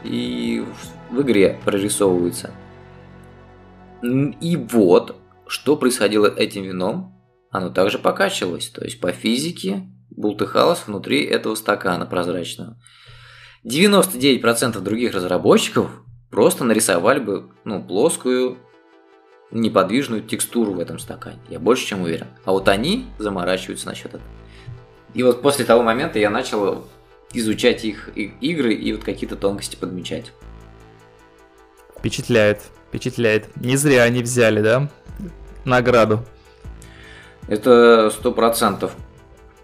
и 0.02 0.64
в 1.10 1.22
игре 1.22 1.58
прорисовывается. 1.64 2.52
И 4.02 4.56
вот, 4.56 5.16
что 5.46 5.76
происходило 5.76 6.26
этим 6.26 6.64
вином, 6.64 7.16
оно 7.50 7.70
также 7.70 7.98
покачивалось. 7.98 8.68
То 8.68 8.84
есть 8.84 9.00
по 9.00 9.12
физике 9.12 9.88
бултыхалось 10.10 10.86
внутри 10.86 11.24
этого 11.24 11.54
стакана 11.54 12.06
прозрачного. 12.06 12.76
99% 13.64 14.80
других 14.80 15.14
разработчиков 15.14 15.90
просто 16.30 16.64
нарисовали 16.64 17.20
бы 17.20 17.50
ну, 17.64 17.82
плоскую 17.82 18.58
неподвижную 19.50 20.22
текстуру 20.22 20.72
в 20.72 20.80
этом 20.80 20.98
стакане. 20.98 21.38
Я 21.48 21.58
больше 21.58 21.86
чем 21.86 22.02
уверен. 22.02 22.26
А 22.44 22.52
вот 22.52 22.68
они 22.68 23.06
заморачиваются 23.18 23.86
насчет 23.86 24.06
этого. 24.06 24.22
И 25.14 25.22
вот 25.22 25.42
после 25.42 25.64
того 25.64 25.82
момента 25.82 26.18
я 26.18 26.30
начал 26.30 26.84
изучать 27.32 27.84
их 27.84 28.10
игры 28.16 28.74
и 28.74 28.92
вот 28.92 29.04
какие-то 29.04 29.36
тонкости 29.36 29.76
подмечать. 29.76 30.32
Впечатляет, 31.98 32.62
впечатляет. 32.88 33.54
Не 33.56 33.76
зря 33.76 34.04
они 34.04 34.22
взяли, 34.22 34.62
да, 34.62 34.88
награду. 35.64 36.24
Это 37.48 38.10
сто 38.10 38.32
процентов. 38.32 38.92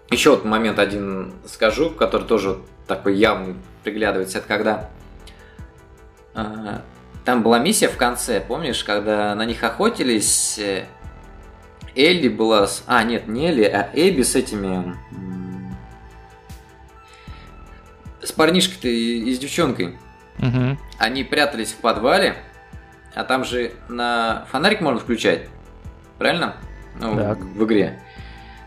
Еще 0.09 0.31
вот 0.31 0.45
момент 0.45 0.79
один 0.79 1.33
скажу, 1.45 1.89
который 1.91 2.27
тоже 2.27 2.59
такой 2.87 3.17
явный 3.17 3.55
приглядывается, 3.83 4.37
это 4.37 4.47
когда 4.47 4.89
а, 6.33 6.81
там 7.27 7.43
была 7.43 7.59
миссия 7.59 7.89
в 7.89 7.97
конце, 7.97 8.39
помнишь, 8.39 8.85
когда 8.85 9.35
на 9.35 9.43
них 9.43 9.61
охотились, 9.61 10.57
э, 10.59 10.85
Элли 11.93 12.29
была 12.29 12.67
с... 12.67 12.85
А, 12.87 13.03
нет, 13.03 13.27
не 13.27 13.49
Элли, 13.49 13.63
а 13.65 13.89
Эбби 13.93 14.21
с 14.21 14.33
этими... 14.33 14.95
С 18.23 18.31
парнишкой-то 18.31 18.87
и, 18.87 19.29
и 19.29 19.33
с 19.33 19.39
девчонкой. 19.39 19.97
Угу. 20.39 20.77
Они 20.99 21.25
прятались 21.25 21.73
в 21.73 21.75
подвале, 21.79 22.37
а 23.13 23.25
там 23.25 23.43
же 23.43 23.73
на 23.89 24.45
фонарик 24.49 24.79
можно 24.79 25.01
включать. 25.01 25.49
Правильно? 26.17 26.55
Ну, 26.97 27.13
так. 27.17 27.39
в 27.39 27.65
игре. 27.65 28.01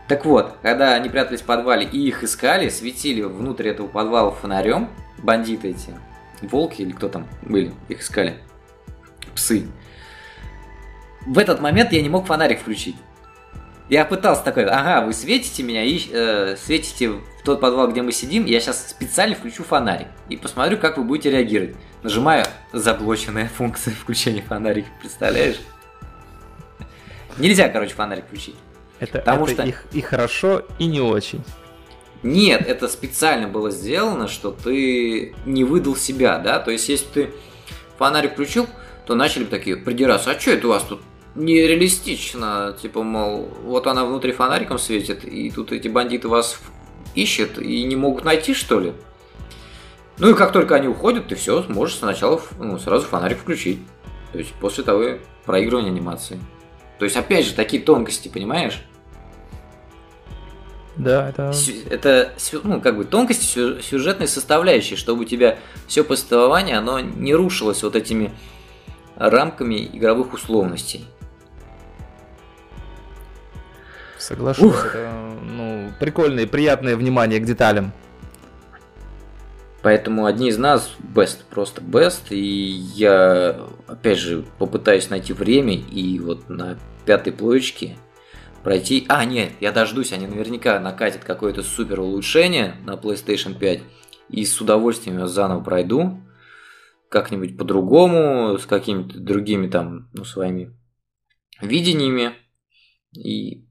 Так 0.07 0.23
вот, 0.23 0.57
когда 0.61 0.93
они 0.93 1.09
прятались 1.09 1.41
в 1.41 1.45
подвале 1.45 1.87
и 1.87 1.97
их 1.97 2.23
искали, 2.23 2.69
светили 2.69 3.23
внутрь 3.23 3.69
этого 3.69 3.87
подвала 3.87 4.29
фонарем, 4.29 4.87
бандиты 5.17 5.69
эти, 5.69 5.95
волки 6.43 6.83
или 6.83 6.91
кто 6.91 7.09
там 7.09 7.25
были, 7.41 7.73
их 7.89 8.01
искали 8.01 8.37
псы. 9.35 9.67
В 11.25 11.37
этот 11.37 11.61
момент 11.61 11.91
я 11.91 12.01
не 12.01 12.09
мог 12.09 12.25
фонарик 12.25 12.61
включить. 12.61 12.95
Я 13.89 14.05
пытался 14.05 14.43
такой, 14.43 14.65
ага, 14.65 15.05
вы 15.05 15.13
светите 15.13 15.63
меня 15.63 15.83
и 15.83 15.99
э, 16.09 16.55
светите 16.57 17.09
в 17.09 17.21
тот 17.43 17.59
подвал, 17.59 17.89
где 17.91 18.01
мы 18.01 18.13
сидим, 18.13 18.45
я 18.45 18.61
сейчас 18.61 18.89
специально 18.89 19.35
включу 19.35 19.63
фонарик 19.63 20.07
и 20.29 20.37
посмотрю, 20.37 20.77
как 20.77 20.97
вы 20.97 21.03
будете 21.03 21.29
реагировать. 21.29 21.75
Нажимаю 22.01 22.45
заблоченная 22.71 23.49
функция 23.49 23.93
включения 23.93 24.41
фонарика, 24.41 24.87
представляешь? 25.01 25.59
Нельзя, 27.37 27.67
короче, 27.69 27.93
фонарик 27.93 28.25
включить. 28.25 28.55
Это, 28.99 29.19
потому 29.19 29.45
это 29.45 29.53
что... 29.53 29.63
их 29.63 29.85
и 29.91 30.01
хорошо, 30.01 30.63
и 30.79 30.85
не 30.85 31.01
очень. 31.01 31.43
Нет, 32.23 32.67
это 32.67 32.87
специально 32.87 33.47
было 33.47 33.71
сделано, 33.71 34.27
что 34.27 34.51
ты 34.51 35.33
не 35.45 35.63
выдал 35.63 35.95
себя, 35.95 36.37
да? 36.37 36.59
То 36.59 36.71
есть, 36.71 36.87
если 36.87 37.07
ты 37.07 37.29
фонарик 37.97 38.33
включил, 38.33 38.67
то 39.11 39.15
начали 39.15 39.43
бы 39.43 39.49
такие 39.49 39.75
придираться, 39.75 40.31
а 40.31 40.39
что 40.39 40.51
это 40.51 40.67
у 40.67 40.69
вас 40.69 40.83
тут 40.83 41.01
нереалистично, 41.35 42.73
типа, 42.81 43.03
мол, 43.03 43.49
вот 43.63 43.85
она 43.85 44.05
внутри 44.05 44.31
фонариком 44.31 44.79
светит, 44.79 45.25
и 45.25 45.51
тут 45.51 45.73
эти 45.73 45.89
бандиты 45.89 46.29
вас 46.29 46.57
ищут 47.13 47.57
и 47.57 47.83
не 47.83 47.97
могут 47.97 48.23
найти, 48.23 48.53
что 48.53 48.79
ли? 48.79 48.93
Ну 50.17 50.29
и 50.29 50.33
как 50.33 50.53
только 50.53 50.75
они 50.75 50.87
уходят, 50.87 51.27
ты 51.27 51.35
все 51.35 51.61
можешь 51.67 51.97
сначала 51.97 52.41
ну, 52.57 52.79
сразу 52.79 53.05
фонарик 53.05 53.39
включить. 53.39 53.79
То 54.31 54.37
есть 54.37 54.53
после 54.61 54.85
того 54.85 55.17
проигрывания 55.45 55.91
анимации. 55.91 56.39
То 56.97 57.03
есть, 57.03 57.17
опять 57.17 57.45
же, 57.45 57.53
такие 57.53 57.83
тонкости, 57.83 58.29
понимаешь? 58.29 58.81
Да, 60.95 61.27
это... 61.27 61.53
Это, 61.89 62.31
ну, 62.63 62.79
как 62.79 62.95
бы 62.95 63.03
тонкости 63.03 63.81
сюжетной 63.81 64.29
составляющей, 64.29 64.95
чтобы 64.95 65.23
у 65.23 65.25
тебя 65.25 65.57
все 65.87 66.05
повествование, 66.05 66.77
оно 66.77 67.01
не 67.01 67.35
рушилось 67.35 67.83
вот 67.83 67.97
этими 67.97 68.31
рамками 69.29 69.89
игровых 69.93 70.33
условностей. 70.33 71.05
Соглашусь, 74.17 74.65
Ух. 74.65 74.85
это 74.85 75.11
ну, 75.43 75.91
прикольное, 75.99 76.47
приятное 76.47 76.95
внимание 76.95 77.39
к 77.39 77.45
деталям. 77.45 77.91
Поэтому 79.81 80.25
одни 80.25 80.49
из 80.49 80.57
нас 80.57 80.91
best, 80.99 81.39
просто 81.49 81.81
best. 81.81 82.29
И 82.29 82.39
я, 82.39 83.59
опять 83.87 84.19
же, 84.19 84.45
попытаюсь 84.59 85.09
найти 85.09 85.33
время 85.33 85.73
и 85.73 86.19
вот 86.19 86.49
на 86.49 86.77
пятой 87.05 87.33
плоечке 87.33 87.97
пройти... 88.63 89.05
А, 89.09 89.25
нет, 89.25 89.53
я 89.59 89.71
дождусь, 89.71 90.13
они 90.13 90.27
наверняка 90.27 90.79
накатят 90.79 91.23
какое-то 91.23 91.63
супер 91.63 91.99
улучшение 91.99 92.75
на 92.85 92.93
PlayStation 92.93 93.57
5. 93.57 93.81
И 94.29 94.45
с 94.45 94.61
удовольствием 94.61 95.17
я 95.17 95.27
заново 95.27 95.63
пройду 95.63 96.19
как-нибудь 97.11 97.57
по-другому, 97.57 98.57
с 98.57 98.65
какими-то 98.65 99.19
другими 99.19 99.67
там, 99.67 100.09
ну, 100.13 100.23
своими 100.23 100.73
видениями. 101.59 102.31
И 103.13 103.67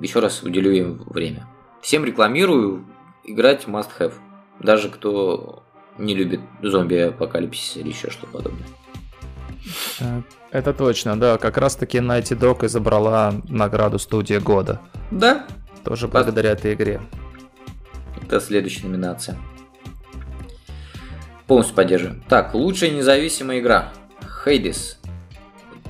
еще 0.00 0.20
раз 0.20 0.44
уделю 0.44 0.70
им 0.70 1.02
время. 1.06 1.48
Всем 1.82 2.04
рекламирую 2.04 2.86
играть 3.24 3.64
must 3.66 3.90
have. 3.98 4.14
Даже 4.60 4.90
кто 4.90 5.64
не 5.98 6.14
любит 6.14 6.40
зомби-апокалипсис 6.62 7.78
или 7.78 7.88
еще 7.88 8.10
что 8.10 8.28
подобное. 8.28 8.66
Э, 9.98 10.22
это 10.52 10.72
точно, 10.72 11.18
да. 11.18 11.36
Как 11.36 11.58
раз 11.58 11.74
таки 11.74 11.98
Naughty 11.98 12.38
Dog 12.38 12.64
и 12.64 12.68
забрала 12.68 13.34
награду 13.48 13.98
студия 13.98 14.38
года. 14.38 14.80
Да. 15.10 15.48
Тоже 15.82 16.06
благодаря 16.06 16.52
этой 16.52 16.74
игре. 16.74 17.00
Это 18.22 18.38
следующая 18.40 18.86
номинация. 18.86 19.36
Полностью 21.48 21.74
поддерживаем. 21.74 22.22
Так, 22.28 22.54
лучшая 22.54 22.90
независимая 22.90 23.58
игра. 23.58 23.92
Хейдис. 24.44 25.00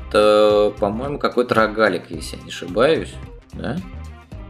Это, 0.08 0.72
по-моему, 0.78 1.18
какой-то 1.18 1.54
рогалик, 1.54 2.10
если 2.10 2.36
я 2.36 2.42
не 2.44 2.48
ошибаюсь. 2.48 3.12
Да? 3.52 3.76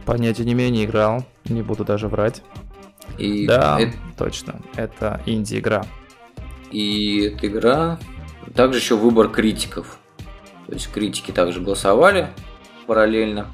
Понятия 0.05 0.45
не 0.45 0.53
имею, 0.53 0.71
не 0.71 0.85
играл. 0.85 1.25
Не 1.45 1.63
буду 1.63 1.83
даже 1.83 2.07
врать. 2.07 2.43
И 3.17 3.47
да, 3.47 3.79
это... 3.79 3.93
точно. 4.17 4.61
Это 4.75 5.19
инди-игра. 5.25 5.85
И 6.71 7.21
эта 7.23 7.47
игра... 7.47 7.99
Также 8.55 8.79
еще 8.79 8.95
выбор 8.95 9.29
критиков. 9.29 9.99
То 10.67 10.73
есть 10.73 10.91
критики 10.91 11.31
также 11.31 11.59
голосовали 11.59 12.29
параллельно. 12.87 13.47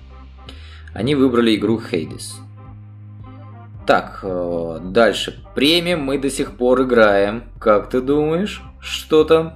Они 0.94 1.16
выбрали 1.16 1.56
игру 1.56 1.80
Hades. 1.80 2.34
Так, 3.86 4.20
э, 4.24 4.80
дальше. 4.82 5.44
Премиум 5.54 6.02
мы 6.02 6.18
до 6.18 6.30
сих 6.30 6.58
пор 6.58 6.84
играем. 6.84 7.44
Как 7.60 7.90
ты 7.90 8.02
думаешь? 8.02 8.64
Что 8.80 9.24
там? 9.24 9.54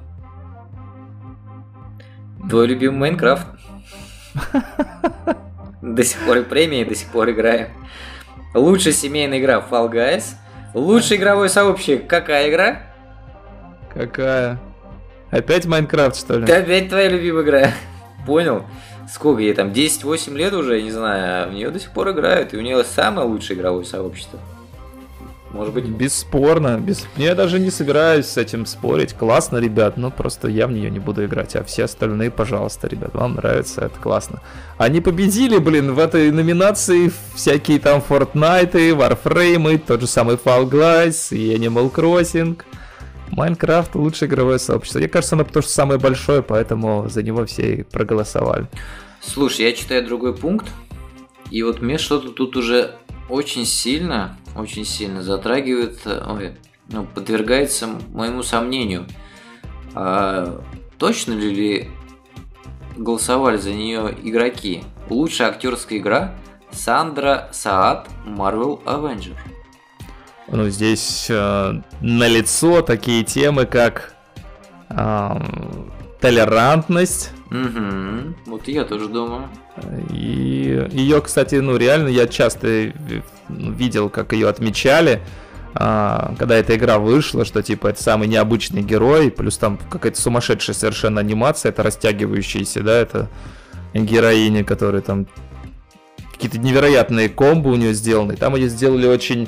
Твой 2.49 2.67
любимый 2.67 2.97
Майнкрафт. 2.99 3.47
До 5.81 6.03
сих 6.03 6.19
пор 6.25 6.37
и 6.37 6.43
премии, 6.43 6.83
до 6.83 6.93
сих 6.93 7.07
пор 7.07 7.29
играем. 7.29 7.69
Лучшая 8.53 8.93
семейная 8.93 9.39
игра 9.39 9.63
Fall 9.67 9.89
Guys. 9.89 10.35
Лучшее 10.73 11.19
игровое 11.19 11.49
сообщество. 11.49 12.05
Какая 12.05 12.49
игра? 12.49 12.83
Какая? 13.93 14.59
Опять 15.31 15.65
Майнкрафт, 15.65 16.17
что 16.17 16.39
ли? 16.39 16.45
Ты 16.45 16.53
опять 16.53 16.89
твоя 16.89 17.09
любимая 17.09 17.43
игра. 17.43 17.71
Понял? 18.25 18.65
Сколько 19.13 19.41
ей 19.41 19.53
там, 19.53 19.69
10-8 19.69 20.35
лет 20.35 20.53
уже, 20.53 20.77
я 20.77 20.83
не 20.83 20.91
знаю, 20.91 21.43
а 21.43 21.49
в 21.49 21.53
нее 21.53 21.69
до 21.69 21.79
сих 21.79 21.91
пор 21.91 22.11
играют, 22.11 22.53
и 22.53 22.57
у 22.57 22.61
нее 22.61 22.83
самое 22.83 23.27
лучшее 23.27 23.57
игровое 23.57 23.85
сообщество. 23.85 24.39
Может 25.51 25.73
быть. 25.73 25.85
Бесспорно. 25.85 26.77
Без... 26.77 27.07
Я 27.17 27.33
даже 27.33 27.59
не 27.59 27.71
собираюсь 27.71 28.27
с 28.27 28.37
этим 28.37 28.65
спорить. 28.67 29.13
Классно, 29.13 29.57
ребят, 29.57 29.97
но 29.97 30.11
просто 30.11 30.47
я 30.47 30.67
в 30.67 30.71
нее 30.71 30.91
не 30.91 30.99
буду 30.99 31.25
играть. 31.25 31.55
А 31.55 31.63
все 31.63 31.85
остальные, 31.85 32.29
пожалуйста, 32.29 32.87
ребят, 32.87 33.15
вам 33.15 33.35
нравится, 33.35 33.81
это 33.81 33.99
классно. 33.99 34.41
Они 34.77 35.01
победили, 35.01 35.57
блин, 35.57 35.93
в 35.93 35.99
этой 35.99 36.31
номинации 36.31 37.11
всякие 37.33 37.79
там 37.79 38.03
Fortnite, 38.07 38.71
Warframe, 38.71 39.79
тот 39.79 40.01
же 40.01 40.07
самый 40.07 40.35
Fall 40.35 40.69
Guys 40.69 41.35
и 41.35 41.55
Animal 41.55 41.91
Crossing. 41.91 42.61
Майнкрафт 43.31 43.95
лучшее 43.95 44.29
игровое 44.29 44.59
сообщество. 44.59 44.99
Мне 44.99 45.07
кажется, 45.07 45.35
оно 45.35 45.45
потому 45.45 45.63
что 45.63 45.71
самое 45.71 45.99
большое, 45.99 46.41
поэтому 46.41 47.07
за 47.09 47.23
него 47.23 47.45
все 47.45 47.75
и 47.75 47.83
проголосовали. 47.83 48.67
Слушай, 49.21 49.65
я 49.65 49.73
читаю 49.73 50.05
другой 50.05 50.35
пункт, 50.35 50.67
и 51.51 51.61
вот 51.63 51.81
мне 51.81 51.97
что-то 51.97 52.29
тут 52.29 52.55
уже 52.55 52.95
очень 53.29 53.65
сильно, 53.65 54.37
очень 54.55 54.85
сильно 54.85 55.21
затрагивает, 55.21 55.99
ой, 56.05 56.53
ну, 56.87 57.05
подвергается 57.05 57.87
моему 58.13 58.43
сомнению. 58.43 59.05
А, 59.93 60.61
точно 60.97 61.33
ли, 61.33 61.49
ли 61.49 61.89
голосовали 62.97 63.57
за 63.57 63.73
нее 63.73 64.15
игроки? 64.23 64.83
Лучшая 65.09 65.49
актерская 65.49 65.99
игра 65.99 66.35
Сандра 66.71 67.49
Саад 67.51 68.07
Marvel 68.25 68.83
Avenger. 68.83 69.35
Ну, 70.51 70.69
здесь 70.69 71.27
э, 71.29 71.73
налицо 72.01 72.81
такие 72.81 73.23
темы, 73.23 73.65
как 73.65 74.13
э, 74.89 75.29
толерантность. 76.19 77.31
Угу. 77.51 78.35
Вот 78.47 78.67
я 78.67 78.83
тоже 78.83 79.07
думаю. 79.07 79.49
И 80.11 80.87
ее, 80.91 81.21
кстати, 81.21 81.55
ну 81.55 81.77
реально 81.77 82.09
я 82.09 82.27
часто 82.27 82.91
видел, 83.47 84.09
как 84.09 84.33
ее 84.33 84.49
отмечали, 84.49 85.21
а, 85.73 86.33
когда 86.37 86.55
эта 86.55 86.75
игра 86.75 86.99
вышла, 86.99 87.45
что 87.45 87.61
типа 87.63 87.87
это 87.87 88.01
самый 88.01 88.27
необычный 88.27 88.81
герой, 88.81 89.31
плюс 89.31 89.57
там 89.57 89.77
какая-то 89.89 90.19
сумасшедшая 90.19 90.75
совершенно 90.75 91.21
анимация, 91.21 91.69
это 91.69 91.83
растягивающаяся, 91.83 92.81
да, 92.81 92.97
это 92.97 93.29
героиня, 93.93 94.63
которая 94.63 95.01
там 95.01 95.27
какие-то 96.33 96.57
невероятные 96.59 97.29
комбо 97.29 97.69
у 97.69 97.75
нее 97.75 97.93
сделаны. 97.93 98.35
Там 98.35 98.55
ее 98.55 98.67
сделали 98.69 99.07
очень 99.07 99.47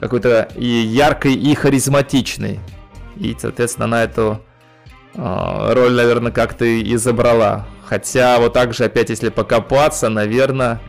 какой-то 0.00 0.48
и 0.56 0.66
яркой, 0.66 1.34
и 1.34 1.54
харизматичной. 1.54 2.60
И, 3.16 3.36
соответственно, 3.38 3.86
на 3.86 4.04
эту 4.04 4.40
э, 5.14 5.72
роль, 5.72 5.92
наверное, 5.92 6.32
как-то 6.32 6.64
и 6.64 6.96
забрала. 6.96 7.66
Хотя, 7.86 8.38
вот 8.38 8.52
так 8.52 8.74
же, 8.74 8.84
опять, 8.84 9.10
если 9.10 9.28
покопаться, 9.28 10.08
наверное, 10.08 10.80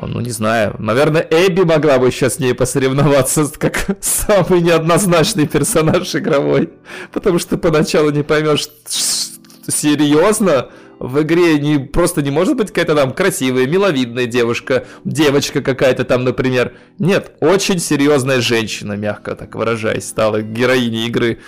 ну, 0.00 0.20
не 0.20 0.30
знаю, 0.30 0.76
наверное, 0.78 1.26
Эбби 1.28 1.62
могла 1.62 1.98
бы 1.98 2.06
еще 2.06 2.30
с 2.30 2.38
ней 2.38 2.54
посоревноваться, 2.54 3.50
как 3.58 3.96
самый 4.00 4.60
неоднозначный 4.60 5.46
персонаж 5.46 6.14
игровой. 6.14 6.70
Потому 7.12 7.38
что 7.38 7.58
поначалу 7.58 8.10
не 8.10 8.22
поймешь, 8.22 8.68
серьезно, 8.86 10.68
в 11.00 11.22
игре 11.22 11.58
не, 11.58 11.78
просто 11.78 12.22
не 12.22 12.30
может 12.30 12.56
быть 12.56 12.68
какая-то 12.68 12.94
там 12.94 13.12
красивая, 13.12 13.66
миловидная 13.66 14.26
девушка, 14.26 14.84
девочка 15.04 15.62
какая-то 15.62 16.04
там, 16.04 16.24
например. 16.24 16.74
Нет, 16.98 17.32
очень 17.40 17.78
серьезная 17.78 18.40
женщина, 18.40 18.94
мягко 18.94 19.36
так 19.36 19.54
выражаясь, 19.54 20.08
стала 20.08 20.42
героиней 20.42 21.06
игры. 21.06 21.38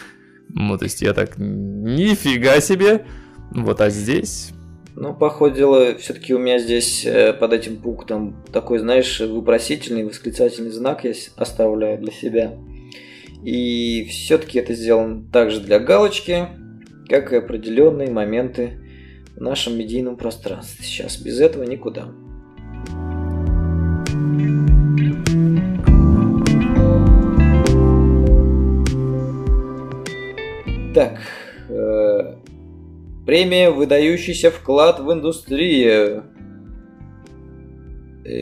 Ну, 0.49 0.79
то 0.79 0.85
есть 0.85 1.03
я 1.03 1.15
так, 1.15 1.35
нифига 1.39 2.61
себе. 2.61 3.05
Вот, 3.51 3.81
а 3.81 3.91
здесь... 3.91 4.51
Ну, 4.97 5.15
походило, 5.15 5.97
все-таки 5.97 6.35
у 6.35 6.39
меня 6.39 6.59
здесь 6.59 7.07
э, 7.07 7.33
под 7.33 7.53
этим 7.53 7.77
пунктом 7.77 8.45
такой, 8.53 8.81
знаешь, 8.81 9.21
вопросительный, 9.21 10.05
восклицательный 10.05 10.71
знак 10.71 11.05
я 11.05 11.13
оставляю 11.37 11.99
для 11.99 12.13
себя. 12.13 12.55
И 13.43 14.07
все-таки 14.11 14.59
это 14.59 14.75
сделано 14.75 15.25
также 15.33 15.61
для 15.61 15.79
галочки, 15.79 16.49
как 17.09 17.33
и 17.33 17.37
определенные 17.37 18.11
моменты 18.11 18.81
в 19.41 19.43
нашем 19.43 19.79
медийном 19.79 20.17
пространстве. 20.19 20.85
Сейчас 20.85 21.17
без 21.17 21.41
этого 21.41 21.65
никуда. 21.65 22.09
Так, 30.95 31.21
э, 31.71 32.35
премия 33.25 33.71
«Выдающийся 33.71 34.51
вклад 34.51 35.01
в 35.01 35.11
индустрию». 35.11 36.25
Э, 38.27 38.37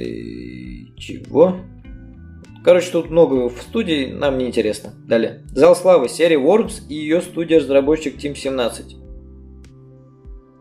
чего? 0.97 1.59
Короче, 2.65 2.91
тут 2.91 3.09
много 3.09 3.49
в 3.49 3.63
студии, 3.63 4.07
нам 4.07 4.37
не 4.37 4.47
интересно. 4.47 4.95
Далее. 5.07 5.45
Зал 5.53 5.77
славы, 5.77 6.09
серия 6.09 6.39
Worms 6.39 6.89
и 6.89 6.95
ее 6.95 7.21
студия-разработчик 7.21 8.17
Team 8.17 8.35
17. 8.35 9.08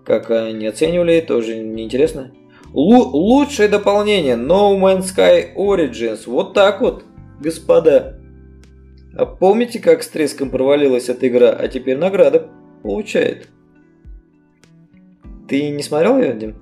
Как 0.08 0.32
они 0.32 0.66
оценивали, 0.66 1.20
тоже 1.20 1.58
неинтересно. 1.58 2.32
Лу- 2.72 3.12
лучшее 3.12 3.68
дополнение 3.68 4.36
No 4.36 4.80
Man's 4.80 5.14
Sky 5.14 5.53
Origins. 5.53 6.22
Вот 6.28 6.53
так 6.53 6.80
вот, 6.80 7.03
господа. 7.41 8.18
А 9.18 9.26
помните, 9.26 9.80
как 9.80 10.03
с 10.03 10.08
треском 10.08 10.49
провалилась 10.49 11.10
эта 11.10 11.28
игра, 11.28 11.49
а 11.49 11.68
теперь 11.68 11.97
награда 11.97 12.49
получает? 12.84 13.49
Ты 15.49 15.72
не 15.72 15.84
смотрел 15.84 16.18
ее, 16.20 16.34
Дим? 16.36 16.55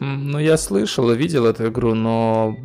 Ну, 0.00 0.40
я 0.40 0.56
слышал 0.56 1.08
и 1.12 1.16
видел 1.16 1.46
эту 1.46 1.68
игру, 1.68 1.94
но 1.94 2.56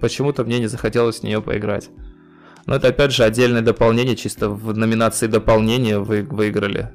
почему-то 0.00 0.42
мне 0.44 0.58
не 0.58 0.68
захотелось 0.68 1.20
в 1.20 1.24
нее 1.24 1.42
поиграть. 1.42 1.90
Но 2.64 2.76
это 2.76 2.88
опять 2.88 3.12
же 3.12 3.24
отдельное 3.24 3.60
дополнение, 3.60 4.16
чисто 4.16 4.48
в 4.48 4.74
номинации 4.74 5.26
дополнения 5.26 5.98
вы 5.98 6.22
выиграли. 6.22 6.88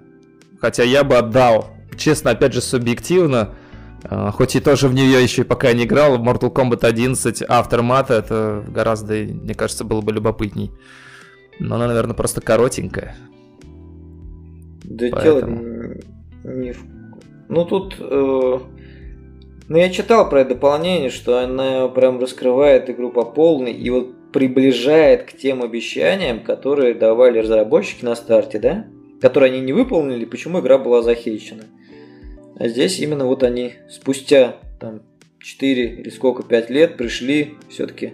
Хотя 0.60 0.82
я 0.82 1.04
бы 1.04 1.16
отдал 1.16 1.75
честно, 1.98 2.32
опять 2.32 2.54
же, 2.54 2.62
субъективно, 2.62 3.56
а, 4.04 4.32
хоть 4.32 4.56
и 4.56 4.60
тоже 4.60 4.88
в 4.88 4.94
нее 4.94 5.22
еще 5.22 5.42
и 5.42 5.46
пока 5.46 5.74
не 5.74 5.86
играл, 5.86 6.18
Mortal 6.18 6.54
Kombat 6.54 6.86
11 6.86 7.42
Aftermath 7.44 8.14
это 8.14 8.64
гораздо, 8.68 9.14
мне 9.14 9.56
кажется, 9.56 9.84
было 9.84 10.02
бы 10.02 10.12
любопытней. 10.14 10.72
Но 11.60 11.76
она, 11.76 11.88
наверное, 11.88 12.16
просто 12.16 12.42
коротенькая. 12.42 13.16
Да 14.84 15.08
Поэтому... 15.12 15.64
дело 15.64 15.96
не 16.44 16.76
Ну 17.50 17.66
тут... 17.66 17.96
Э... 18.00 18.60
Ну 19.68 19.78
я 19.78 19.90
читал 19.90 20.30
про 20.30 20.42
это 20.42 20.52
дополнение, 20.52 21.10
что 21.10 21.40
она 21.40 21.88
прям 21.88 22.20
раскрывает 22.20 22.88
игру 22.90 23.10
по 23.10 23.26
полной 23.26 23.72
и 23.72 23.90
вот 23.90 24.32
приближает 24.32 25.24
к 25.24 25.34
тем 25.36 25.64
обещаниям, 25.64 26.42
которые 26.42 26.94
давали 26.94 27.40
разработчики 27.40 28.06
на 28.06 28.16
старте, 28.16 28.60
да? 28.60 28.86
Которые 29.22 29.54
они 29.54 29.62
не 29.62 29.74
выполнили, 29.74 30.26
почему 30.26 30.60
игра 30.60 30.78
была 30.78 31.02
захейчена. 31.02 31.64
А 32.58 32.68
здесь 32.68 33.00
именно 33.00 33.26
вот 33.26 33.44
они 33.44 33.74
спустя 33.90 34.58
там 34.80 35.02
4 35.40 36.02
или 36.02 36.10
сколько, 36.10 36.44
5 36.44 36.70
лет 36.70 36.98
пришли 36.98 37.56
все-таки. 37.70 38.14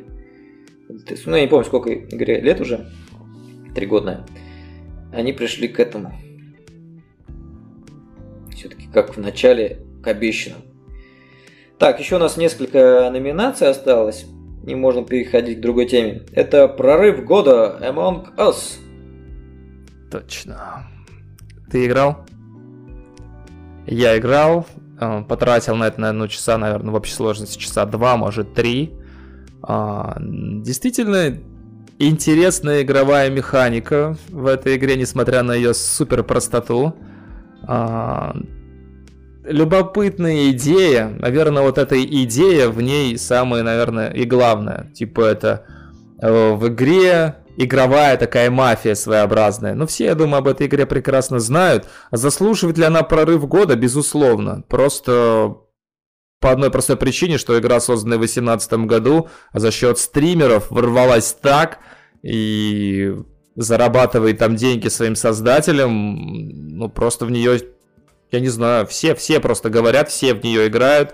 Ну, 1.26 1.36
я 1.36 1.42
не 1.42 1.48
помню, 1.48 1.66
сколько 1.66 1.94
игре 1.94 2.42
лет 2.42 2.60
уже. 2.60 2.90
Три 3.74 3.86
года. 3.86 4.26
Они 5.14 5.32
пришли 5.32 5.68
к 5.68 5.80
этому. 5.80 6.14
Все-таки 8.54 8.88
как 8.92 9.16
в 9.16 9.20
начале 9.20 9.80
к 10.04 10.08
обещанному. 10.08 10.64
Так, 11.78 12.00
еще 12.00 12.18
у 12.18 12.20
нас 12.20 12.38
несколько 12.38 13.10
номинаций 13.12 13.68
осталось. 13.68 14.26
И 14.68 14.76
можно 14.76 15.04
переходить 15.04 15.58
к 15.58 15.62
другой 15.62 15.88
теме. 15.88 16.24
Это 16.34 16.68
прорыв 16.68 17.26
года 17.26 17.80
Among 17.82 18.36
Us. 18.36 18.78
Точно. 20.12 20.88
Ты 21.72 21.86
играл? 21.86 22.26
Я 23.88 24.18
играл, 24.18 24.68
э, 25.00 25.24
потратил 25.28 25.76
на 25.76 25.86
это, 25.86 26.00
наверное, 26.00 26.28
часа, 26.28 26.58
наверное, 26.58 26.92
в 26.92 26.96
общей 26.96 27.14
сложности 27.14 27.58
часа 27.58 27.86
два, 27.86 28.18
может, 28.18 28.54
три. 28.54 28.94
А, 29.64 30.18
действительно, 30.20 31.38
интересная 32.00 32.82
игровая 32.82 33.30
механика 33.30 34.18
в 34.30 34.48
этой 34.48 34.78
игре, 34.78 34.96
несмотря 34.96 35.44
на 35.44 35.54
ее 35.54 35.74
супер 35.74 36.24
простоту. 36.24 36.96
А, 37.68 38.36
любопытная 39.44 40.52
идея. 40.52 41.08
Наверное, 41.08 41.64
вот 41.64 41.78
эта 41.78 42.02
идея 42.04 42.70
в 42.70 42.82
ней 42.82 43.18
самая, 43.18 43.64
наверное, 43.64 44.10
и 44.12 44.26
главная. 44.26 44.92
Типа 44.94 45.22
это 45.22 45.66
э, 46.22 46.54
в 46.54 46.68
игре 46.68 47.36
игровая 47.58 48.18
такая 48.18 48.50
мафия 48.50 48.96
своеобразная. 48.96 49.74
Но 49.74 49.88
все, 49.88 50.06
я 50.06 50.16
думаю, 50.16 50.40
об 50.40 50.48
этой 50.48 50.68
игре 50.68 50.86
прекрасно 50.86 51.40
знают. 51.40 51.88
Заслуживает 52.12 52.78
ли 52.78 52.86
она 52.86 53.04
прорыв 53.04 53.48
года? 53.48 53.76
Безусловно. 53.76 54.64
Просто 54.68 55.58
по 56.40 56.52
одной 56.52 56.72
простой 56.72 56.98
причине, 56.98 57.38
что 57.38 57.58
игра, 57.60 57.80
созданная 57.80 58.18
в 58.18 58.22
2018 58.22 58.74
году, 58.86 59.30
за 59.54 59.72
счет 59.72 60.00
стримеров 60.00 60.72
ворвалась 60.72 61.34
так 61.34 61.80
и 62.24 63.16
зарабатывает 63.56 64.40
там 64.40 64.56
деньги 64.56 64.88
своим 64.88 65.16
создателям, 65.16 66.16
ну 66.78 66.90
просто 66.90 67.26
в 67.26 67.32
нее, 67.32 67.60
я 68.32 68.40
не 68.40 68.48
знаю, 68.48 68.88
все, 68.88 69.14
все 69.14 69.40
просто 69.40 69.70
говорят, 69.70 70.10
все 70.10 70.34
в 70.34 70.44
нее 70.44 70.68
играют. 70.68 71.14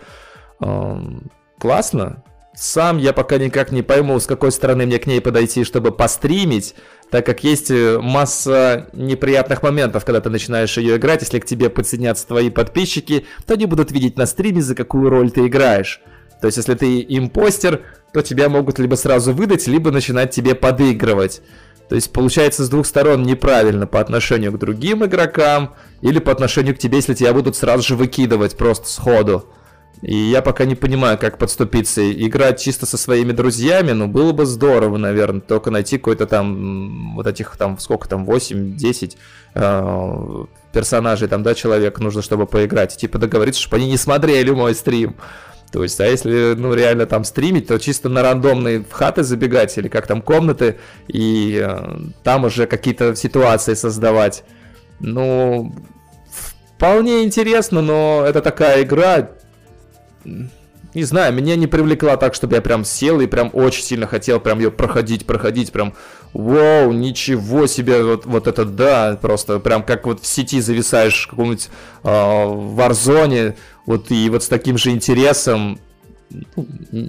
Классно. 1.59 2.23
Сам 2.57 2.97
я 2.97 3.13
пока 3.13 3.37
никак 3.37 3.71
не 3.71 3.83
пойму, 3.83 4.19
с 4.19 4.25
какой 4.25 4.51
стороны 4.51 4.87
мне 4.87 4.97
к 4.97 5.05
ней 5.05 5.21
подойти, 5.21 5.63
чтобы 5.63 5.91
постримить, 5.91 6.73
так 7.11 7.23
как 7.23 7.43
есть 7.43 7.69
э, 7.69 7.99
масса 7.99 8.87
неприятных 8.93 9.61
моментов, 9.61 10.05
когда 10.05 10.21
ты 10.21 10.31
начинаешь 10.31 10.75
ее 10.77 10.97
играть. 10.97 11.21
Если 11.21 11.39
к 11.39 11.45
тебе 11.45 11.69
подсоединятся 11.69 12.25
твои 12.25 12.49
подписчики, 12.49 13.27
то 13.45 13.53
они 13.53 13.67
будут 13.67 13.91
видеть 13.91 14.17
на 14.17 14.25
стриме, 14.25 14.63
за 14.63 14.73
какую 14.73 15.09
роль 15.09 15.29
ты 15.29 15.45
играешь. 15.45 16.01
То 16.41 16.47
есть, 16.47 16.57
если 16.57 16.73
ты 16.73 17.05
импостер, 17.07 17.81
то 18.11 18.23
тебя 18.23 18.49
могут 18.49 18.79
либо 18.79 18.95
сразу 18.95 19.33
выдать, 19.33 19.67
либо 19.67 19.91
начинать 19.91 20.31
тебе 20.31 20.55
подыгрывать. 20.55 21.41
То 21.89 21.95
есть, 21.95 22.11
получается, 22.11 22.65
с 22.65 22.69
двух 22.69 22.87
сторон 22.87 23.21
неправильно 23.21 23.85
по 23.85 24.01
отношению 24.01 24.51
к 24.51 24.57
другим 24.57 25.05
игрокам, 25.05 25.75
или 26.01 26.17
по 26.17 26.31
отношению 26.31 26.75
к 26.75 26.79
тебе, 26.79 26.97
если 26.97 27.13
тебя 27.13 27.33
будут 27.33 27.55
сразу 27.55 27.83
же 27.83 27.95
выкидывать 27.95 28.57
просто 28.57 28.89
сходу. 28.89 29.47
И 30.01 30.15
я 30.15 30.41
пока 30.41 30.65
не 30.65 30.75
понимаю, 30.75 31.17
как 31.17 31.37
подступиться. 31.37 32.11
Играть 32.11 32.59
чисто 32.59 32.85
со 32.85 32.97
своими 32.97 33.31
друзьями, 33.31 33.91
ну, 33.91 34.07
было 34.07 34.31
бы 34.31 34.45
здорово, 34.45 34.97
наверное. 34.97 35.41
Только 35.41 35.71
найти 35.71 35.97
какой-то 35.97 36.27
там, 36.27 37.15
вот 37.15 37.25
этих 37.25 37.57
там, 37.57 37.79
сколько 37.79 38.07
там, 38.07 38.29
8-10 38.29 39.17
э, 39.55 40.45
персонажей, 40.71 41.27
там, 41.27 41.41
да, 41.41 41.55
человек 41.55 41.99
нужно, 41.99 42.21
чтобы 42.21 42.45
поиграть. 42.45 42.95
Типа 42.95 43.17
договориться, 43.17 43.61
чтобы 43.61 43.77
они 43.77 43.87
не 43.87 43.97
смотрели 43.97 44.51
мой 44.51 44.75
стрим. 44.75 45.15
То 45.71 45.83
есть, 45.83 45.99
а 45.99 46.05
если, 46.05 46.53
ну, 46.55 46.73
реально 46.73 47.07
там 47.07 47.23
стримить, 47.23 47.67
то 47.67 47.77
чисто 47.77 48.07
на 48.07 48.21
рандомные 48.21 48.85
хаты 48.89 49.23
забегать 49.23 49.77
или 49.77 49.89
как 49.89 50.07
там 50.07 50.21
комнаты, 50.21 50.77
и 51.07 51.61
э, 51.61 51.99
там 52.23 52.45
уже 52.45 52.67
какие-то 52.67 53.15
ситуации 53.15 53.73
создавать. 53.73 54.43
Ну, 54.99 55.73
вполне 56.77 57.23
интересно, 57.23 57.81
но 57.81 58.23
это 58.25 58.41
такая 58.41 58.83
игра, 58.83 59.29
не 60.93 61.03
знаю, 61.03 61.33
меня 61.33 61.55
не 61.55 61.67
привлекла 61.67 62.17
так, 62.17 62.33
чтобы 62.33 62.55
я 62.55 62.61
прям 62.61 62.83
сел 62.83 63.19
и 63.19 63.27
прям 63.27 63.51
очень 63.53 63.83
сильно 63.83 64.07
хотел 64.07 64.39
прям 64.39 64.59
ее 64.59 64.71
проходить, 64.71 65.25
проходить, 65.25 65.71
прям, 65.71 65.93
вау, 66.33 66.91
ничего 66.91 67.67
себе, 67.67 68.03
вот, 68.03 68.25
вот 68.25 68.47
это 68.47 68.65
да, 68.65 69.17
просто 69.21 69.59
прям 69.59 69.83
как 69.83 70.05
вот 70.05 70.21
в 70.21 70.25
сети 70.25 70.59
зависаешь 70.61 71.25
в 71.25 71.29
каком-нибудь 71.29 71.69
э, 72.03 72.07
Warzone, 72.07 73.55
вот 73.85 74.11
и 74.11 74.29
вот 74.29 74.43
с 74.43 74.47
таким 74.47 74.77
же 74.77 74.91
интересом 74.91 75.79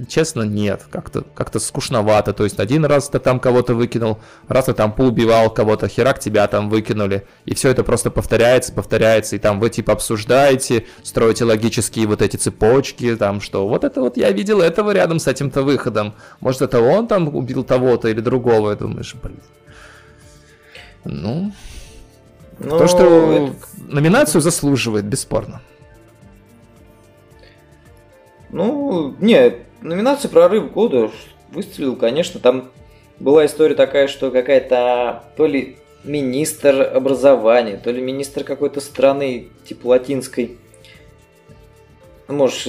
честно, 0.08 0.42
нет. 0.42 0.86
Как-то 0.90 1.22
как 1.34 1.54
скучновато. 1.60 2.32
То 2.32 2.44
есть 2.44 2.60
один 2.60 2.84
раз 2.84 3.08
ты 3.08 3.18
там 3.18 3.40
кого-то 3.40 3.74
выкинул, 3.74 4.18
раз 4.46 4.66
ты 4.66 4.74
там 4.74 4.92
поубивал 4.92 5.50
кого-то, 5.50 5.88
херак 5.88 6.18
тебя 6.18 6.46
там 6.46 6.70
выкинули. 6.70 7.26
И 7.44 7.54
все 7.54 7.70
это 7.70 7.84
просто 7.84 8.10
повторяется, 8.10 8.72
повторяется. 8.72 9.36
И 9.36 9.38
там 9.38 9.60
вы 9.60 9.70
типа 9.70 9.92
обсуждаете, 9.92 10.86
строите 11.02 11.44
логические 11.44 12.06
вот 12.06 12.22
эти 12.22 12.36
цепочки, 12.36 13.16
там 13.16 13.40
что 13.40 13.68
вот 13.68 13.84
это 13.84 14.00
вот 14.00 14.16
я 14.16 14.30
видел 14.30 14.60
этого 14.60 14.92
рядом 14.92 15.18
с 15.18 15.26
этим-то 15.26 15.62
выходом. 15.62 16.14
Может 16.40 16.62
это 16.62 16.80
он 16.80 17.06
там 17.06 17.34
убил 17.34 17.64
того-то 17.64 18.08
или 18.08 18.20
другого. 18.20 18.72
И 18.72 18.76
думаешь, 18.76 19.14
блин. 19.22 19.40
Ну... 21.04 21.52
Но... 22.60 22.78
То, 22.78 22.88
что 22.88 23.04
это... 23.32 23.54
номинацию 23.86 24.40
заслуживает, 24.40 25.04
бесспорно. 25.04 25.60
Ну, 28.50 29.14
не, 29.20 29.54
номинация 29.82 30.28
«Прорыв 30.30 30.72
года» 30.72 31.10
выстрелил, 31.50 31.96
конечно, 31.96 32.40
там 32.40 32.70
была 33.18 33.46
история 33.46 33.74
такая, 33.74 34.08
что 34.08 34.30
какая-то 34.30 35.24
то 35.36 35.46
ли 35.46 35.76
министр 36.04 36.82
образования, 36.94 37.80
то 37.82 37.90
ли 37.90 38.00
министр 38.00 38.44
какой-то 38.44 38.80
страны, 38.80 39.48
типа 39.66 39.88
латинской, 39.88 40.56
может, 42.28 42.66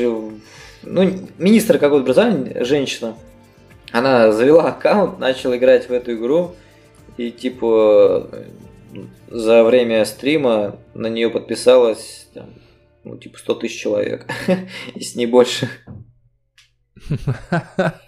ну, 0.84 1.11
министр 1.38 1.77
какого-то 1.77 2.03
образования, 2.03 2.63
женщина, 2.63 3.15
она 3.91 4.32
завела 4.32 4.69
аккаунт, 4.69 5.19
начала 5.19 5.57
играть 5.57 5.89
в 5.89 5.93
эту 5.93 6.13
игру, 6.13 6.55
и 7.17 7.32
типа 7.32 8.30
за 9.27 9.63
время 9.63 10.05
стрима 10.05 10.77
на 10.93 11.07
нее 11.07 11.30
подписалось 11.30 12.27
там, 12.34 12.49
ну, 13.04 13.18
типа 13.18 13.38
100 13.38 13.56
тысяч 13.56 13.80
человек, 13.80 14.28
если 14.95 15.20
не 15.20 15.26
больше. 15.26 15.70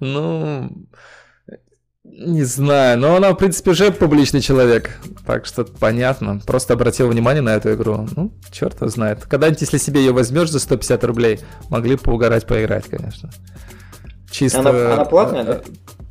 Ну, 0.00 0.86
не 2.04 2.42
знаю, 2.44 2.98
но 2.98 3.16
она, 3.16 3.32
в 3.32 3.36
принципе, 3.36 3.72
уже 3.72 3.90
публичный 3.90 4.40
человек, 4.40 4.96
так 5.26 5.44
что 5.44 5.64
понятно. 5.64 6.40
Просто 6.46 6.74
обратил 6.74 7.08
внимание 7.08 7.42
на 7.42 7.50
эту 7.50 7.74
игру. 7.74 8.06
Ну, 8.16 8.32
черт 8.50 8.76
его 8.76 8.88
знает. 8.88 9.24
Когда-нибудь, 9.24 9.60
если 9.60 9.78
себе 9.78 10.00
ее 10.00 10.12
возьмешь 10.12 10.50
за 10.50 10.58
150 10.60 11.04
рублей, 11.04 11.40
могли 11.68 11.96
поугарать, 11.96 12.46
поиграть, 12.46 12.86
конечно. 12.86 13.30
Чисто... 14.30 14.60
Она, 14.60 14.94
она 14.94 15.04
платная, 15.04 15.44
да? 15.44 15.60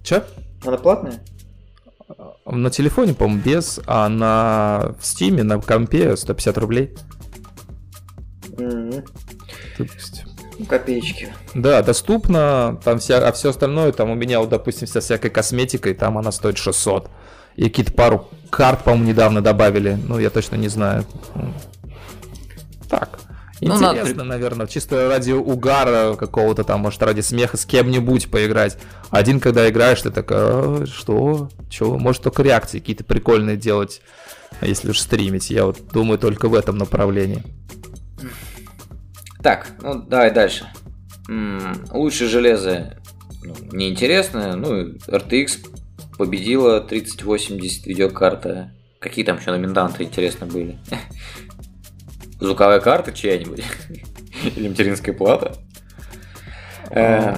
Че? 0.04 0.24
Она 0.66 0.78
платная? 0.78 1.24
На 2.46 2.70
телефоне, 2.70 3.14
по-моему, 3.14 3.42
без, 3.44 3.80
а 3.86 4.08
на 4.08 4.96
в 5.00 5.06
Стиме, 5.06 5.44
на 5.44 5.60
компе 5.60 6.16
150 6.16 6.58
рублей. 6.58 6.96
Mm-hmm. 8.58 9.08
То 9.78 9.84
есть... 9.84 10.24
Копеечки. 10.68 11.34
Да, 11.54 11.84
доступно, 11.84 12.80
там 12.84 12.98
вся, 12.98 13.20
а 13.20 13.32
все 13.32 13.52
остальное, 13.52 13.92
там 13.92 14.10
у 14.10 14.16
меня, 14.16 14.40
вот, 14.40 14.50
допустим, 14.50 14.88
вся 14.88 15.02
всякой 15.02 15.30
косметикой, 15.30 15.94
там 15.94 16.18
она 16.18 16.32
стоит 16.32 16.58
600. 16.58 17.10
И 17.58 17.64
какие-то 17.64 17.94
пару 17.94 18.28
карт, 18.50 18.84
по-моему, 18.84 19.10
недавно 19.10 19.42
добавили, 19.42 20.00
ну, 20.08 20.18
я 20.18 20.30
точно 20.32 20.56
не 20.56 20.68
знаю. 20.68 21.06
Так. 22.90 23.20
Ну, 23.60 23.74
Интересно, 23.76 24.18
надо... 24.18 24.24
наверное, 24.24 24.68
чисто 24.68 25.10
ради 25.10 25.32
угара 25.32 26.16
какого-то 26.16 26.64
там, 26.64 26.82
может, 26.82 27.02
ради 27.02 27.22
смеха 27.22 27.58
с 27.58 27.66
кем-нибудь 27.66 28.30
поиграть. 28.30 28.78
Один, 29.10 29.40
когда 29.40 29.68
играешь, 29.68 30.02
ты 30.02 30.12
такой, 30.12 30.38
а, 30.40 30.86
что? 30.86 31.50
Чего? 31.70 31.98
Может, 31.98 32.22
только 32.24 32.44
реакции 32.44 32.80
какие-то 32.80 33.04
прикольные 33.04 33.58
делать, 33.58 34.02
если 34.62 34.92
уж 34.92 35.00
стримить. 35.00 35.50
Я 35.50 35.66
вот 35.66 35.80
думаю 35.92 36.20
только 36.20 36.50
в 36.50 36.54
этом 36.54 36.78
направлении. 36.78 37.44
Так, 39.42 39.72
ну 39.82 39.96
давай 39.96 40.32
дальше. 40.32 40.68
М-м, 41.30 41.86
лучше 41.92 42.28
железо 42.28 42.98
ну, 43.44 43.56
неинтересное. 43.72 44.56
Ну, 44.56 44.96
RTX 45.08 45.68
победила 46.18 46.82
3080 46.82 47.86
видеокарта. 47.86 48.72
Какие 49.00 49.26
там 49.26 49.38
еще 49.38 49.52
номинанты 49.52 50.04
интересно 50.04 50.48
были? 50.48 50.80
Звуковая 52.40 52.80
карта 52.80 53.12
чья-нибудь? 53.12 53.64
Или 54.56 54.70
материнская 54.70 55.14
плата? 55.14 55.56
Э, 56.90 57.38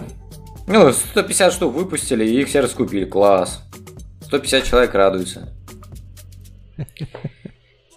ну, 0.68 0.92
150 0.92 1.54
штук 1.54 1.74
выпустили, 1.74 2.26
и 2.26 2.42
их 2.42 2.48
все 2.48 2.62
раскупили. 2.62 3.06
Класс. 3.06 3.64
150 4.24 4.64
человек 4.64 4.94
радуются. 4.94 5.54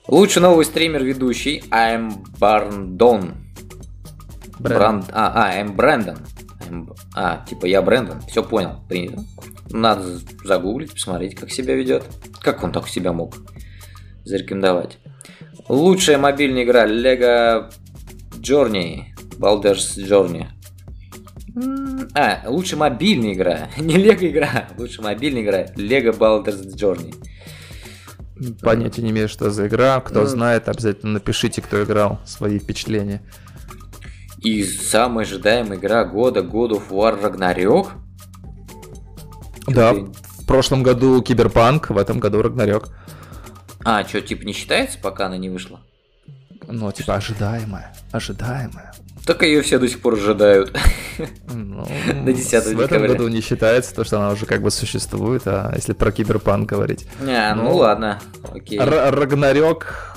Лучший 0.09 0.43
новый 0.43 0.65
стример-ведущий 0.65 1.63
I'm 1.71 2.25
Barndon. 2.39 3.42
Бранд... 4.63 5.07
А, 5.13 5.33
а, 5.35 5.55
М. 5.55 5.75
Брэндон. 5.75 6.19
М... 6.69 6.93
А, 7.15 7.45
типа 7.47 7.67
я 7.67 7.83
Брэндон. 7.83 8.21
Все 8.23 8.43
понял, 8.43 8.81
принято. 8.89 9.23
Надо 9.71 10.19
загуглить, 10.45 10.93
посмотреть, 10.93 11.35
как 11.35 11.51
себя 11.51 11.75
ведет. 11.75 12.05
Как 12.41 12.63
он 12.63 12.73
так 12.73 12.89
себя 12.89 13.13
мог 13.13 13.35
зарекомендовать. 14.25 14.99
Лучшая 15.69 16.19
мобильная 16.19 16.65
игра 16.65 16.87
Lego 16.87 17.73
Journey. 18.39 19.05
Baldur's 19.39 19.97
Journey. 19.97 20.47
А, 22.15 22.43
лучшая 22.47 22.81
мобильная 22.81 23.35
игра. 23.35 23.69
Не 23.79 23.97
Лего 23.97 24.29
игра, 24.29 24.69
лучшая 24.79 25.05
мобильная 25.05 25.43
игра. 25.43 25.65
Lego 25.77 26.17
Baldur's 26.17 26.75
Journey. 26.75 27.15
Понятия 28.61 29.03
не 29.03 29.11
имею, 29.11 29.29
что 29.29 29.51
за 29.51 29.69
игра. 29.69 30.01
Кто 30.01 30.21
ну, 30.21 30.27
знает, 30.27 30.69
обязательно 30.69 31.15
напишите, 31.15 31.63
кто 31.63 31.83
играл, 31.85 32.21
свои 32.25 32.59
впечатления. 32.59 33.23
И 34.43 34.65
самая 34.65 35.25
ожидаемая 35.25 35.79
игра 35.79 36.05
года 36.05 36.41
God 36.41 36.71
of 36.71 36.89
War 36.91 37.21
Ragnarok? 37.21 37.91
Да, 39.69 39.93
в 39.93 40.47
прошлом 40.47 40.83
году 40.83 41.23
Киберпанк, 41.23 41.91
в 41.91 41.97
этом 41.97 42.19
году 42.19 42.43
Рагнарёк. 42.43 42.89
А, 43.85 44.05
что, 44.05 44.21
типа 44.21 44.45
не 44.45 44.53
считается, 44.53 44.99
пока 44.99 45.27
она 45.27 45.37
не 45.39 45.49
вышла? 45.49 45.81
Ну, 46.69 46.91
типа 46.93 47.15
ожидаемая, 47.15 47.95
ожидаемая. 48.11 48.93
Только 49.27 49.47
ее 49.47 49.63
все 49.63 49.79
до 49.79 49.89
сих 49.89 50.01
пор 50.01 50.15
ожидают. 50.15 50.77
Ну, 51.53 51.87
до 52.25 52.33
10 52.33 52.51
декабря. 52.51 52.77
В 52.77 52.81
этом 52.81 53.07
году 53.07 53.29
не 53.29 53.41
считается 53.41 53.95
то, 53.95 54.05
что 54.05 54.19
она 54.19 54.31
уже 54.31 54.47
как 54.47 54.63
бы 54.63 54.71
существует, 54.71 55.43
а 55.47 55.73
если 55.75 55.93
про 55.93 56.11
киберпанк 56.11 56.69
говорить. 56.69 57.07
Не, 57.21 57.55
ну, 57.55 57.65
ну 57.65 57.77
ладно, 57.77 58.21
окей. 58.53 58.79
Рагнарёк 58.81 60.17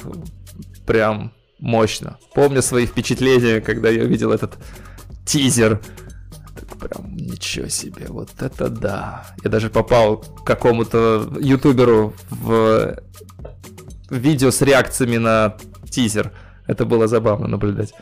прям 0.88 1.32
мощно. 1.66 2.18
Помню 2.34 2.62
свои 2.62 2.86
впечатления, 2.86 3.60
когда 3.60 3.90
я 3.90 4.04
увидел 4.04 4.32
этот 4.32 4.58
тизер. 5.26 5.82
Так 6.56 6.78
прям 6.78 7.16
ничего 7.16 7.68
себе, 7.68 8.06
вот 8.10 8.30
это 8.40 8.70
да. 8.70 9.26
Я 9.44 9.50
даже 9.50 9.70
попал 9.70 10.18
к 10.18 10.46
какому-то 10.46 11.28
ютуберу 11.42 12.14
в 12.30 12.98
видео 14.10 14.52
с 14.52 14.62
реакциями 14.62 15.18
на 15.18 15.58
тизер. 15.90 16.32
Это 16.68 16.86
было 16.86 17.08
забавно 17.08 17.48
наблюдать. 17.48 17.94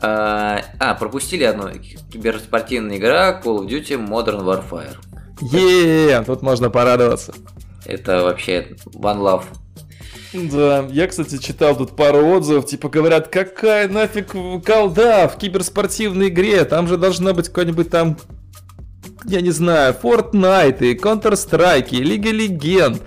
А, 0.00 0.60
а, 0.78 0.94
пропустили 0.94 1.44
одну. 1.44 1.70
Киберспортивная 2.12 2.96
игра 2.96 3.40
Call 3.44 3.58
of 3.58 3.68
Duty 3.68 3.98
Modern 4.08 4.42
Warfare. 4.44 4.96
Е, 5.40 6.22
тут 6.24 6.42
можно 6.42 6.70
порадоваться. 6.70 7.34
Это 7.84 8.22
вообще 8.22 8.76
One 8.94 9.20
Love. 9.20 9.44
Да, 10.32 10.86
я, 10.90 11.06
кстати, 11.06 11.38
читал 11.38 11.74
тут 11.76 11.96
пару 11.96 12.26
отзывов, 12.26 12.66
типа 12.66 12.88
говорят, 12.88 13.28
какая 13.28 13.88
нафиг 13.88 14.32
колда 14.64 15.26
в 15.28 15.38
киберспортивной 15.38 16.28
игре, 16.28 16.64
там 16.64 16.86
же 16.86 16.96
должна 16.98 17.32
быть 17.32 17.48
какой-нибудь 17.48 17.88
там, 17.90 18.18
я 19.24 19.40
не 19.40 19.50
знаю, 19.50 19.96
Fortnite, 20.00 20.80
и 20.80 20.94
Counter-Strike, 20.94 21.90
и 21.90 22.02
Лига 22.02 22.30
Легенд, 22.30 23.02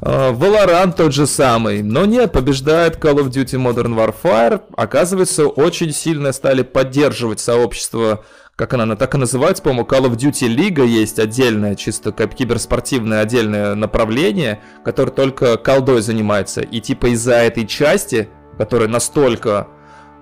Valorant 0.00 0.94
тот 0.96 1.14
же 1.14 1.26
самый. 1.26 1.82
Но 1.82 2.04
нет, 2.04 2.32
побеждает 2.32 2.96
Call 2.96 3.16
of 3.16 3.30
Duty 3.30 3.56
Modern 3.56 3.94
Warfare. 3.94 4.60
Оказывается, 4.76 5.46
очень 5.46 5.92
сильно 5.92 6.32
стали 6.32 6.62
поддерживать 6.62 7.40
сообщество 7.40 8.24
как 8.56 8.72
она 8.72 8.96
так 8.96 9.14
и 9.14 9.18
называется, 9.18 9.62
по-моему, 9.62 9.86
Call 9.86 10.10
of 10.10 10.16
Duty 10.16 10.48
Лига 10.48 10.82
есть 10.82 11.18
отдельное, 11.18 11.74
чисто 11.74 12.10
киберспортивное 12.10 13.20
отдельное 13.20 13.74
направление, 13.74 14.60
которое 14.82 15.10
только 15.10 15.58
колдой 15.58 16.00
занимается. 16.00 16.62
И 16.62 16.80
типа 16.80 17.08
из-за 17.08 17.34
этой 17.34 17.66
части, 17.66 18.30
которая 18.56 18.88
настолько, 18.88 19.68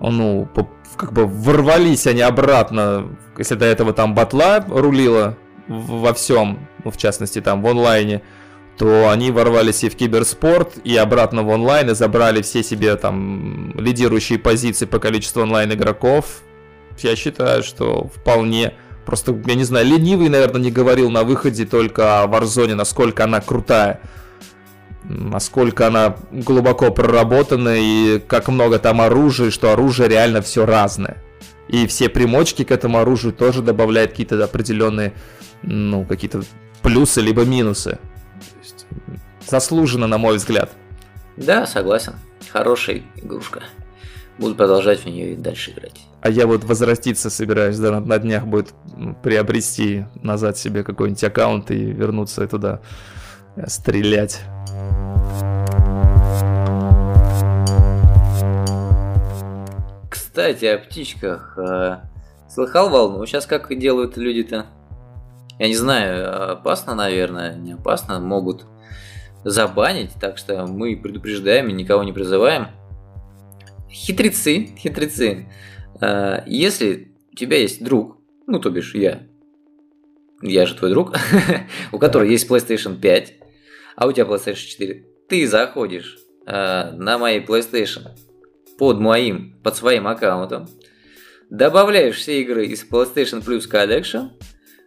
ну, 0.01 0.49
как 0.97 1.13
бы 1.13 1.25
ворвались 1.25 2.07
они 2.07 2.21
обратно, 2.21 3.17
если 3.37 3.55
до 3.55 3.65
этого 3.65 3.93
там 3.93 4.13
батла 4.13 4.63
рулила 4.67 5.37
во 5.69 6.13
всем, 6.13 6.67
ну, 6.83 6.91
в 6.91 6.97
частности 6.97 7.39
там 7.39 7.61
в 7.61 7.67
онлайне, 7.67 8.21
то 8.77 9.09
они 9.09 9.31
ворвались 9.31 9.85
и 9.85 9.89
в 9.89 9.95
киберспорт, 9.95 10.77
и 10.83 10.97
обратно 10.97 11.43
в 11.43 11.47
онлайн, 11.47 11.89
и 11.89 11.95
забрали 11.95 12.41
все 12.41 12.63
себе 12.63 12.97
там 12.97 13.71
лидирующие 13.79 14.39
позиции 14.39 14.85
по 14.85 14.99
количеству 14.99 15.41
онлайн 15.41 15.71
игроков, 15.71 16.41
я 16.99 17.15
считаю, 17.15 17.63
что 17.63 18.09
вполне... 18.13 18.73
Просто, 19.05 19.39
я 19.45 19.53
не 19.53 19.63
знаю, 19.63 19.85
ленивый, 19.85 20.29
наверное, 20.29 20.61
не 20.61 20.71
говорил 20.71 21.11
на 21.11 21.23
выходе 21.23 21.65
только 21.65 22.23
о 22.23 22.27
Warzone, 22.27 22.73
насколько 22.73 23.23
она 23.23 23.39
крутая. 23.39 24.01
Насколько 25.03 25.87
она 25.87 26.17
глубоко 26.31 26.89
проработана 26.89 27.75
и 27.77 28.17
как 28.19 28.47
много 28.47 28.79
там 28.79 29.01
оружия, 29.01 29.51
что 29.51 29.71
оружие 29.71 30.09
реально 30.09 30.41
все 30.41 30.65
разное. 30.65 31.21
И 31.67 31.85
все 31.85 32.09
примочки 32.09 32.63
к 32.63 32.71
этому 32.71 32.97
оружию 32.97 33.33
тоже 33.33 33.61
добавляют 33.61 34.11
какие-то 34.11 34.43
определенные, 34.43 35.13
ну, 35.61 36.03
какие-то 36.05 36.41
плюсы 36.81 37.21
либо 37.21 37.43
минусы. 37.43 37.99
Заслуженно, 39.47 40.07
на 40.07 40.17
мой 40.17 40.37
взгляд. 40.37 40.71
Да, 41.37 41.67
согласен. 41.67 42.15
Хорошая 42.51 43.03
игрушка. 43.15 43.63
Буду 44.37 44.55
продолжать 44.55 45.01
в 45.01 45.05
нее 45.05 45.33
и 45.33 45.35
дальше 45.35 45.71
играть. 45.71 46.04
А 46.25 46.29
я 46.31 46.47
вот 46.47 46.63
возвратиться 46.63 47.29
собираюсь, 47.29 47.77
да, 47.77 47.91
на, 47.91 47.99
на 47.99 48.17
днях 48.17 48.47
будет 48.47 48.73
приобрести 49.21 50.05
назад 50.23 50.57
себе 50.57 50.83
какой-нибудь 50.83 51.23
аккаунт 51.23 51.69
и 51.69 51.77
вернуться 51.77 52.47
туда 52.47 52.81
э, 53.55 53.67
стрелять. 53.67 54.41
Кстати, 60.09 60.65
о 60.65 60.79
птичках. 60.79 61.59
Э, 61.59 61.97
слыхал 62.49 62.89
волну? 62.89 63.23
Сейчас 63.27 63.45
как 63.45 63.77
делают 63.77 64.17
люди-то? 64.17 64.65
Я 65.59 65.67
не 65.67 65.75
знаю, 65.75 66.53
опасно, 66.53 66.95
наверное, 66.95 67.53
не 67.53 67.73
опасно. 67.73 68.19
Могут 68.19 68.65
забанить, 69.43 70.13
так 70.19 70.39
что 70.39 70.65
мы 70.65 70.97
предупреждаем 70.97 71.69
и 71.69 71.73
никого 71.73 72.03
не 72.03 72.13
призываем. 72.13 72.69
Хитрецы, 73.91 74.75
хитрецы. 74.75 75.45
Э, 76.01 76.43
если 76.45 77.13
у 77.31 77.35
тебя 77.35 77.57
есть 77.57 77.83
друг, 77.83 78.17
ну, 78.47 78.59
то 78.59 78.69
бишь 78.69 78.95
я, 78.95 79.23
я 80.41 80.65
же 80.65 80.75
твой 80.75 80.91
друг, 80.91 81.15
у 81.91 81.99
которого 81.99 82.27
есть 82.27 82.49
PlayStation 82.49 82.99
5, 82.99 83.33
а 83.95 84.07
у 84.07 84.11
тебя 84.11 84.25
PlayStation 84.25 84.55
4, 84.55 85.05
ты 85.27 85.47
заходишь 85.47 86.19
э, 86.45 86.91
на 86.91 87.17
моей 87.17 87.43
PlayStation 87.43 88.09
под 88.77 88.99
моим, 88.99 89.59
под 89.63 89.75
своим 89.75 90.07
аккаунтом, 90.07 90.67
добавляешь 91.49 92.17
все 92.17 92.41
игры 92.41 92.65
из 92.67 92.85
PlayStation 92.89 93.43
Plus 93.43 93.69
Collection, 93.69 94.31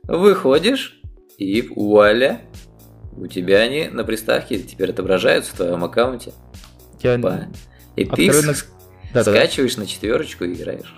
выходишь 0.04 1.00
и 1.38 1.62
вуаля, 1.62 2.42
у 3.16 3.26
тебя 3.26 3.60
они 3.60 3.88
на 3.88 4.04
приставке 4.04 4.58
теперь 4.58 4.90
отображаются 4.90 5.52
в 5.52 5.56
твоем 5.56 5.82
аккаунте. 5.84 6.32
Я... 7.02 7.50
И 7.96 8.04
ты 8.04 8.30
да, 9.12 9.22
Скачиваешь 9.22 9.74
да. 9.74 9.82
на 9.82 9.86
четверочку 9.86 10.44
и 10.44 10.54
играешь. 10.54 10.94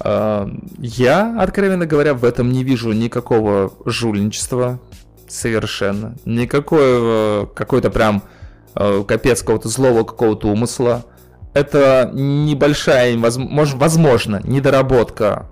А, 0.00 0.48
я, 0.78 1.36
откровенно 1.40 1.86
говоря, 1.86 2.14
в 2.14 2.24
этом 2.24 2.52
не 2.52 2.64
вижу 2.64 2.92
никакого 2.92 3.72
жульничества 3.84 4.80
совершенно. 5.28 6.16
Никакой 6.24 7.46
какой-то 7.48 7.90
прям 7.90 8.22
э, 8.74 9.04
капец 9.06 9.40
какого-то 9.40 9.68
злого 9.68 10.04
какого-то 10.04 10.48
умысла. 10.48 11.04
Это 11.54 12.10
небольшая, 12.12 13.16
возможно, 13.18 14.40
недоработка 14.44 15.48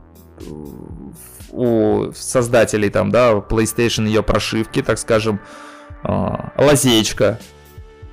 у 1.50 2.10
создателей 2.14 2.90
там, 2.90 3.10
да, 3.10 3.32
PlayStation 3.32 4.06
ее 4.06 4.22
прошивки, 4.22 4.82
так 4.82 4.98
скажем, 4.98 5.40
а, 6.02 6.52
лазеечка, 6.58 7.40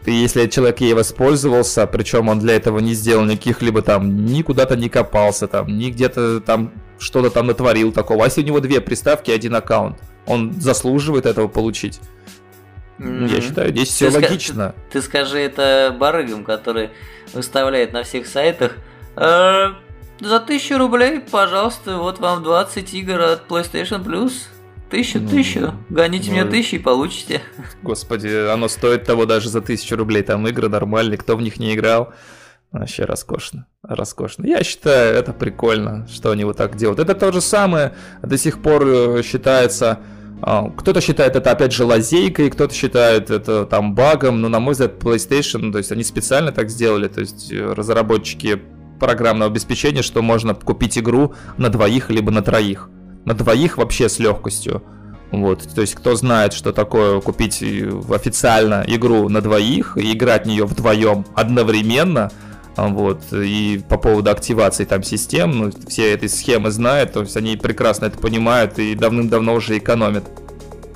и 0.06 0.12
если 0.12 0.47
человек 0.47 0.82
ей 0.82 0.93
воспользовался, 0.93 1.86
причем 1.86 2.30
он 2.30 2.39
для 2.39 2.56
этого 2.56 2.80
не 2.80 2.93
сделал 2.93 3.26
никаких 3.26 3.62
либо 3.62 3.82
там, 3.82 4.26
ни 4.26 4.41
куда-то 4.41 4.76
не 4.76 4.89
копался, 4.89 5.47
там, 5.47 5.68
ни 5.68 5.89
где-то 5.89 6.41
там 6.41 6.72
что-то 6.97 7.30
там 7.30 7.47
натворил 7.47 7.91
такого. 7.91 8.24
А 8.24 8.26
если 8.26 8.41
у 8.41 8.45
него 8.45 8.60
две 8.60 8.82
приставки, 8.82 9.32
один 9.32 9.56
аккаунт, 9.56 9.97
он 10.26 10.54
заслуживает 10.54 11.26
этого 11.26 11.47
получить. 11.47 11.99
Mm-hmm. 12.99 13.36
Я 13.36 13.41
считаю, 13.41 13.70
здесь 13.72 13.89
все 13.89 14.12
ты 14.12 14.20
логично. 14.20 14.62
Ска- 14.62 14.91
ты 14.91 15.02
скажи 15.02 15.39
это 15.39 15.95
барыгам, 15.97 16.43
которые 16.43 16.91
выставляют 17.34 17.93
на 17.93 18.04
всех 18.04 18.28
сайтах. 18.28 18.78
Э, 19.16 19.70
за 20.20 20.39
тысячу 20.39 20.78
рублей, 20.78 21.20
пожалуйста, 21.20 21.97
вот 21.97 22.20
вам 22.20 22.43
20 22.43 22.93
игр 22.93 23.20
от 23.20 23.47
PlayStation 23.47 24.04
Plus. 24.04 24.34
Тысячу, 24.92 25.22
ну, 25.22 25.30
тысячу. 25.30 25.74
Гоните 25.89 26.32
ну, 26.32 26.42
мне 26.42 26.46
тысячу 26.46 26.76
и 26.76 26.80
получите. 26.80 27.42
Господи, 27.82 28.28
оно 28.52 28.68
стоит 28.68 29.06
того 29.06 29.26
даже 29.26 29.48
за 29.48 29.62
тысячу 29.62 29.96
рублей. 29.96 30.22
Там 30.22 30.46
игры 30.50 30.68
нормальные, 30.68 31.18
кто 31.18 31.38
в 31.38 31.42
них 31.42 31.60
не 31.60 31.74
играл. 31.74 32.14
Вообще 32.74 33.06
роскошно, 33.06 33.68
роскошно. 33.84 34.46
Я 34.46 34.64
считаю, 34.64 35.16
это 35.16 35.32
прикольно, 35.32 36.08
что 36.08 36.32
они 36.32 36.44
вот 36.44 36.58
так 36.58 36.76
делают. 36.76 37.00
Это 37.00 37.16
то 37.16 37.32
же 37.32 37.39
самое 37.39 37.96
до 38.22 38.38
сих 38.38 38.62
пор 38.62 38.86
э, 38.86 39.24
считается... 39.24 40.00
А, 40.42 40.70
кто-то 40.70 41.00
считает 41.00 41.36
это, 41.36 41.52
опять 41.52 41.72
же, 41.72 41.86
лазейкой, 41.86 42.50
кто-то 42.50 42.74
считает 42.74 43.30
это 43.30 43.66
там 43.66 43.94
багом, 43.96 44.42
но, 44.42 44.50
на 44.50 44.60
мой 44.60 44.74
взгляд, 44.74 44.96
PlayStation, 45.00 45.72
то 45.72 45.78
есть 45.78 45.92
они 45.92 46.04
специально 46.04 46.52
так 46.52 46.70
сделали, 46.70 47.08
то 47.08 47.20
есть 47.22 47.52
э, 47.52 47.74
разработчики 47.74 48.62
программного 49.00 49.52
обеспечения, 49.52 50.02
что 50.02 50.22
можно 50.22 50.54
купить 50.54 50.98
игру 50.98 51.34
на 51.58 51.70
двоих 51.70 52.10
либо 52.10 52.32
на 52.32 52.42
троих 52.42 52.89
на 53.26 53.34
двоих 53.34 53.78
вообще 53.78 54.09
с 54.09 54.19
легкостью. 54.19 54.84
Вот, 55.32 55.63
то 55.74 55.82
есть 55.82 55.95
кто 55.95 56.15
знает, 56.15 56.51
что 56.51 56.74
такое 56.74 57.22
купить 57.22 57.63
официально 58.09 58.84
игру 58.86 59.30
на 59.30 59.39
двоих 59.41 59.97
и 59.97 60.11
играть 60.11 60.43
в 60.43 60.47
нее 60.49 60.65
вдвоем 60.65 61.26
одновременно, 61.36 62.30
а, 62.76 62.88
вот, 62.88 63.22
и 63.32 63.82
по 63.88 63.97
поводу 63.97 64.30
активации 64.30 64.84
там 64.84 65.03
систем, 65.03 65.51
ну, 65.51 65.72
все 65.88 66.13
этой 66.13 66.28
схемы 66.28 66.72
знают, 66.72 67.13
то 67.13 67.22
есть 67.22 67.38
они 67.38 67.55
прекрасно 67.55 68.05
это 68.05 68.17
понимают 68.17 68.78
и 68.78 68.93
давным-давно 68.93 69.53
уже 69.53 69.78
экономят. 69.78 70.26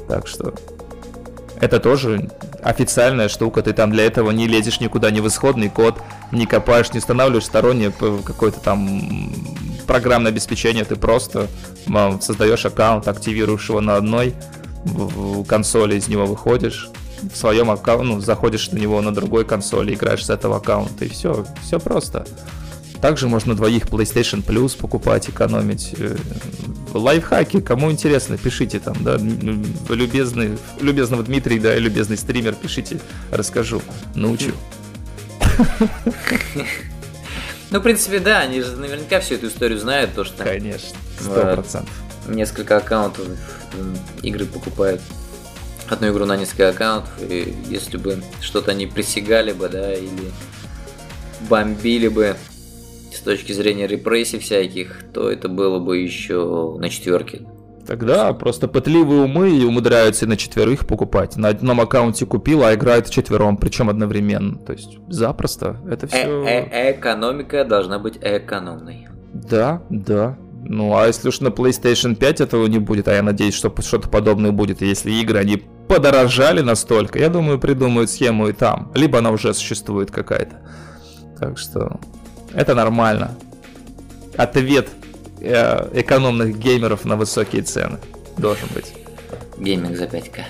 Так 0.10 0.28
что 0.28 0.54
это 1.62 1.80
тоже 1.80 2.30
официальная 2.66 3.30
штука, 3.30 3.62
ты 3.62 3.74
там 3.74 3.92
для 3.92 4.06
этого 4.06 4.32
не 4.32 4.48
лезешь 4.48 4.80
никуда 4.80 5.12
ни 5.12 5.20
в 5.20 5.28
исходный 5.28 5.70
код, 5.70 6.02
не 6.32 6.48
копаешь, 6.48 6.92
не 6.94 6.98
устанавливаешь 6.98 7.46
стороннее 7.46 7.92
какое-то 7.92 8.60
там 8.60 9.32
программное 9.86 10.32
обеспечение, 10.32 10.84
ты 10.84 10.96
просто 10.96 11.48
создаешь 12.20 12.66
аккаунт, 12.66 13.08
активируешь 13.08 13.70
его 13.70 13.82
на 13.82 13.98
одной 13.98 14.34
консоли, 15.48 15.96
из 15.96 16.08
него 16.08 16.26
выходишь, 16.26 16.90
в 17.32 17.38
своем 17.38 17.70
аккаунте, 17.70 18.06
ну, 18.06 18.20
заходишь 18.20 18.72
на 18.72 18.78
него 18.78 19.00
на 19.02 19.14
другой 19.14 19.46
консоли, 19.46 19.94
играешь 19.94 20.26
с 20.26 20.32
этого 20.32 20.58
аккаунта, 20.58 21.06
и 21.06 21.10
все, 21.10 21.46
все 21.64 21.80
просто. 21.80 22.26
Также 23.06 23.28
можно 23.28 23.54
двоих 23.54 23.84
PlayStation 23.84 24.44
Plus 24.44 24.76
покупать, 24.76 25.30
экономить. 25.30 25.94
Э, 26.00 26.18
лайфхаки, 26.92 27.62
кому 27.62 27.92
интересно, 27.92 28.36
пишите 28.36 28.80
там, 28.80 28.96
да, 29.04 29.18
любезный, 29.90 30.58
любезного 30.82 31.22
Дмитрий, 31.22 31.60
да, 31.60 31.76
любезный 31.76 32.18
стример, 32.18 32.56
пишите, 32.56 33.00
расскажу, 33.30 33.84
научу. 34.16 34.54
Ну, 37.70 37.80
в 37.80 37.84
принципе, 37.84 38.18
да, 38.18 38.40
они 38.40 38.62
же 38.62 38.76
наверняка 38.76 39.20
всю 39.20 39.36
эту 39.36 39.50
историю 39.50 39.78
знают, 39.78 40.16
то 40.16 40.24
что... 40.24 40.44
Конечно, 40.44 40.98
сто 41.20 41.42
процентов. 41.42 41.94
Несколько 42.28 42.78
аккаунтов 42.78 43.28
игры 44.24 44.48
покупают 44.48 45.02
одну 45.88 46.10
игру 46.10 46.26
на 46.26 46.38
несколько 46.38 46.70
аккаунтов, 46.70 47.12
и 47.20 47.56
если 47.70 47.98
бы 47.98 48.24
что-то 48.42 48.72
они 48.72 48.88
присягали 48.88 49.52
бы, 49.52 49.70
да, 49.70 49.94
или 49.94 50.32
бомбили 51.48 52.08
бы 52.08 52.36
точки 53.26 53.52
зрения 53.52 53.88
репрессий 53.88 54.40
всяких, 54.40 55.04
то 55.14 55.30
это 55.30 55.50
было 55.50 55.80
бы 55.80 55.98
еще 55.98 56.76
на 56.80 56.90
четверке. 56.90 57.42
Тогда 57.86 58.34
просто 58.34 58.68
пытливые 58.68 59.24
умы 59.24 59.56
и 59.58 59.64
умудряются 59.64 60.26
на 60.26 60.38
четверых 60.38 60.88
покупать. 60.88 61.38
На 61.38 61.50
одном 61.50 61.82
аккаунте 61.82 62.26
купил, 62.26 62.64
а 62.64 62.74
играет 62.74 63.10
четвером, 63.10 63.58
причем 63.58 63.90
одновременно. 63.90 64.58
То 64.58 64.74
есть 64.74 64.98
запросто. 65.08 65.78
Это 65.88 66.08
все... 66.08 66.18
Э 66.18 66.66
-э 66.66 67.00
Экономика 67.00 67.64
должна 67.64 68.00
быть 68.00 68.18
экономной. 68.22 69.08
Да, 69.34 69.84
да. 69.90 70.38
Ну, 70.68 70.98
а 70.98 71.06
если 71.06 71.30
уж 71.30 71.42
на 71.42 71.50
PlayStation 71.50 72.16
5 72.16 72.42
этого 72.42 72.66
не 72.66 72.80
будет, 72.80 73.08
а 73.08 73.14
я 73.14 73.22
надеюсь, 73.22 73.54
что 73.54 73.72
что-то 73.82 74.10
подобное 74.10 74.52
будет, 74.52 74.82
если 74.82 75.12
игры, 75.12 75.38
они 75.38 75.62
подорожали 75.88 76.62
настолько, 76.62 77.20
я 77.20 77.30
думаю, 77.30 77.60
придумают 77.60 78.10
схему 78.10 78.48
и 78.48 78.54
там. 78.54 78.92
Либо 78.96 79.20
она 79.20 79.30
уже 79.30 79.54
существует 79.54 80.10
какая-то. 80.10 80.56
Так 81.40 81.60
что 81.60 82.00
это 82.56 82.74
нормально. 82.74 83.36
Ответ 84.38 84.90
э, 85.42 85.90
экономных 85.94 86.58
геймеров 86.58 87.06
на 87.06 87.16
высокие 87.16 87.62
цены 87.62 88.00
должен 88.38 88.68
быть. 88.74 88.94
Гейминг 89.58 89.96
за 89.96 90.06
5к. 90.06 90.44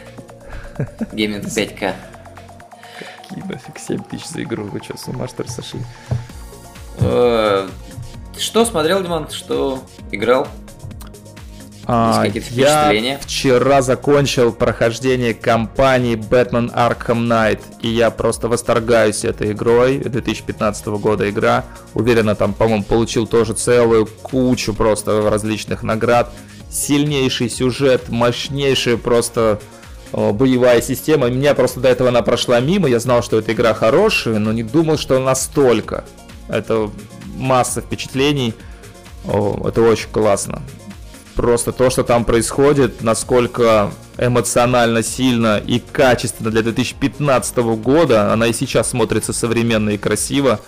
Гейминг 1.14 1.46
5к. 1.46 1.94
Какие 3.28 3.44
нафиг 3.44 3.78
7 3.78 4.04
тысяч 4.04 4.28
за 4.28 4.44
игру? 4.44 4.66
Вы 4.66 4.82
что, 4.84 4.98
с 4.98 5.08
ума 5.08 5.28
что 5.28 5.44
ли 5.44 5.50
сошли? 5.50 5.82
Э, 7.00 7.68
что 8.38 8.66
смотрел, 8.66 9.02
Диман? 9.02 9.30
Что 9.30 9.84
играл? 10.12 10.48
А, 11.88 12.26
я 12.50 13.20
вчера 13.22 13.82
закончил 13.82 14.52
прохождение 14.52 15.34
кампании 15.34 16.16
Batman 16.16 16.74
Arkham 16.74 17.28
Knight, 17.28 17.60
и 17.82 17.90
я 17.90 18.10
просто 18.10 18.48
восторгаюсь 18.48 19.24
этой 19.24 19.52
игрой. 19.52 20.00
2015 20.00 20.88
года 20.88 21.30
игра. 21.30 21.66
Уверенно 21.94 22.36
там, 22.36 22.54
по-моему, 22.54 22.84
получил 22.84 23.28
тоже 23.28 23.54
целую 23.54 24.08
кучу 24.08 24.74
просто 24.74 25.30
различных 25.30 25.84
наград. 25.84 26.32
Сильнейший 26.72 27.50
сюжет, 27.50 28.10
мощнейшая 28.10 28.98
просто 28.98 29.60
боевая 30.12 30.82
система. 30.82 31.30
Меня 31.30 31.54
просто 31.54 31.80
до 31.80 31.90
этого 31.90 32.10
она 32.10 32.22
прошла 32.22 32.60
мимо. 32.60 32.88
Я 32.88 33.00
знал, 33.00 33.22
что 33.22 33.38
эта 33.38 33.54
игра 33.54 33.74
хорошая, 33.74 34.40
но 34.40 34.52
не 34.52 34.64
думал, 34.64 34.98
что 34.98 35.20
настолько. 35.20 36.04
Это 36.48 36.90
масса 37.36 37.82
впечатлений. 37.82 38.54
Это 39.26 39.82
очень 39.82 40.10
классно. 40.10 40.62
Просто 41.36 41.72
то, 41.72 41.90
что 41.90 42.04
там 42.04 42.24
происходит, 42.24 43.04
насколько 43.04 43.92
эмоционально 44.18 45.04
сильно 45.04 45.58
и 45.58 45.80
качественно 45.80 46.50
для 46.50 46.62
2015 46.62 47.58
года, 47.58 48.32
она 48.32 48.48
и 48.48 48.54
сейчас 48.54 48.90
смотрится 48.90 49.34
современно 49.34 49.90
и 49.92 49.98
красиво. 49.98 50.62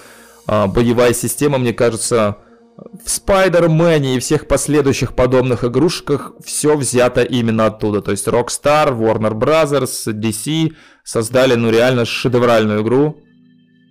А, 0.46 0.68
боевая 0.68 1.14
система, 1.14 1.58
мне 1.58 1.74
кажется, 1.74 2.38
в 2.78 3.08
Spider-Man 3.08 4.16
и 4.16 4.20
всех 4.20 4.48
последующих 4.48 5.16
подобных 5.16 5.64
игрушках 5.64 6.34
все 6.44 6.76
взято 6.76 7.24
именно 7.24 7.66
оттуда. 7.68 8.02
То 8.02 8.12
есть 8.12 8.28
Rockstar, 8.28 8.90
Warner 8.98 9.34
Bros., 9.34 9.90
DC 10.08 10.74
создали 11.04 11.56
ну 11.56 11.72
реально 11.72 12.06
шедевральную 12.06 12.84
игру. 12.84 13.18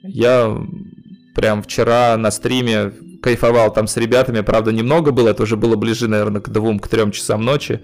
Я 0.03 0.57
прям 1.37 1.63
вчера 1.63 2.17
на 2.17 2.31
стриме 2.31 2.93
кайфовал 3.23 3.73
там 3.73 3.87
с 3.87 3.97
ребятами, 3.97 4.41
правда, 4.41 4.73
немного 4.73 5.13
было, 5.13 5.29
это 5.29 5.43
уже 5.43 5.57
было 5.57 5.77
ближе, 5.77 6.09
наверное, 6.09 6.41
к 6.41 6.49
двум, 6.49 6.81
к 6.81 6.89
трем 6.89 7.13
часам 7.13 7.45
ночи, 7.45 7.83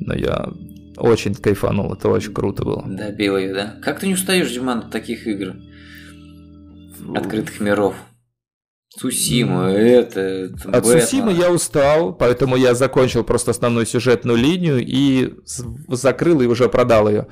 но 0.00 0.14
я 0.14 0.48
очень 0.96 1.34
кайфанул, 1.34 1.92
это 1.92 2.08
очень 2.08 2.32
круто 2.32 2.64
было. 2.64 2.84
Добил 2.86 3.36
ее, 3.36 3.52
да? 3.52 3.74
Как 3.82 3.98
ты 3.98 4.06
не 4.06 4.14
устаешь, 4.14 4.50
Диман, 4.52 4.78
от 4.78 4.90
таких 4.90 5.26
игр? 5.26 5.56
Открытых 7.14 7.60
миров. 7.60 7.96
Цусима, 8.96 9.70
это... 9.70 10.50
От 10.66 10.86
Цусимы 10.86 11.32
я 11.32 11.50
устал, 11.50 12.12
поэтому 12.12 12.56
я 12.56 12.74
закончил 12.74 13.24
просто 13.24 13.50
основную 13.50 13.86
сюжетную 13.86 14.38
линию 14.38 14.78
и 14.78 15.34
закрыл 15.88 16.40
и 16.42 16.46
уже 16.46 16.68
продал 16.68 17.08
ее. 17.08 17.26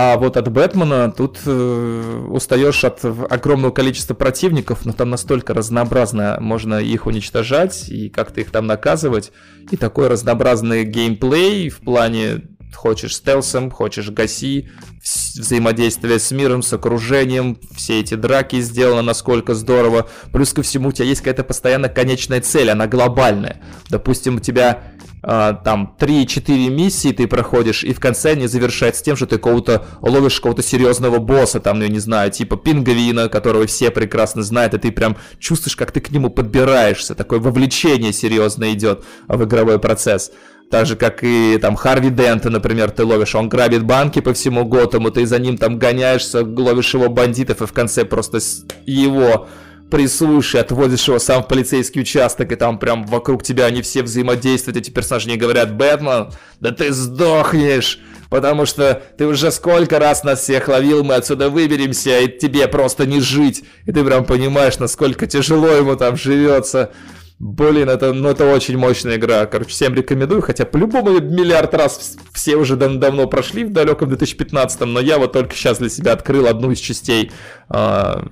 А 0.00 0.16
вот 0.16 0.36
от 0.36 0.48
Бэтмена 0.48 1.10
тут 1.10 1.40
э, 1.44 2.26
устаешь 2.30 2.84
от 2.84 3.04
огромного 3.04 3.72
количества 3.72 4.14
противников, 4.14 4.86
но 4.86 4.92
там 4.92 5.10
настолько 5.10 5.54
разнообразно 5.54 6.38
можно 6.40 6.76
их 6.76 7.06
уничтожать 7.06 7.88
и 7.88 8.08
как-то 8.08 8.40
их 8.40 8.52
там 8.52 8.68
наказывать. 8.68 9.32
И 9.72 9.76
такой 9.76 10.06
разнообразный 10.06 10.84
геймплей 10.84 11.68
в 11.68 11.80
плане 11.80 12.42
хочешь 12.72 13.16
стелсом, 13.16 13.72
хочешь 13.72 14.10
гаси, 14.10 14.68
взаимодействие 15.02 16.20
с 16.20 16.30
миром, 16.30 16.62
с 16.62 16.72
окружением, 16.72 17.58
все 17.74 17.98
эти 17.98 18.14
драки 18.14 18.60
сделаны 18.60 19.02
насколько 19.02 19.54
здорово. 19.56 20.08
Плюс 20.32 20.52
ко 20.52 20.62
всему 20.62 20.90
у 20.90 20.92
тебя 20.92 21.06
есть 21.06 21.22
какая-то 21.22 21.42
постоянно 21.42 21.88
конечная 21.88 22.40
цель, 22.40 22.70
она 22.70 22.86
глобальная. 22.86 23.60
Допустим, 23.90 24.36
у 24.36 24.40
тебя 24.40 24.80
там 25.22 25.96
3-4 25.98 26.68
миссии 26.68 27.12
ты 27.12 27.26
проходишь, 27.26 27.84
и 27.84 27.92
в 27.92 28.00
конце 28.00 28.32
они 28.32 28.46
завершаются 28.46 29.02
тем, 29.04 29.16
что 29.16 29.26
ты 29.26 29.38
кого-то 29.38 29.84
ловишь 30.00 30.36
какого-то 30.36 30.62
серьезного 30.62 31.18
босса, 31.18 31.60
там, 31.60 31.78
ну, 31.78 31.84
я 31.84 31.90
не 31.90 31.98
знаю, 31.98 32.30
типа 32.30 32.56
пингвина, 32.56 33.28
которого 33.28 33.66
все 33.66 33.90
прекрасно 33.90 34.42
знают, 34.42 34.74
и 34.74 34.78
ты 34.78 34.92
прям 34.92 35.16
чувствуешь, 35.38 35.76
как 35.76 35.92
ты 35.92 36.00
к 36.00 36.10
нему 36.10 36.30
подбираешься, 36.30 37.14
такое 37.14 37.40
вовлечение 37.40 38.12
серьезно 38.12 38.72
идет 38.72 39.04
в 39.26 39.44
игровой 39.44 39.78
процесс. 39.78 40.30
Так 40.70 40.84
же, 40.84 40.96
как 40.96 41.24
и 41.24 41.58
там 41.58 41.76
Харви 41.76 42.10
Дента, 42.10 42.50
например, 42.50 42.90
ты 42.90 43.02
ловишь, 43.02 43.34
он 43.34 43.48
грабит 43.48 43.84
банки 43.84 44.20
по 44.20 44.34
всему 44.34 44.66
Готэму, 44.66 45.10
ты 45.10 45.24
за 45.24 45.38
ним 45.38 45.56
там 45.56 45.78
гоняешься, 45.78 46.44
ловишь 46.44 46.92
его 46.92 47.08
бандитов, 47.08 47.62
и 47.62 47.66
в 47.66 47.72
конце 47.72 48.04
просто 48.04 48.38
его 48.84 49.48
прессуешь 49.90 50.54
и 50.54 50.58
отводишь 50.58 51.08
его 51.08 51.18
сам 51.18 51.42
в 51.42 51.48
полицейский 51.48 52.02
участок, 52.02 52.52
и 52.52 52.56
там 52.56 52.78
прям 52.78 53.04
вокруг 53.06 53.42
тебя 53.42 53.66
они 53.66 53.82
все 53.82 54.02
взаимодействуют, 54.02 54.76
эти 54.76 54.90
персонажи 54.90 55.28
не 55.28 55.36
говорят, 55.36 55.74
Бэтмен, 55.74 56.30
да 56.60 56.70
ты 56.70 56.92
сдохнешь, 56.92 58.00
потому 58.30 58.66
что 58.66 59.02
ты 59.16 59.26
уже 59.26 59.50
сколько 59.50 59.98
раз 59.98 60.24
нас 60.24 60.40
всех 60.40 60.68
ловил, 60.68 61.04
мы 61.04 61.14
отсюда 61.14 61.50
выберемся, 61.50 62.20
и 62.20 62.38
тебе 62.38 62.68
просто 62.68 63.06
не 63.06 63.20
жить, 63.20 63.64
и 63.86 63.92
ты 63.92 64.04
прям 64.04 64.24
понимаешь, 64.24 64.78
насколько 64.78 65.26
тяжело 65.26 65.68
ему 65.68 65.96
там 65.96 66.16
живется. 66.16 66.92
Блин, 67.38 67.88
это, 67.88 68.12
ну, 68.12 68.28
это 68.28 68.52
очень 68.52 68.76
мощная 68.76 69.16
игра. 69.16 69.46
Короче, 69.46 69.70
всем 69.70 69.94
рекомендую, 69.94 70.42
хотя 70.42 70.64
по-любому 70.64 71.20
миллиард 71.20 71.72
раз 71.72 72.16
все 72.32 72.56
уже 72.56 72.74
дав 72.74 72.96
давно 72.96 73.28
прошли 73.28 73.62
в 73.64 73.72
далеком 73.72 74.08
2015, 74.08 74.80
но 74.80 74.98
я 74.98 75.18
вот 75.18 75.32
только 75.32 75.54
сейчас 75.54 75.78
для 75.78 75.88
себя 75.88 76.12
открыл 76.12 76.48
одну 76.48 76.72
из 76.72 76.80
частей 76.80 77.30
э, 77.70 78.22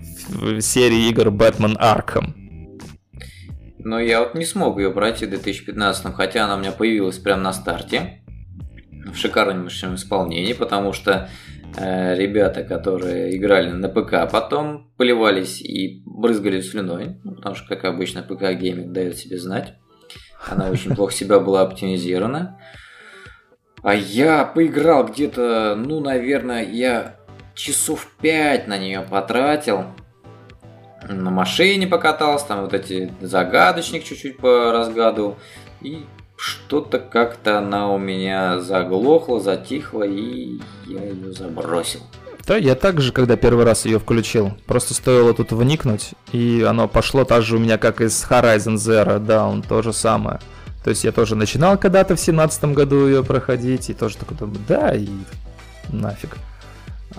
серии 0.60 1.08
игр 1.08 1.28
Batman 1.28 1.78
Arkham. 1.78 2.32
Но 3.78 4.00
я 4.00 4.20
вот 4.20 4.34
не 4.34 4.44
смог 4.44 4.78
ее 4.78 4.90
брать 4.90 5.22
в 5.22 5.28
2015, 5.28 6.12
хотя 6.12 6.44
она 6.44 6.56
у 6.56 6.58
меня 6.58 6.72
появилась 6.72 7.18
прямо 7.18 7.42
на 7.42 7.52
старте 7.52 8.22
в 8.90 9.16
шикарнейшем 9.16 9.94
исполнении, 9.94 10.52
потому 10.52 10.92
что 10.92 11.30
ребята, 11.76 12.64
которые 12.64 13.36
играли 13.36 13.70
на 13.70 13.88
ПК, 13.88 14.30
потом 14.30 14.90
поливались 14.96 15.60
и 15.60 16.02
брызгали 16.06 16.60
слюной, 16.60 17.18
ну, 17.22 17.34
потому 17.34 17.54
что, 17.54 17.68
как 17.68 17.84
обычно, 17.84 18.22
ПК 18.22 18.52
гейминг 18.52 18.92
дает 18.92 19.16
себе 19.16 19.38
знать. 19.38 19.74
Она 20.48 20.70
очень 20.70 20.94
плохо 20.94 21.12
себя 21.12 21.38
была 21.38 21.62
оптимизирована. 21.62 22.58
А 23.82 23.94
я 23.94 24.44
поиграл 24.44 25.06
где-то, 25.06 25.74
ну, 25.76 26.00
наверное, 26.00 26.64
я 26.64 27.16
часов 27.54 28.08
5 28.20 28.66
на 28.68 28.78
нее 28.78 29.04
потратил. 29.08 29.84
На 31.08 31.30
машине 31.30 31.86
покатался, 31.86 32.48
там 32.48 32.62
вот 32.62 32.74
эти 32.74 33.12
загадочник 33.20 34.02
чуть-чуть 34.02 34.38
поразгадывал. 34.38 35.36
И 35.82 36.04
что-то 36.36 36.98
как-то 36.98 37.58
она 37.58 37.90
у 37.92 37.98
меня 37.98 38.60
заглохла, 38.60 39.40
затихла, 39.40 40.04
и 40.04 40.60
я 40.86 41.02
ее 41.02 41.32
забросил. 41.32 42.00
Да, 42.46 42.56
я 42.56 42.76
также, 42.76 43.12
когда 43.12 43.36
первый 43.36 43.64
раз 43.64 43.86
ее 43.86 43.98
включил, 43.98 44.52
просто 44.66 44.94
стоило 44.94 45.34
тут 45.34 45.50
вникнуть, 45.50 46.10
и 46.32 46.64
оно 46.66 46.86
пошло 46.86 47.24
так 47.24 47.42
же 47.42 47.56
у 47.56 47.58
меня, 47.58 47.76
как 47.76 48.00
и 48.00 48.08
с 48.08 48.24
Horizon 48.24 48.76
Zero 48.76 49.18
Dawn, 49.18 49.66
то 49.66 49.82
же 49.82 49.92
самое. 49.92 50.38
То 50.84 50.90
есть 50.90 51.02
я 51.02 51.10
тоже 51.10 51.34
начинал 51.34 51.76
когда-то 51.76 52.14
в 52.14 52.20
семнадцатом 52.20 52.72
году 52.72 53.06
ее 53.06 53.24
проходить, 53.24 53.90
и 53.90 53.94
тоже 53.94 54.16
такой 54.16 54.36
думаю, 54.36 54.60
да, 54.68 54.94
и 54.94 55.08
нафиг. 55.88 56.36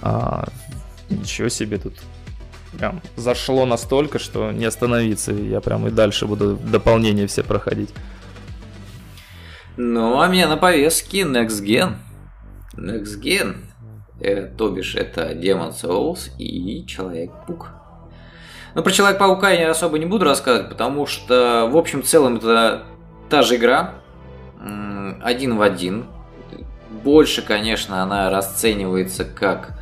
А, 0.02 0.48
ничего 1.10 1.50
себе 1.50 1.78
тут 1.78 1.96
прям 2.78 3.02
зашло 3.18 3.66
настолько, 3.66 4.20
что 4.20 4.52
не 4.52 4.64
остановиться. 4.64 5.34
Я 5.34 5.60
прям 5.60 5.88
и 5.88 5.92
дальше 5.92 6.26
буду 6.26 6.56
дополнения 6.56 7.28
все 7.28 7.44
проходить. 7.44 7.90
Ну, 9.78 10.20
а 10.20 10.28
меня 10.28 10.48
на 10.48 10.58
повестке 10.58 11.22
Next 11.22 11.64
Gen. 11.64 11.94
Next 12.76 13.22
Gen. 13.22 13.58
Э, 14.20 14.48
то 14.58 14.70
бишь, 14.70 14.96
это 14.96 15.32
Demon 15.34 15.72
Souls 15.72 16.36
и 16.38 16.86
Человек-паук. 16.86 17.68
Ну, 18.74 18.84
про 18.84 18.92
Человек-паука 18.92 19.52
я 19.52 19.72
особо 19.72 20.00
не 20.00 20.06
буду 20.06 20.26
рассказывать, 20.26 20.70
потому 20.70 21.06
что, 21.06 21.70
в 21.72 21.78
общем, 21.78 22.02
в 22.02 22.06
целом, 22.06 22.38
это 22.38 22.84
та 23.30 23.44
же 23.44 23.56
игра. 23.56 23.94
Один 25.22 25.58
в 25.58 25.62
один. 25.62 26.06
Больше, 27.04 27.42
конечно, 27.42 28.02
она 28.02 28.30
расценивается 28.30 29.24
как 29.24 29.80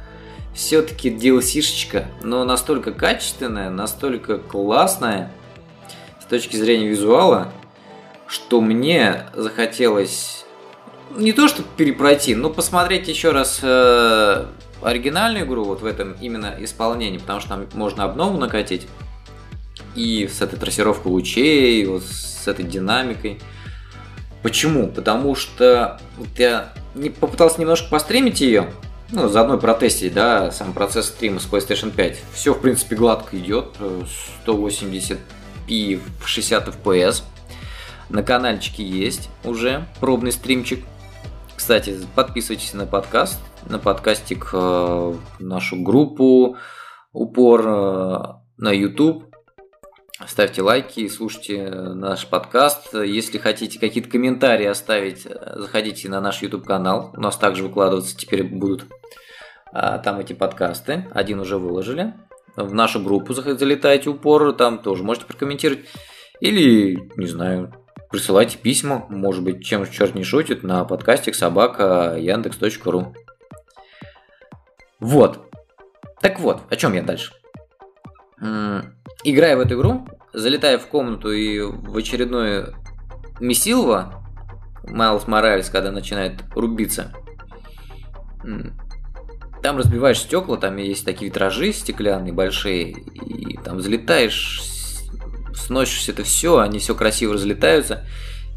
все-таки 0.54 1.10
DLC-шечка, 1.10 2.06
но 2.22 2.44
настолько 2.44 2.92
качественная, 2.92 3.70
настолько 3.70 4.38
классная– 4.38 5.32
с 6.26 6.28
точки 6.28 6.56
зрения 6.56 6.88
визуала, 6.88 7.52
что 8.28 8.62
мне 8.62 9.28
захотелось 9.34 10.46
не 11.16 11.34
то 11.34 11.48
чтобы 11.48 11.68
перепройти, 11.78 12.36
но 12.36 12.50
посмотреть 12.50 13.08
еще 13.08 13.32
раз 13.32 13.60
э, 13.62 14.46
оригинальную 14.82 15.46
игру 15.46 15.64
вот 15.64 15.82
в 15.82 15.86
этом 15.86 16.14
именно 16.22 16.56
исполнении, 16.60 17.18
потому 17.18 17.40
что 17.40 17.50
там 17.50 17.68
можно 17.74 18.04
обнову 18.04 18.38
накатить 18.38 18.88
и 19.96 20.28
с 20.28 20.42
этой 20.42 20.60
трассировкой 20.60 21.12
лучей, 21.12 21.86
вот 21.86 22.04
с 22.04 22.48
этой 22.48 22.66
динамикой. 22.66 23.40
Почему? 24.44 24.88
Потому 24.88 25.36
что 25.36 26.00
я 26.38 26.74
не 26.94 27.10
попытался 27.10 27.60
немножко 27.60 27.90
постримить 27.90 28.42
ее, 28.42 28.72
ну, 29.12 29.28
заодно 29.28 29.58
протестить, 29.58 30.14
да, 30.14 30.52
сам 30.52 30.74
процесс 30.74 31.08
стрима 31.08 31.40
с 31.40 31.48
PlayStation 31.48 31.92
5. 31.92 32.18
Все, 32.34 32.54
в 32.54 32.60
принципе, 32.60 32.96
гладко 32.96 33.38
идет, 33.38 33.76
180p 34.46 36.02
в 36.22 36.28
60 36.28 36.68
FPS. 36.68 37.24
На 38.10 38.22
каналчике 38.22 38.84
есть 38.84 39.30
уже 39.44 39.88
пробный 40.00 40.32
стримчик. 40.32 40.84
Кстати, 41.56 41.98
подписывайтесь 42.16 42.74
на 42.74 42.86
подкаст, 42.86 43.40
на 43.68 43.80
подкастик, 43.80 44.50
э, 44.54 45.14
нашу 45.40 45.82
группу, 45.82 46.58
упор 47.14 47.62
э, 47.68 48.24
на 48.58 48.72
YouTube. 48.72 49.24
Ставьте 50.28 50.62
лайки, 50.62 51.08
слушайте 51.08 51.70
наш 51.70 52.28
подкаст. 52.28 52.94
Если 52.94 53.38
хотите 53.38 53.80
какие-то 53.80 54.10
комментарии 54.10 54.66
оставить, 54.66 55.24
заходите 55.24 56.08
на 56.08 56.22
наш 56.22 56.42
YouTube 56.42 56.66
канал. 56.66 57.12
У 57.18 57.20
нас 57.20 57.38
также 57.38 57.64
выкладываться 57.64 58.16
теперь 58.16 58.44
будут 58.44 58.86
а, 59.74 59.98
там 59.98 60.20
эти 60.20 60.34
подкасты. 60.34 61.08
Один 61.12 61.40
уже 61.40 61.58
выложили. 61.58 62.14
В 62.56 62.74
нашу 62.74 63.02
группу 63.02 63.34
залетайте 63.34 64.10
упор, 64.10 64.54
там 64.54 64.80
тоже 64.80 65.04
можете 65.04 65.26
прокомментировать. 65.26 65.86
Или, 66.40 67.12
не 67.18 67.28
знаю, 67.28 67.74
присылайте 68.10 68.58
письма, 68.58 69.06
может 69.10 69.44
быть, 69.44 69.64
чем 69.66 69.90
черт 69.90 70.16
не 70.16 70.24
шутит, 70.24 70.64
на 70.64 70.86
подкастик 70.86 71.36
собака 71.36 72.16
яндекс.ру. 72.18 73.14
Вот. 75.00 75.54
Так 76.22 76.40
вот, 76.40 76.62
о 76.70 76.76
чем 76.76 76.94
я 76.94 77.04
дальше? 77.04 77.34
играя 79.24 79.58
в 79.58 79.60
эту 79.60 79.76
игру, 79.76 80.08
залетая 80.34 80.78
в 80.78 80.88
комнату 80.88 81.32
и 81.32 81.60
в 81.60 81.98
очередное 81.98 82.76
месилово, 83.40 84.24
Майлз 84.84 85.28
Моралес, 85.28 85.70
когда 85.70 85.92
начинает 85.92 86.44
рубиться, 86.54 87.14
там 89.64 89.78
разбиваешь 89.78 90.20
стекла, 90.20 90.58
там 90.58 90.78
есть 90.78 91.06
такие 91.06 91.32
витражи 91.32 91.74
стеклянные 91.74 92.34
большие, 92.34 92.92
и 92.92 93.58
там 93.58 93.78
взлетаешь, 93.78 94.62
сносишь 95.58 96.10
это 96.10 96.24
все, 96.24 96.60
они 96.60 96.80
все 96.80 96.96
красиво 96.96 97.34
разлетаются. 97.34 98.06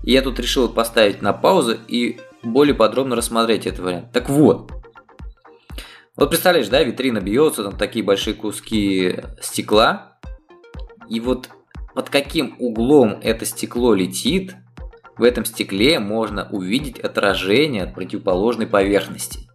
И 0.02 0.12
я 0.12 0.22
тут 0.22 0.38
решил 0.38 0.68
поставить 0.68 1.22
на 1.22 1.32
паузу 1.32 1.76
и 1.88 2.18
более 2.42 2.74
подробно 2.74 3.16
рассмотреть 3.16 3.66
этот 3.66 3.80
вариант. 3.80 4.12
Так 4.12 4.28
вот, 4.28 4.72
вот 6.16 6.30
представляешь, 6.30 6.68
да, 6.68 6.82
витрина 6.82 7.20
бьется, 7.20 7.64
там 7.64 7.76
такие 7.76 8.04
большие 8.04 8.34
куски 8.34 9.16
стекла, 9.40 10.18
и 11.08 11.20
вот 11.20 11.48
под 11.94 12.10
каким 12.10 12.56
углом 12.58 13.18
это 13.22 13.44
стекло 13.44 13.94
летит, 13.94 14.54
в 15.16 15.22
этом 15.22 15.44
стекле 15.44 15.98
можно 15.98 16.48
увидеть 16.50 17.00
отражение 17.00 17.84
от 17.84 17.94
противоположной 17.94 18.66
поверхности. 18.66 19.48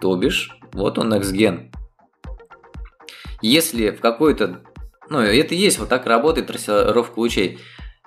То 0.00 0.16
бишь, 0.16 0.56
вот 0.72 0.98
он 0.98 1.12
Next 1.12 1.70
Если 3.40 3.90
в 3.90 4.00
какой-то... 4.00 4.62
Ну, 5.10 5.20
это 5.20 5.54
и 5.54 5.58
есть, 5.58 5.78
вот 5.78 5.88
так 5.88 6.06
работает 6.06 6.48
трассировка 6.48 7.18
лучей. 7.18 7.58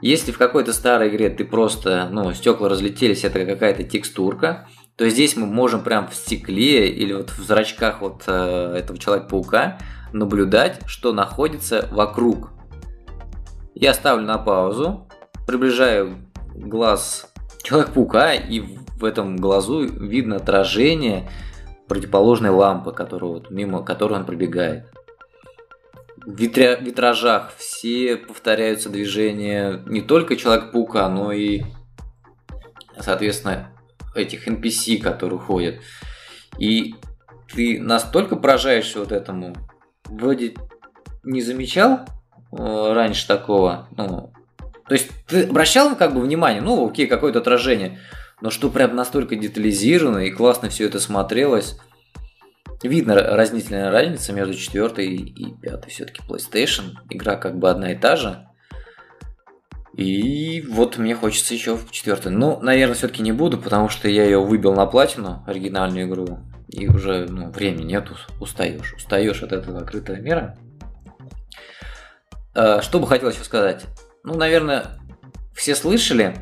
Если 0.02 0.32
в 0.32 0.38
какой-то 0.38 0.74
старой 0.74 1.10
игре 1.10 1.30
ты 1.30 1.46
просто, 1.46 2.08
ну, 2.12 2.34
стекла 2.34 2.70
разлетелись, 2.70 3.24
это 3.24 3.46
какая-то 3.46 3.84
текстурка, 3.84 4.68
то 4.96 5.08
здесь 5.10 5.36
мы 5.36 5.46
можем 5.46 5.84
прям 5.84 6.08
в 6.08 6.16
стекле 6.16 6.90
или 6.90 7.14
вот 7.14 7.30
в 7.30 7.44
зрачках 7.44 8.02
вот 8.02 8.24
э, 8.28 8.76
этого 8.78 8.98
Человека-паука 8.98 9.80
наблюдать, 10.12 10.82
что 10.86 11.14
находится 11.14 11.88
вокруг. 11.92 12.50
Я 13.76 13.94
ставлю 13.94 14.26
на 14.26 14.38
паузу, 14.38 15.08
приближаю 15.48 16.18
глаз 16.56 17.32
Человека-паука, 17.64 18.34
и 18.34 18.60
в 18.98 19.06
этом 19.06 19.38
глазу 19.38 19.86
видно 19.86 20.38
отражение 20.38 21.30
противоположной 21.88 22.50
лампы, 22.50 22.92
которую, 22.92 23.34
вот, 23.34 23.52
мимо 23.52 23.84
которой 23.84 24.14
он 24.14 24.26
пробегает. 24.26 24.86
В 26.26 26.40
витра... 26.40 26.76
витражах 26.80 27.54
все 27.58 28.18
повторяются 28.18 28.90
движения 28.90 29.82
не 29.86 30.02
только 30.02 30.36
Человека-паука, 30.36 31.08
но 31.10 31.32
и, 31.32 31.64
соответственно, 33.00 33.72
этих 34.16 34.48
NPC, 34.48 35.00
которые 35.00 35.40
ходят. 35.40 35.76
И 36.58 36.96
ты 37.54 37.80
настолько 37.82 38.36
поражаешься 38.36 39.00
вот 39.00 39.12
этому, 39.12 39.56
вроде 40.06 40.56
не 41.24 41.42
замечал 41.42 42.02
э, 42.52 42.94
раньше 42.94 43.28
такого, 43.28 43.88
ну, 43.96 44.34
то 44.92 44.96
есть 44.96 45.10
ты 45.26 45.44
обращал 45.44 45.96
как 45.96 46.14
бы 46.14 46.20
внимание, 46.20 46.62
ну, 46.62 46.86
окей, 46.86 47.08
какое-то 47.08 47.40
отражение, 47.40 48.00
но 48.42 48.50
что 48.50 48.70
прям 48.70 48.94
настолько 48.94 49.38
детализировано 49.38 50.18
и 50.18 50.32
классно 50.32 50.68
все 50.68 50.86
это 50.86 51.00
смотрелось. 51.00 51.80
Видно 52.84 53.16
разнительная 53.16 53.92
разница 53.92 54.34
между 54.34 54.54
четвертой 54.56 55.08
и 55.08 55.54
пятой. 55.56 55.92
Все-таки 55.92 56.22
PlayStation. 56.28 56.96
Игра 57.10 57.36
как 57.36 57.58
бы 57.58 57.70
одна 57.70 57.92
и 57.92 57.96
та 57.96 58.16
же. 58.16 58.48
И 59.96 60.62
вот 60.70 60.98
мне 60.98 61.16
хочется 61.16 61.54
еще 61.54 61.76
в 61.76 61.92
четвертой. 61.92 62.32
Ну, 62.32 62.60
наверное, 62.62 62.96
все-таки 62.96 63.22
не 63.22 63.32
буду, 63.32 63.58
потому 63.58 63.90
что 63.90 64.08
я 64.08 64.24
ее 64.24 64.42
выбил 64.44 64.74
на 64.74 64.86
платину, 64.86 65.44
оригинальную 65.46 66.08
игру. 66.08 66.40
И 66.70 66.88
уже 66.88 67.28
ну, 67.30 67.52
времени 67.52 67.84
нету, 67.84 68.16
устаешь. 68.40 68.94
Устаешь 68.94 69.44
от 69.44 69.52
этого 69.52 69.80
открытого 69.80 70.16
мира. 70.16 70.58
А, 72.56 72.82
что 72.82 73.00
бы 73.00 73.08
хотелось 73.08 73.36
еще 73.36 73.44
сказать? 73.44 73.86
Ну, 74.24 74.36
наверное, 74.36 74.98
все 75.54 75.76
слышали, 75.76 76.36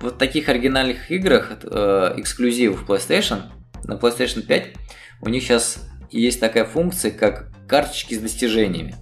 в 0.00 0.10
таких 0.10 0.48
оригинальных 0.48 1.10
играх, 1.10 1.52
э, 1.62 2.14
эксклюзивов 2.16 2.88
PlayStation, 2.88 3.42
на 3.84 3.94
PlayStation 3.94 4.42
5, 4.42 4.74
у 5.22 5.28
них 5.28 5.42
сейчас 5.42 5.78
есть 6.10 6.40
такая 6.40 6.64
функция, 6.64 7.10
как 7.10 7.50
карточки 7.68 8.14
с 8.14 8.20
достижениями. 8.20 8.94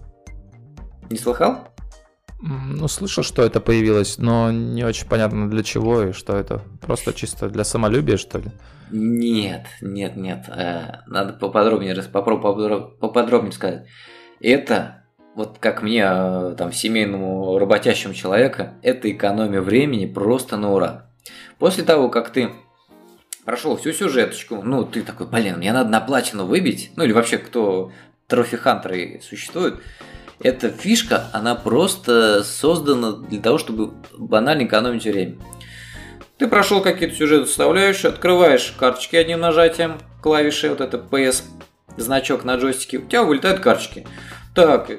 Не 1.10 1.18
слыхал? 1.18 1.68
Ну, 2.40 2.88
слышал, 2.88 3.22
что 3.24 3.42
это 3.42 3.60
появилось, 3.60 4.18
но 4.18 4.50
не 4.50 4.84
очень 4.84 5.08
понятно 5.08 5.48
для 5.48 5.62
чего 5.62 6.02
и 6.02 6.12
что 6.12 6.36
это. 6.36 6.60
Просто 6.80 7.14
чисто 7.14 7.48
для 7.48 7.64
самолюбия, 7.64 8.18
что 8.18 8.38
ли? 8.38 8.50
Нет, 8.90 9.66
нет, 9.80 10.16
нет. 10.16 10.44
Э, 10.48 11.00
надо 11.06 11.32
поподробнее, 11.32 11.94
попробую 12.02 12.96
поподробнее 13.00 13.52
сказать. 13.52 13.86
Это, 14.40 15.04
вот 15.34 15.56
как 15.58 15.82
мне, 15.82 16.04
э, 16.06 16.54
там, 16.58 16.70
семейному 16.70 17.58
работящему 17.58 18.12
человеку, 18.12 18.68
это 18.82 19.10
экономия 19.10 19.62
времени 19.62 20.04
просто 20.04 20.58
на 20.58 20.72
ура. 20.72 21.10
После 21.58 21.82
того, 21.82 22.10
как 22.10 22.30
ты 22.30 22.50
прошел 23.44 23.76
всю 23.76 23.92
сюжеточку, 23.92 24.62
ну, 24.62 24.84
ты 24.84 25.02
такой, 25.02 25.26
блин, 25.26 25.58
мне 25.58 25.72
надо 25.72 25.90
на 25.90 26.00
платину 26.00 26.46
выбить, 26.46 26.90
ну, 26.96 27.04
или 27.04 27.12
вообще 27.12 27.38
кто 27.38 27.92
трофи-хантеры 28.26 29.20
существуют, 29.22 29.80
эта 30.40 30.70
фишка, 30.70 31.26
она 31.32 31.54
просто 31.54 32.42
создана 32.42 33.12
для 33.12 33.40
того, 33.40 33.58
чтобы 33.58 33.92
банально 34.16 34.64
экономить 34.64 35.04
время. 35.04 35.36
Ты 36.38 36.48
прошел 36.48 36.80
какие-то 36.80 37.14
сюжеты 37.14 37.46
составляющие, 37.46 38.10
открываешь 38.10 38.74
карточки 38.78 39.16
одним 39.16 39.40
нажатием 39.40 39.98
клавиши, 40.20 40.70
вот 40.70 40.80
это 40.80 40.96
PS 40.96 41.44
значок 41.96 42.44
на 42.44 42.56
джойстике, 42.56 42.98
у 42.98 43.02
тебя 43.02 43.22
вылетают 43.22 43.60
карточки. 43.60 44.06
Так, 44.54 44.90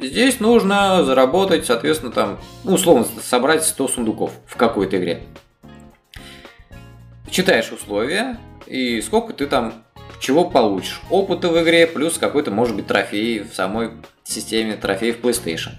здесь 0.00 0.40
нужно 0.40 1.04
заработать, 1.04 1.66
соответственно, 1.66 2.12
там, 2.12 2.40
условно, 2.64 3.06
собрать 3.22 3.64
100 3.64 3.88
сундуков 3.88 4.32
в 4.46 4.56
какой-то 4.56 4.98
игре. 4.98 5.24
Читаешь 7.30 7.70
условия, 7.72 8.38
и 8.66 9.00
сколько 9.00 9.32
ты 9.32 9.46
там 9.46 9.84
чего 10.20 10.44
получишь. 10.44 11.00
Опыта 11.10 11.48
в 11.48 11.62
игре, 11.62 11.86
плюс 11.86 12.18
какой-то, 12.18 12.50
может 12.50 12.76
быть, 12.76 12.86
трофей 12.86 13.40
в 13.40 13.54
самой 13.54 13.90
системе 14.24 14.76
трофеев 14.76 15.20
PlayStation. 15.20 15.70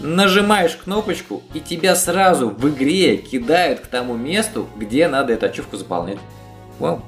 Нажимаешь 0.00 0.76
кнопочку, 0.76 1.42
и 1.54 1.60
тебя 1.60 1.94
сразу 1.94 2.48
в 2.50 2.68
игре 2.68 3.16
кидают 3.18 3.80
к 3.80 3.86
тому 3.86 4.16
месту, 4.16 4.68
где 4.76 5.06
надо 5.06 5.32
эту 5.32 5.46
ачивку 5.46 5.76
заполнять. 5.76 6.18
Вау. 6.78 7.02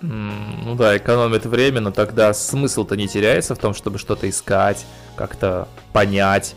Ну 0.00 0.74
да, 0.74 0.96
экономит 0.96 1.44
время, 1.44 1.80
но 1.80 1.92
тогда 1.92 2.32
смысл-то 2.34 2.96
не 2.96 3.06
теряется 3.06 3.54
в 3.54 3.58
том, 3.58 3.72
чтобы 3.74 3.98
что-то 3.98 4.28
искать, 4.28 4.84
как-то 5.14 5.68
понять, 5.92 6.56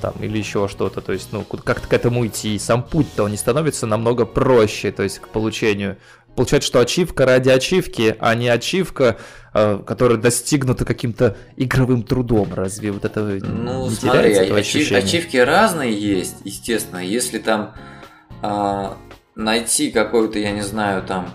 там, 0.00 0.14
или 0.20 0.38
еще 0.38 0.68
что-то, 0.68 1.00
то 1.00 1.12
есть, 1.12 1.28
ну, 1.32 1.42
как-то 1.44 1.88
к 1.88 1.92
этому 1.92 2.26
идти. 2.26 2.58
Сам 2.58 2.82
путь-то 2.82 3.24
он 3.24 3.30
не 3.30 3.36
становится 3.36 3.86
намного 3.86 4.26
проще, 4.26 4.92
то 4.92 5.02
есть, 5.02 5.18
к 5.18 5.28
получению 5.28 5.96
получается, 6.34 6.66
что 6.66 6.80
ачивка 6.80 7.26
ради 7.26 7.48
ачивки, 7.48 8.16
а 8.18 8.34
не 8.34 8.48
ачивка, 8.48 9.18
э, 9.52 9.80
которая 9.86 10.18
достигнута 10.18 10.84
каким-то 10.84 11.36
игровым 11.56 12.02
трудом. 12.02 12.52
Разве 12.54 12.92
вот 12.92 13.04
это 13.04 13.20
ну, 13.20 13.88
не 13.88 13.94
смотри, 13.94 14.34
теряется 14.34 14.56
ачив, 14.56 14.92
ачивки 14.92 15.36
разные 15.36 15.94
есть, 15.94 16.36
естественно. 16.44 16.98
Если 16.98 17.38
там 17.38 17.74
э, 18.42 18.92
найти 19.34 19.90
какой-то, 19.90 20.38
я 20.38 20.52
не 20.52 20.62
знаю, 20.62 21.02
там, 21.02 21.30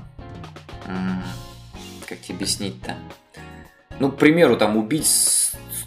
как 2.07 2.19
тебе 2.21 2.35
объяснить-то? 2.35 2.95
Ну, 3.99 4.11
к 4.11 4.17
примеру, 4.17 4.55
там 4.55 4.77
убить 4.77 5.07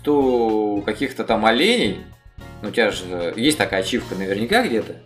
100 0.00 0.82
каких-то 0.84 1.24
там 1.24 1.46
оленей, 1.46 2.04
ну, 2.62 2.68
у 2.68 2.70
тебя 2.70 2.90
же 2.90 3.34
есть 3.36 3.58
такая 3.58 3.80
ачивка 3.80 4.14
наверняка 4.14 4.66
где-то, 4.66 4.96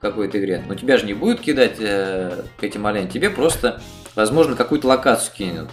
какой-то 0.00 0.38
игре, 0.38 0.62
но 0.66 0.74
тебя 0.74 0.96
же 0.96 1.06
не 1.06 1.14
будет 1.14 1.40
кидать 1.40 1.76
э, 1.78 2.42
к 2.58 2.64
этим 2.64 2.86
оленям, 2.86 3.08
тебе 3.08 3.28
просто, 3.28 3.82
возможно, 4.14 4.56
какую-то 4.56 4.88
локацию 4.88 5.34
кинут. 5.34 5.70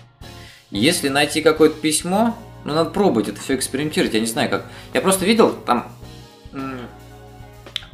Если 0.72 1.10
найти 1.10 1.42
какое-то 1.42 1.80
письмо, 1.80 2.38
ну, 2.66 2.74
надо 2.74 2.90
пробовать 2.90 3.30
это 3.30 3.40
все 3.40 3.56
экспериментировать, 3.56 4.14
я 4.14 4.20
не 4.20 4.26
знаю 4.26 4.50
как. 4.50 4.66
Я 4.94 5.02
просто 5.02 5.26
видел 5.26 5.54
там 5.54 5.92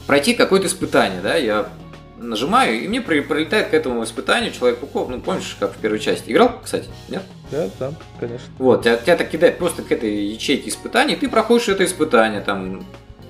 пройти 0.08 0.34
какое-то 0.34 0.68
испытание, 0.68 1.22
да, 1.22 1.36
я 1.36 1.70
нажимаю, 2.18 2.82
и 2.82 2.88
мне 2.88 3.02
пролетает 3.02 3.68
к 3.68 3.74
этому 3.74 4.04
испытанию 4.04 4.52
Человек-пауков, 4.52 5.10
ну, 5.10 5.20
помнишь, 5.20 5.58
как 5.60 5.74
в 5.74 5.78
первой 5.78 6.00
части. 6.00 6.32
Играл, 6.32 6.60
кстати, 6.64 6.88
нет? 7.10 7.24
Да, 7.52 7.70
да, 7.80 7.94
конечно. 8.20 8.48
Вот, 8.58 8.84
тебя, 8.84 8.98
тебя 8.98 9.18
так 9.18 9.30
кидает 9.30 9.58
просто 9.58 9.84
к 9.84 9.92
этой 9.92 10.26
ячейке 10.26 10.70
испытаний, 10.70 11.16
ты 11.16 11.30
проходишь 11.30 11.70
это 11.70 11.84
испытание, 11.86 12.42
там, 12.42 12.86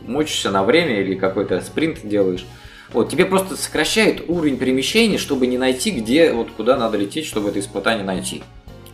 мочишься 0.07 0.51
на 0.51 0.63
время 0.63 1.01
или 1.01 1.15
какой-то 1.15 1.61
спринт 1.61 1.99
делаешь. 2.03 2.45
Вот, 2.91 3.09
тебе 3.09 3.25
просто 3.25 3.55
сокращает 3.55 4.29
уровень 4.29 4.57
перемещения, 4.57 5.17
чтобы 5.17 5.47
не 5.47 5.57
найти, 5.57 5.91
где, 5.91 6.31
вот 6.31 6.51
куда 6.51 6.77
надо 6.77 6.97
лететь, 6.97 7.25
чтобы 7.25 7.49
это 7.49 7.59
испытание 7.59 8.05
найти. 8.05 8.43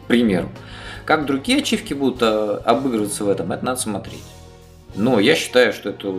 К 0.06 0.08
примеру. 0.08 0.50
Как 1.06 1.26
другие 1.26 1.60
ачивки 1.60 1.94
будут 1.94 2.22
э, 2.22 2.62
обыгрываться 2.66 3.24
в 3.24 3.30
этом, 3.30 3.52
это 3.52 3.66
надо 3.66 3.80
смотреть. 3.80 4.24
Но 4.96 5.20
я 5.20 5.36
считаю, 5.36 5.74
что 5.74 5.90
это 5.90 6.14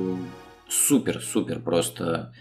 супер-супер 0.69 1.61
просто 1.61 2.33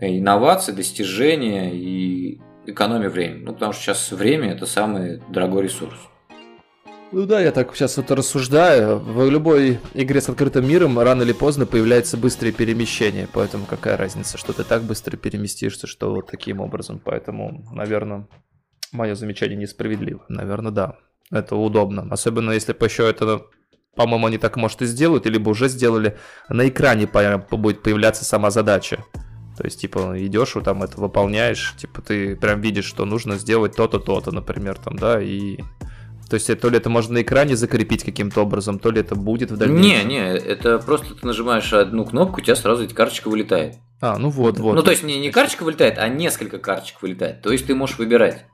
инновации, 0.00 0.72
достижения 0.72 1.72
и 1.74 2.40
экономия 2.66 3.08
времени. 3.08 3.44
Ну, 3.44 3.52
потому 3.52 3.72
что 3.72 3.82
сейчас 3.82 4.12
время 4.12 4.52
это 4.52 4.66
самый 4.66 5.20
дорогой 5.28 5.64
ресурс. 5.64 5.96
Ну 7.14 7.26
да, 7.26 7.40
я 7.40 7.52
так 7.52 7.76
сейчас 7.76 7.96
вот 7.96 8.10
рассуждаю. 8.10 8.98
В 8.98 9.30
любой 9.30 9.78
игре 9.94 10.20
с 10.20 10.28
открытым 10.28 10.66
миром 10.66 10.98
рано 10.98 11.22
или 11.22 11.32
поздно 11.32 11.64
появляется 11.64 12.16
быстрое 12.16 12.50
перемещение. 12.50 13.28
Поэтому 13.32 13.66
какая 13.66 13.96
разница, 13.96 14.36
что 14.36 14.52
ты 14.52 14.64
так 14.64 14.82
быстро 14.82 15.16
переместишься, 15.16 15.86
что 15.86 16.12
вот 16.12 16.28
таким 16.28 16.58
образом. 16.58 16.98
Поэтому, 16.98 17.64
наверное, 17.70 18.26
мое 18.90 19.14
замечание 19.14 19.56
несправедливо. 19.56 20.24
Наверное, 20.28 20.72
да. 20.72 20.96
Это 21.30 21.54
удобно. 21.54 22.08
Особенно 22.10 22.50
если 22.50 22.72
бы 22.72 22.84
еще 22.84 23.08
это, 23.08 23.42
по-моему, 23.94 24.26
они 24.26 24.38
так, 24.38 24.56
может, 24.56 24.82
и 24.82 24.86
сделают, 24.86 25.24
либо 25.26 25.50
уже 25.50 25.68
сделали. 25.68 26.18
На 26.48 26.68
экране 26.68 27.06
будет 27.06 27.84
появляться 27.84 28.24
сама 28.24 28.50
задача. 28.50 29.04
То 29.56 29.62
есть, 29.62 29.80
типа, 29.80 30.16
идешь, 30.16 30.56
там 30.64 30.82
это 30.82 31.00
выполняешь, 31.00 31.74
типа, 31.78 32.02
ты 32.02 32.34
прям 32.34 32.60
видишь, 32.60 32.86
что 32.86 33.04
нужно 33.04 33.38
сделать 33.38 33.76
то-то, 33.76 34.00
то-то, 34.00 34.32
например, 34.32 34.78
там, 34.78 34.96
да, 34.96 35.22
и 35.22 35.60
то 36.34 36.36
есть 36.36 36.60
то 36.60 36.68
ли 36.68 36.78
это 36.78 36.90
можно 36.90 37.14
на 37.14 37.22
экране 37.22 37.54
закрепить 37.54 38.02
каким-то 38.02 38.40
образом, 38.40 38.80
то 38.80 38.90
ли 38.90 39.00
это 39.00 39.14
будет 39.14 39.52
в 39.52 39.56
дальнейшем. 39.56 40.08
Не, 40.08 40.14
не, 40.14 40.36
это 40.36 40.80
просто 40.80 41.14
ты 41.14 41.24
нажимаешь 41.24 41.72
одну 41.72 42.04
кнопку, 42.04 42.40
у 42.40 42.44
тебя 42.44 42.56
сразу 42.56 42.82
эта 42.82 42.92
карточка 42.92 43.28
вылетает. 43.28 43.76
А, 44.00 44.18
ну 44.18 44.30
вот, 44.30 44.58
вот. 44.58 44.74
Ну, 44.74 44.82
то 44.82 44.90
есть 44.90 45.04
не, 45.04 45.20
не 45.20 45.30
карточка 45.30 45.62
вылетает, 45.62 45.96
а 45.96 46.08
несколько 46.08 46.58
карточек 46.58 47.02
вылетает. 47.02 47.40
То 47.40 47.52
есть 47.52 47.68
ты 47.68 47.76
можешь 47.76 47.98
выбирать. 47.98 48.46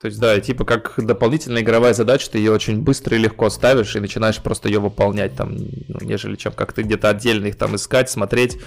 То 0.00 0.06
есть, 0.06 0.18
да, 0.18 0.40
типа 0.40 0.64
как 0.64 0.94
дополнительная 0.96 1.60
игровая 1.60 1.92
задача, 1.92 2.30
ты 2.30 2.38
ее 2.38 2.52
очень 2.52 2.80
быстро 2.80 3.16
и 3.16 3.20
легко 3.20 3.50
ставишь 3.50 3.94
и 3.96 4.00
начинаешь 4.00 4.38
просто 4.38 4.70
ее 4.70 4.78
выполнять, 4.78 5.36
там, 5.36 5.54
ну, 5.54 5.98
нежели 6.00 6.36
чем 6.36 6.52
как 6.52 6.72
ты 6.72 6.84
где-то 6.84 7.10
отдельно 7.10 7.48
их 7.48 7.58
там 7.58 7.76
искать, 7.76 8.08
смотреть. 8.08 8.58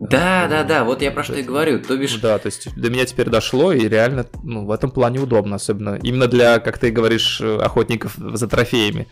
Да, 0.00 0.46
да, 0.48 0.64
да, 0.64 0.84
вот 0.84 1.02
я 1.02 1.10
про 1.10 1.22
что 1.22 1.34
и 1.34 1.42
говорю. 1.42 1.78
То 1.78 1.94
бишь... 1.94 2.14
Да, 2.16 2.38
то 2.38 2.46
есть 2.46 2.74
до 2.74 2.88
меня 2.88 3.04
теперь 3.04 3.28
дошло, 3.28 3.70
и 3.70 3.86
реально 3.86 4.26
ну, 4.42 4.64
в 4.64 4.70
этом 4.70 4.90
плане 4.90 5.20
удобно, 5.20 5.56
особенно 5.56 5.98
именно 6.02 6.26
для, 6.26 6.58
как 6.58 6.78
ты 6.78 6.90
говоришь, 6.90 7.42
охотников 7.42 8.14
за 8.16 8.48
трофеями. 8.48 9.08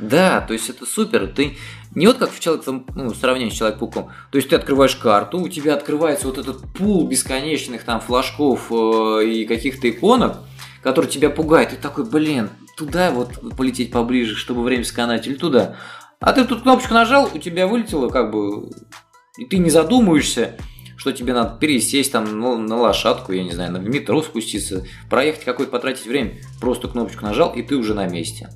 Да, 0.00 0.40
то 0.40 0.52
есть 0.52 0.68
это 0.68 0.84
супер. 0.84 1.28
Ты 1.28 1.56
не 1.94 2.08
вот 2.08 2.18
как 2.18 2.32
в 2.32 2.40
человек, 2.40 2.64
ну, 2.66 3.14
сравнении 3.14 3.50
с 3.50 3.54
Человек-пауком. 3.54 4.10
То 4.32 4.36
есть 4.36 4.48
ты 4.48 4.56
открываешь 4.56 4.96
карту, 4.96 5.38
у 5.38 5.48
тебя 5.48 5.74
открывается 5.74 6.26
вот 6.26 6.38
этот 6.38 6.60
пул 6.72 7.06
бесконечных 7.06 7.84
там 7.84 8.00
флажков 8.00 8.72
э, 8.72 9.24
и 9.24 9.44
каких-то 9.46 9.88
иконок, 9.88 10.38
который 10.82 11.06
тебя 11.06 11.30
пугает. 11.30 11.70
Ты 11.70 11.76
такой, 11.76 12.04
блин, 12.04 12.50
туда 12.76 13.12
вот 13.12 13.56
полететь 13.56 13.92
поближе, 13.92 14.34
чтобы 14.34 14.64
время 14.64 14.82
сканать, 14.84 15.28
или 15.28 15.34
туда. 15.34 15.76
А 16.18 16.32
ты 16.32 16.44
тут 16.44 16.62
кнопочку 16.62 16.94
нажал, 16.94 17.30
у 17.32 17.38
тебя 17.38 17.68
вылетело 17.68 18.08
как 18.08 18.32
бы 18.32 18.70
и 19.38 19.44
ты 19.46 19.58
не 19.58 19.70
задумываешься, 19.70 20.56
что 20.96 21.12
тебе 21.12 21.32
надо 21.32 21.58
пересесть 21.58 22.12
там 22.12 22.38
ну, 22.38 22.58
на 22.58 22.76
лошадку, 22.76 23.32
я 23.32 23.42
не 23.42 23.52
знаю, 23.52 23.72
на 23.72 23.78
метро 23.78 24.22
спуститься, 24.22 24.86
проехать 25.10 25.44
какое-то, 25.44 25.72
потратить 25.72 26.06
время. 26.06 26.34
Просто 26.60 26.88
кнопочку 26.88 27.24
нажал, 27.24 27.52
и 27.54 27.62
ты 27.62 27.76
уже 27.76 27.94
на 27.94 28.06
месте. 28.06 28.48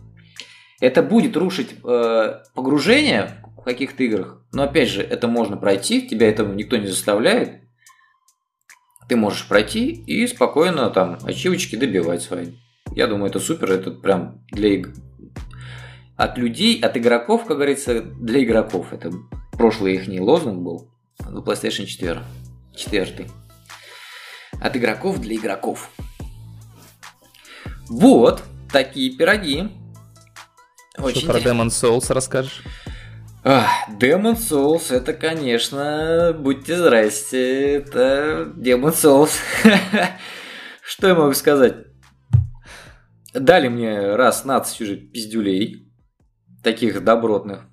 Это 0.80 1.02
будет 1.02 1.36
рушить 1.36 1.70
э, 1.82 2.34
погружение 2.54 3.42
в 3.58 3.62
каких-то 3.62 4.02
играх, 4.04 4.44
но 4.52 4.62
опять 4.62 4.90
же, 4.90 5.02
это 5.02 5.26
можно 5.26 5.56
пройти, 5.56 6.06
тебя 6.06 6.28
этого 6.28 6.52
никто 6.52 6.76
не 6.76 6.86
заставляет. 6.86 7.62
Ты 9.08 9.16
можешь 9.16 9.48
пройти 9.48 9.90
и 9.92 10.26
спокойно 10.26 10.90
там 10.90 11.18
ачивочки 11.22 11.76
добивать 11.76 12.22
свои. 12.22 12.52
Я 12.94 13.06
думаю, 13.06 13.30
это 13.30 13.40
супер, 13.40 13.72
это 13.72 13.90
прям 13.90 14.44
для 14.50 14.68
игр. 14.70 14.90
От 16.16 16.38
людей, 16.38 16.80
от 16.80 16.96
игроков, 16.96 17.44
как 17.44 17.56
говорится, 17.56 18.00
для 18.02 18.42
игроков. 18.42 18.92
Это 18.92 19.12
прошлый 19.56 19.94
их 19.94 20.20
лозунг 20.20 20.62
был, 20.62 20.90
ну, 21.28 21.42
PlayStation 21.42 21.86
4. 21.86 22.22
Четвертый. 22.74 23.30
От 24.60 24.76
игроков 24.76 25.20
для 25.20 25.36
игроков. 25.36 25.90
Вот, 27.88 28.42
такие 28.70 29.16
пироги. 29.16 29.70
Очень 30.98 31.22
Что 31.22 31.32
про 31.32 31.40
Demon 31.40 31.68
Souls 31.68 32.12
расскажешь? 32.12 32.62
Ах, 33.44 33.68
Demon 33.90 34.34
Souls, 34.34 34.92
это, 34.92 35.12
конечно, 35.12 36.34
будьте 36.36 36.76
здрасте, 36.76 37.74
это 37.74 38.52
Demon 38.56 38.92
Souls. 38.92 39.38
Что 40.82 41.08
я 41.08 41.14
могу 41.14 41.32
сказать? 41.34 41.86
Дали 43.32 43.68
мне 43.68 44.16
раз 44.16 44.40
15 44.40 44.80
уже 44.80 44.96
пиздюлей, 44.96 45.92
таких 46.64 47.04
добротных. 47.04 47.68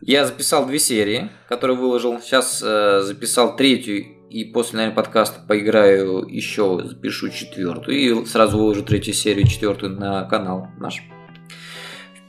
Я 0.00 0.26
записал 0.26 0.66
две 0.66 0.78
серии, 0.78 1.30
которые 1.48 1.76
выложил. 1.76 2.20
Сейчас 2.20 2.62
э, 2.64 3.02
записал 3.02 3.56
третью 3.56 4.04
и 4.30 4.44
после, 4.44 4.78
наверное, 4.78 4.96
подкаста 4.96 5.40
поиграю 5.46 6.26
еще, 6.28 6.82
запишу 6.84 7.30
четвертую 7.30 7.96
и 7.96 8.26
сразу 8.26 8.58
выложу 8.58 8.84
третью 8.84 9.14
серию, 9.14 9.46
четвертую 9.46 9.98
на 9.98 10.24
канал 10.24 10.68
наш. 10.78 11.02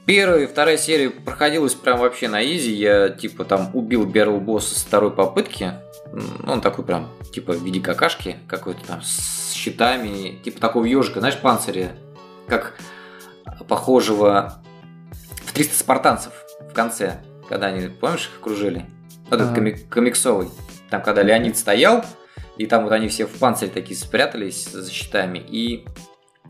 Первая 0.06 0.44
и 0.44 0.46
вторая 0.46 0.76
серия 0.76 1.10
проходилась 1.10 1.74
прям 1.74 1.98
вообще 1.98 2.28
на 2.28 2.42
изи. 2.42 2.72
Я 2.72 3.10
типа 3.10 3.44
там 3.44 3.70
убил 3.74 4.06
Берл 4.06 4.40
босса 4.40 4.78
с 4.78 4.82
второй 4.82 5.12
попытки. 5.12 5.74
Он 6.46 6.60
такой 6.60 6.84
прям, 6.84 7.08
типа, 7.32 7.52
в 7.52 7.62
виде 7.62 7.80
какашки 7.80 8.36
какой-то 8.48 8.84
там 8.84 9.02
с 9.02 9.52
щитами, 9.52 10.40
типа 10.42 10.60
такого 10.60 10.84
ежика, 10.84 11.20
знаешь, 11.20 11.38
панциря, 11.38 11.92
как 12.48 12.74
похожего 13.68 14.60
в 15.44 15.52
300 15.52 15.78
спартанцев 15.78 16.32
в 16.68 16.72
конце 16.72 17.22
когда 17.50 17.66
они, 17.66 17.88
помнишь, 17.88 18.30
их 18.32 18.38
окружили? 18.38 18.86
Вот 19.28 19.40
этот 19.40 19.52
комик, 19.52 19.88
комиксовый. 19.88 20.48
Там, 20.88 21.02
когда 21.02 21.22
Леонид 21.22 21.58
стоял, 21.58 22.04
и 22.56 22.66
там 22.66 22.84
вот 22.84 22.92
они 22.92 23.08
все 23.08 23.26
в 23.26 23.38
панцире 23.38 23.72
такие 23.72 23.98
спрятались 23.98 24.68
за 24.68 24.88
щитами 24.88 25.38
и 25.38 25.84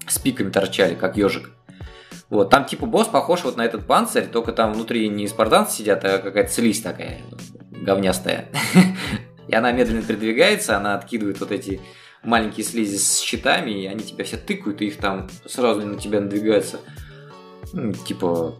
с 0.07 0.19
пиками 0.19 0.51
торчали, 0.51 0.95
как 0.95 1.17
ежик. 1.17 1.51
Вот, 2.29 2.51
там 2.51 2.67
типа 2.67 2.85
босс 2.85 3.09
похож 3.09 3.45
вот 3.45 3.57
на 3.57 3.63
этот 3.63 3.87
панцирь, 3.87 4.27
только 4.27 4.53
там 4.53 4.75
внутри 4.75 5.09
не 5.09 5.27
спартанцы 5.27 5.79
сидят, 5.79 6.05
а 6.05 6.19
какая-то 6.19 6.53
слизь 6.53 6.83
такая, 6.83 7.23
говнястая. 7.71 8.49
И 9.49 9.55
она 9.55 9.73
медленно 9.73 10.03
передвигается, 10.03 10.77
она 10.77 10.97
откидывает 10.97 11.41
вот 11.41 11.51
эти 11.51 11.81
маленькие 12.23 12.65
слизи 12.65 12.99
с 12.99 13.21
щитами, 13.21 13.71
и 13.71 13.87
они 13.87 14.05
тебя 14.05 14.25
все 14.25 14.37
тыкают, 14.37 14.83
и 14.83 14.89
их 14.89 14.99
там 14.99 15.29
сразу 15.47 15.85
на 15.87 15.99
тебя 15.99 16.21
надвигаются, 16.21 16.79
ну, 17.73 17.93
типа, 17.95 18.59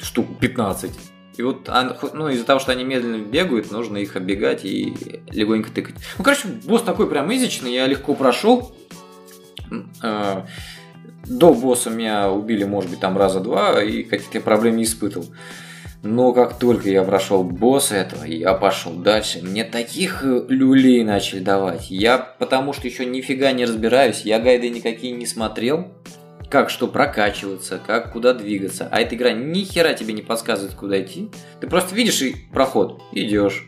штук 0.00 0.38
15. 0.40 1.11
И 1.36 1.42
вот 1.42 1.68
ну, 2.12 2.28
из-за 2.28 2.44
того, 2.44 2.60
что 2.60 2.72
они 2.72 2.84
медленно 2.84 3.16
бегают, 3.16 3.70
нужно 3.70 3.96
их 3.96 4.16
оббегать 4.16 4.64
и 4.64 4.94
легонько 5.30 5.70
тыкать. 5.70 5.96
Ну, 6.18 6.24
короче, 6.24 6.48
босс 6.64 6.82
такой 6.82 7.08
прям 7.08 7.32
изичный, 7.34 7.72
я 7.72 7.86
легко 7.86 8.14
прошел. 8.14 8.72
Э, 10.02 10.42
до 11.24 11.54
босса 11.54 11.90
меня 11.90 12.30
убили, 12.30 12.64
может 12.64 12.90
быть, 12.90 13.00
там 13.00 13.16
раза 13.16 13.40
два, 13.40 13.82
и 13.82 14.02
каких-то 14.02 14.40
проблем 14.40 14.76
не 14.76 14.84
испытывал. 14.84 15.26
Но 16.02 16.32
как 16.32 16.58
только 16.58 16.90
я 16.90 17.04
прошел 17.04 17.44
босса 17.44 17.94
этого, 17.94 18.24
я 18.24 18.54
пошел 18.54 18.92
дальше. 18.92 19.40
Мне 19.40 19.64
таких 19.64 20.24
э, 20.24 20.44
люлей 20.48 21.04
начали 21.04 21.38
давать. 21.38 21.90
Я 21.90 22.18
потому 22.18 22.72
что 22.72 22.88
еще 22.88 23.06
нифига 23.06 23.52
не 23.52 23.64
разбираюсь, 23.64 24.22
я 24.22 24.40
гайды 24.40 24.68
никакие 24.68 25.12
не 25.12 25.26
смотрел. 25.26 25.92
Как 26.52 26.68
что 26.68 26.86
прокачиваться, 26.86 27.80
как 27.84 28.12
куда 28.12 28.34
двигаться. 28.34 28.86
А 28.90 29.00
эта 29.00 29.14
игра 29.14 29.32
ни 29.32 29.64
хера 29.64 29.94
тебе 29.94 30.12
не 30.12 30.20
подсказывает, 30.20 30.74
куда 30.74 31.00
идти. 31.00 31.30
Ты 31.62 31.66
просто 31.66 31.94
видишь 31.94 32.20
и 32.20 32.36
проход, 32.52 33.00
идешь. 33.10 33.64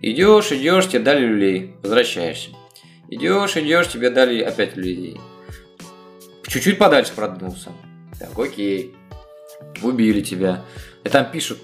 Идешь, 0.00 0.52
идешь, 0.52 0.88
тебе 0.88 1.00
дали 1.00 1.26
люлей, 1.26 1.74
возвращаешься. 1.82 2.52
Идешь, 3.10 3.58
идешь, 3.58 3.90
тебе 3.90 4.08
дали 4.08 4.40
опять 4.40 4.74
люлей. 4.74 5.20
Чуть-чуть 6.46 6.78
подальше 6.78 7.12
продвинулся. 7.14 7.72
Так, 8.18 8.38
окей. 8.38 8.94
Убили 9.82 10.22
тебя. 10.22 10.64
И 11.04 11.10
там 11.10 11.30
пишут. 11.30 11.58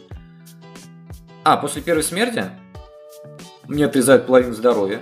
А, 1.42 1.56
после 1.56 1.80
первой 1.80 2.02
смерти 2.02 2.50
мне 3.66 3.86
отрезают 3.86 4.26
половину 4.26 4.52
здоровья. 4.52 5.00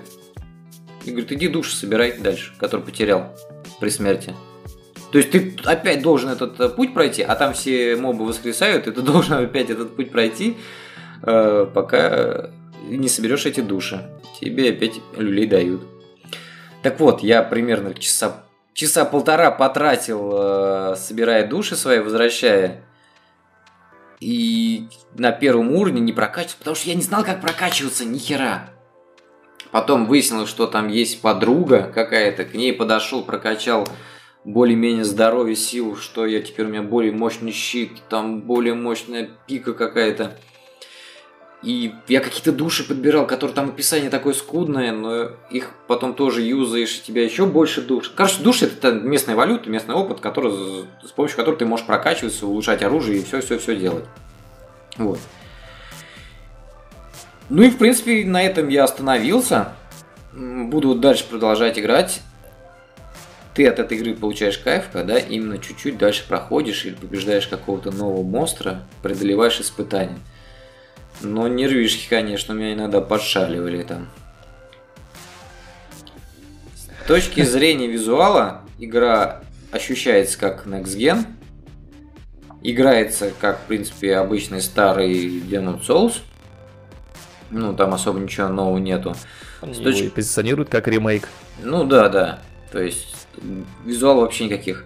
И 1.05 1.11
говорит, 1.11 1.33
иди 1.33 1.49
души 1.49 1.75
собирай 1.75 2.17
дальше, 2.17 2.53
который 2.59 2.83
потерял 2.83 3.37
при 3.81 3.89
смерти. 3.89 4.37
То 5.13 5.19
есть 5.19 5.31
ты 5.31 5.57
опять 5.65 6.03
должен 6.03 6.31
этот 6.31 6.61
э, 6.61 6.69
путь 6.69 6.95
пройти, 6.95 7.23
а 7.23 7.35
там 7.35 7.53
все 7.53 7.97
мобы 7.97 8.25
воскресают, 8.25 8.87
и 8.87 8.93
ты 8.93 9.03
должен 9.03 9.35
опять 9.35 9.71
этот 9.71 9.97
путь 9.97 10.13
пройти, 10.13 10.57
э, 11.23 11.67
пока 11.73 12.51
не 12.89 13.09
соберешь 13.09 13.47
эти 13.47 13.61
души. 13.61 14.09
Тебе 14.41 14.71
опять 14.71 15.01
люлей 15.17 15.47
дают. 15.47 15.83
Так 16.83 16.99
вот, 17.01 17.23
я 17.23 17.43
примерно 17.43 17.93
часа, 17.95 18.45
часа 18.73 19.05
полтора 19.05 19.51
потратил, 19.51 20.31
э, 20.33 20.97
собирая 20.97 21.47
души 21.47 21.77
свои, 21.77 21.99
возвращая 21.99 22.85
и 24.21 24.89
на 25.15 25.33
первом 25.33 25.73
уровне 25.73 26.01
не 26.01 26.13
прокачиваться, 26.13 26.59
потому 26.59 26.77
что 26.77 26.89
я 26.89 26.95
не 26.95 27.03
знал, 27.03 27.25
как 27.25 27.41
прокачиваться, 27.41 28.05
ни 28.05 28.19
хера. 28.19 28.69
Потом 29.71 30.07
выяснилось, 30.07 30.49
что 30.49 30.67
там 30.67 30.89
есть 30.89 31.21
подруга 31.23 31.91
какая-то, 31.95 32.45
к 32.45 32.55
ней 32.55 32.73
подошел, 32.73 33.23
прокачал 33.25 33.89
более-менее 34.45 35.05
здоровье, 35.05 35.57
силу, 35.57 35.97
что 35.97 36.27
я 36.27 36.41
теперь 36.41 36.67
у 36.67 36.69
меня 36.69 36.83
более 36.83 37.13
мощный 37.13 37.53
щит, 37.53 37.93
там 38.09 38.41
более 38.41 38.75
мощная 38.75 39.29
пика 39.47 39.75
какая-то. 39.75 40.37
И 41.63 41.93
я 42.09 42.21
какие-то 42.21 42.53
души 42.53 42.89
подбирал, 42.89 43.27
которые 43.27 43.55
там 43.55 43.69
описание 43.69 44.09
такое 44.09 44.33
скудное, 44.33 44.93
но 44.93 45.33
их 45.51 45.73
потом 45.87 46.15
тоже 46.15 46.41
юзаешь, 46.41 46.97
и 46.97 47.03
тебя 47.03 47.23
еще 47.23 47.45
больше 47.45 47.83
душ. 47.83 48.11
Короче, 48.17 48.43
души 48.43 48.65
это 48.65 48.93
местная 48.93 49.37
валюта, 49.37 49.69
местный 49.69 49.95
опыт, 49.95 50.21
который, 50.21 50.87
с 51.05 51.11
помощью 51.11 51.37
которого 51.37 51.59
ты 51.59 51.67
можешь 51.67 51.85
прокачиваться, 51.85 52.47
улучшать 52.47 52.83
оружие 52.83 53.19
и 53.19 53.25
все-все-все 53.25 53.77
делать. 53.77 54.07
Вот. 54.97 55.19
Ну 57.51 57.63
и, 57.63 57.69
в 57.69 57.77
принципе, 57.77 58.25
на 58.25 58.43
этом 58.43 58.69
я 58.69 58.85
остановился. 58.85 59.75
Буду 60.33 60.95
дальше 60.95 61.27
продолжать 61.29 61.79
играть. 61.79 62.23
Ты 63.55 63.67
от 63.67 63.79
этой 63.79 63.99
игры 63.99 64.15
получаешь 64.15 64.59
кайф, 64.59 64.91
когда 64.93 65.19
именно 65.19 65.59
чуть-чуть 65.59 65.99
дальше 65.99 66.25
проходишь 66.29 66.85
или 66.85 66.95
побеждаешь 66.95 67.49
какого-то 67.49 67.91
нового 67.91 68.23
монстра, 68.23 68.83
преодолеваешь 69.03 69.61
испытания. 69.61 70.19
Но 71.21 71.49
нервишки, 71.49 72.09
конечно, 72.09 72.53
меня 72.53 72.75
иногда 72.75 73.01
подшаливали 73.01 73.83
там. 73.83 74.09
С 76.75 77.07
точки 77.07 77.43
зрения 77.45 77.89
визуала, 77.89 78.63
игра 78.79 79.43
ощущается 79.73 80.39
как 80.39 80.67
Next 80.67 80.97
Gen. 80.97 81.25
Играется 82.63 83.33
как, 83.41 83.61
в 83.61 83.63
принципе, 83.63 84.17
обычный 84.17 84.61
старый 84.61 85.41
Demon 85.41 85.81
Souls. 85.85 86.19
Ну, 87.51 87.75
там 87.75 87.95
особо 87.95 88.21
ничего 88.21 88.49
нового 88.49 88.79
нету. 88.79 89.17
С 89.63 89.79
точки... 89.79 90.09
позиционируют 90.09 90.69
как 90.69 90.87
ремейк. 90.87 91.29
Ну 91.63 91.85
да, 91.85 92.09
да. 92.09 92.39
То 92.71 92.81
есть 92.81 93.20
визуал 93.85 94.21
вообще 94.21 94.45
никаких. 94.45 94.85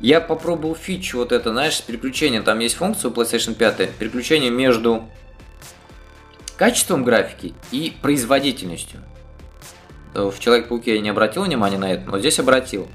Я 0.00 0.20
попробовал 0.20 0.76
фичу 0.76 1.18
вот 1.18 1.32
это, 1.32 1.50
знаешь, 1.50 1.76
с 1.76 1.80
переключением. 1.80 2.44
Там 2.44 2.60
есть 2.60 2.76
функция 2.76 3.10
у 3.10 3.14
PlayStation 3.14 3.54
5. 3.54 3.90
Переключение 3.96 4.50
между 4.50 5.08
качеством 6.56 7.04
графики 7.04 7.54
и 7.72 7.96
производительностью. 8.00 9.00
Э, 10.14 10.30
в 10.32 10.38
Человек-пауке 10.38 10.94
я 10.96 11.00
не 11.00 11.08
обратил 11.08 11.42
внимания 11.42 11.78
на 11.78 11.92
это, 11.92 12.08
но 12.08 12.18
здесь 12.18 12.38
обратил. 12.38 12.88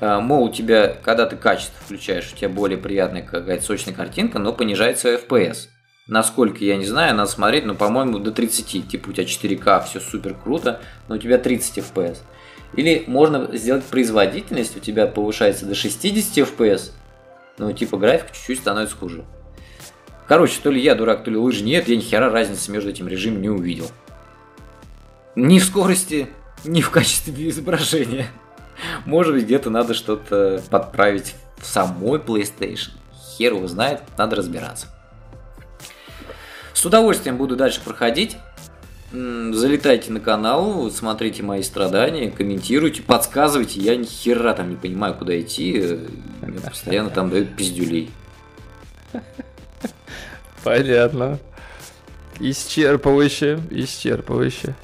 Э, 0.00 0.20
мол, 0.20 0.44
у 0.44 0.52
тебя, 0.52 0.88
когда 1.02 1.26
ты 1.26 1.36
качество 1.36 1.74
включаешь, 1.84 2.32
у 2.32 2.36
тебя 2.36 2.48
более 2.48 2.78
приятная 2.78 3.22
какая-то 3.22 3.64
сочная 3.64 3.94
картинка, 3.94 4.38
но 4.38 4.52
понижается 4.52 5.14
FPS. 5.14 5.68
Насколько, 6.06 6.64
я 6.64 6.76
не 6.76 6.86
знаю, 6.86 7.16
надо 7.16 7.30
смотреть, 7.30 7.64
но, 7.64 7.74
по-моему, 7.74 8.18
до 8.20 8.30
30. 8.30 8.88
Типа 8.88 9.10
у 9.10 9.12
тебя 9.12 9.24
4К, 9.24 9.84
все 9.86 10.00
супер 10.00 10.34
круто, 10.34 10.80
но 11.08 11.16
у 11.16 11.18
тебя 11.18 11.36
30 11.36 11.78
FPS. 11.78 12.18
Или 12.76 13.04
можно 13.06 13.48
сделать 13.56 13.84
производительность, 13.84 14.76
у 14.76 14.80
тебя 14.80 15.06
повышается 15.06 15.66
до 15.66 15.74
60 15.74 16.48
FPS, 16.48 16.92
но 17.58 17.72
типа 17.72 17.96
графика 17.96 18.34
чуть-чуть 18.34 18.60
становится 18.60 18.96
хуже. 18.96 19.24
Короче, 20.28 20.60
то 20.62 20.70
ли 20.70 20.80
я 20.80 20.94
дурак, 20.94 21.24
то 21.24 21.30
ли 21.30 21.36
лыжи 21.36 21.64
нет, 21.64 21.88
я 21.88 21.96
ни 21.96 22.00
хера 22.00 22.30
разницы 22.30 22.70
между 22.70 22.90
этим 22.90 23.08
режимом 23.08 23.40
не 23.40 23.48
увидел. 23.48 23.90
Ни 25.34 25.58
в 25.58 25.64
скорости, 25.64 26.28
ни 26.64 26.80
в 26.80 26.90
качестве 26.90 27.48
изображения. 27.48 28.26
Может 29.04 29.34
быть, 29.34 29.44
где-то 29.44 29.70
надо 29.70 29.94
что-то 29.94 30.62
подправить 30.68 31.34
в 31.58 31.66
самой 31.66 32.18
PlayStation. 32.18 32.90
Хер 33.36 33.54
его 33.54 33.68
знает, 33.68 34.02
надо 34.18 34.36
разбираться. 34.36 34.88
С 36.74 36.84
удовольствием 36.84 37.38
буду 37.38 37.56
дальше 37.56 37.80
проходить. 37.82 38.36
Залетайте 39.16 40.12
на 40.12 40.20
канал, 40.20 40.90
смотрите 40.90 41.42
мои 41.42 41.62
страдания, 41.62 42.30
комментируйте, 42.30 43.00
подсказывайте. 43.00 43.80
Я 43.80 43.96
ни 43.96 44.04
хера 44.04 44.52
там 44.52 44.68
не 44.68 44.76
понимаю, 44.76 45.14
куда 45.14 45.40
идти. 45.40 46.00
Мне 46.42 46.60
постоянно 46.68 47.08
там 47.08 47.30
дают 47.30 47.56
пиздюлей. 47.56 48.10
Понятно. 50.62 51.38
Исчерпывающе, 52.40 53.62
исчерпывающе. 53.70 54.74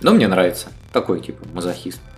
Но 0.00 0.12
мне 0.12 0.28
нравится. 0.28 0.68
Такой, 0.92 1.20
типа, 1.20 1.44
мазохист. 1.52 2.00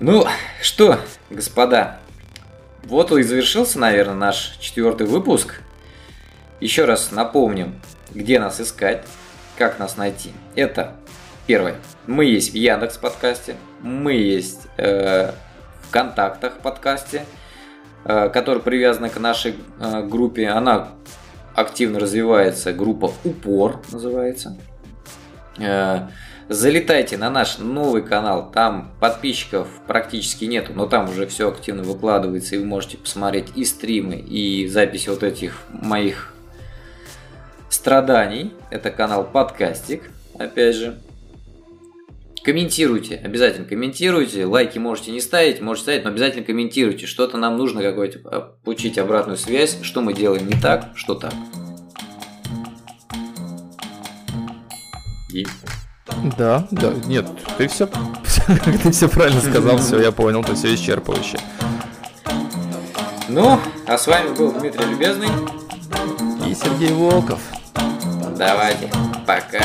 Ну, 0.00 0.26
что, 0.60 0.98
господа, 1.30 2.00
вот 2.82 3.12
и 3.12 3.22
завершился, 3.22 3.78
наверное, 3.78 4.16
наш 4.16 4.56
четвертый 4.58 5.06
выпуск. 5.06 5.62
Еще 6.62 6.84
раз 6.84 7.10
напомним, 7.10 7.80
где 8.12 8.38
нас 8.38 8.60
искать, 8.60 9.04
как 9.58 9.78
нас 9.78 9.96
найти. 9.96 10.30
Это 10.54 10.94
первое. 11.46 11.74
Мы 12.06 12.24
есть 12.24 12.52
в 12.52 12.54
Яндекс 12.54 12.96
подкасте, 12.98 13.56
мы 13.80 14.14
есть 14.14 14.62
э, 14.76 15.32
в 15.82 15.90
контактах 15.90 16.58
подкасте– 16.58 17.24
Э, 18.04 18.28
которая 18.30 18.62
привязана 18.62 19.08
к 19.08 19.18
нашей 19.18 19.54
э, 19.78 20.02
группе. 20.02 20.48
Она 20.48 20.88
активно 21.54 22.00
развивается, 22.00 22.72
группа 22.72 23.12
«Упор» 23.22 23.80
называется. 23.92 24.58
Э, 25.58 26.08
залетайте 26.48 27.16
на 27.16 27.30
наш 27.30 27.58
новый 27.58 28.02
канал, 28.02 28.50
там 28.50 28.90
подписчиков 28.98 29.68
практически 29.86 30.46
нету, 30.46 30.72
но 30.74 30.86
там 30.86 31.10
уже 31.10 31.28
все 31.28 31.48
активно 31.48 31.84
выкладывается, 31.84 32.56
и 32.56 32.58
вы 32.58 32.64
можете 32.64 32.96
посмотреть 32.96 33.50
и 33.54 33.64
стримы, 33.64 34.16
и 34.16 34.66
записи 34.66 35.08
вот 35.08 35.22
этих 35.22 35.62
моих 35.70 36.34
страданий. 37.72 38.52
Это 38.70 38.90
канал 38.90 39.24
Подкастик, 39.24 40.10
опять 40.38 40.76
же. 40.76 40.98
Комментируйте, 42.44 43.20
обязательно 43.22 43.66
комментируйте. 43.66 44.44
Лайки 44.44 44.76
можете 44.76 45.12
не 45.12 45.20
ставить, 45.20 45.60
можете 45.60 45.84
ставить, 45.84 46.04
но 46.04 46.10
обязательно 46.10 46.44
комментируйте. 46.44 47.06
Что-то 47.06 47.38
нам 47.38 47.56
нужно 47.56 47.82
какой-то 47.82 48.56
получить 48.64 48.98
обратную 48.98 49.36
связь, 49.36 49.78
что 49.82 50.00
мы 50.00 50.12
делаем 50.12 50.46
не 50.48 50.60
так, 50.60 50.90
что 50.96 51.14
так. 51.14 51.32
И... 55.32 55.46
Да, 56.36 56.66
да, 56.72 56.92
нет, 57.06 57.26
ты 57.56 57.68
все, 57.68 57.88
ты 58.82 58.90
все 58.90 59.08
правильно 59.08 59.40
сказал, 59.40 59.78
все, 59.78 60.00
я 60.00 60.12
понял, 60.12 60.42
ты 60.42 60.54
все 60.54 60.74
исчерпывающе. 60.74 61.38
Ну, 63.28 63.58
а 63.86 63.96
с 63.96 64.06
вами 64.06 64.34
был 64.34 64.52
Дмитрий 64.52 64.84
Любезный 64.84 65.28
и 66.46 66.54
Сергей 66.54 66.92
Волков. 66.92 67.40
Давайте, 68.44 68.90
пока. 69.24 69.60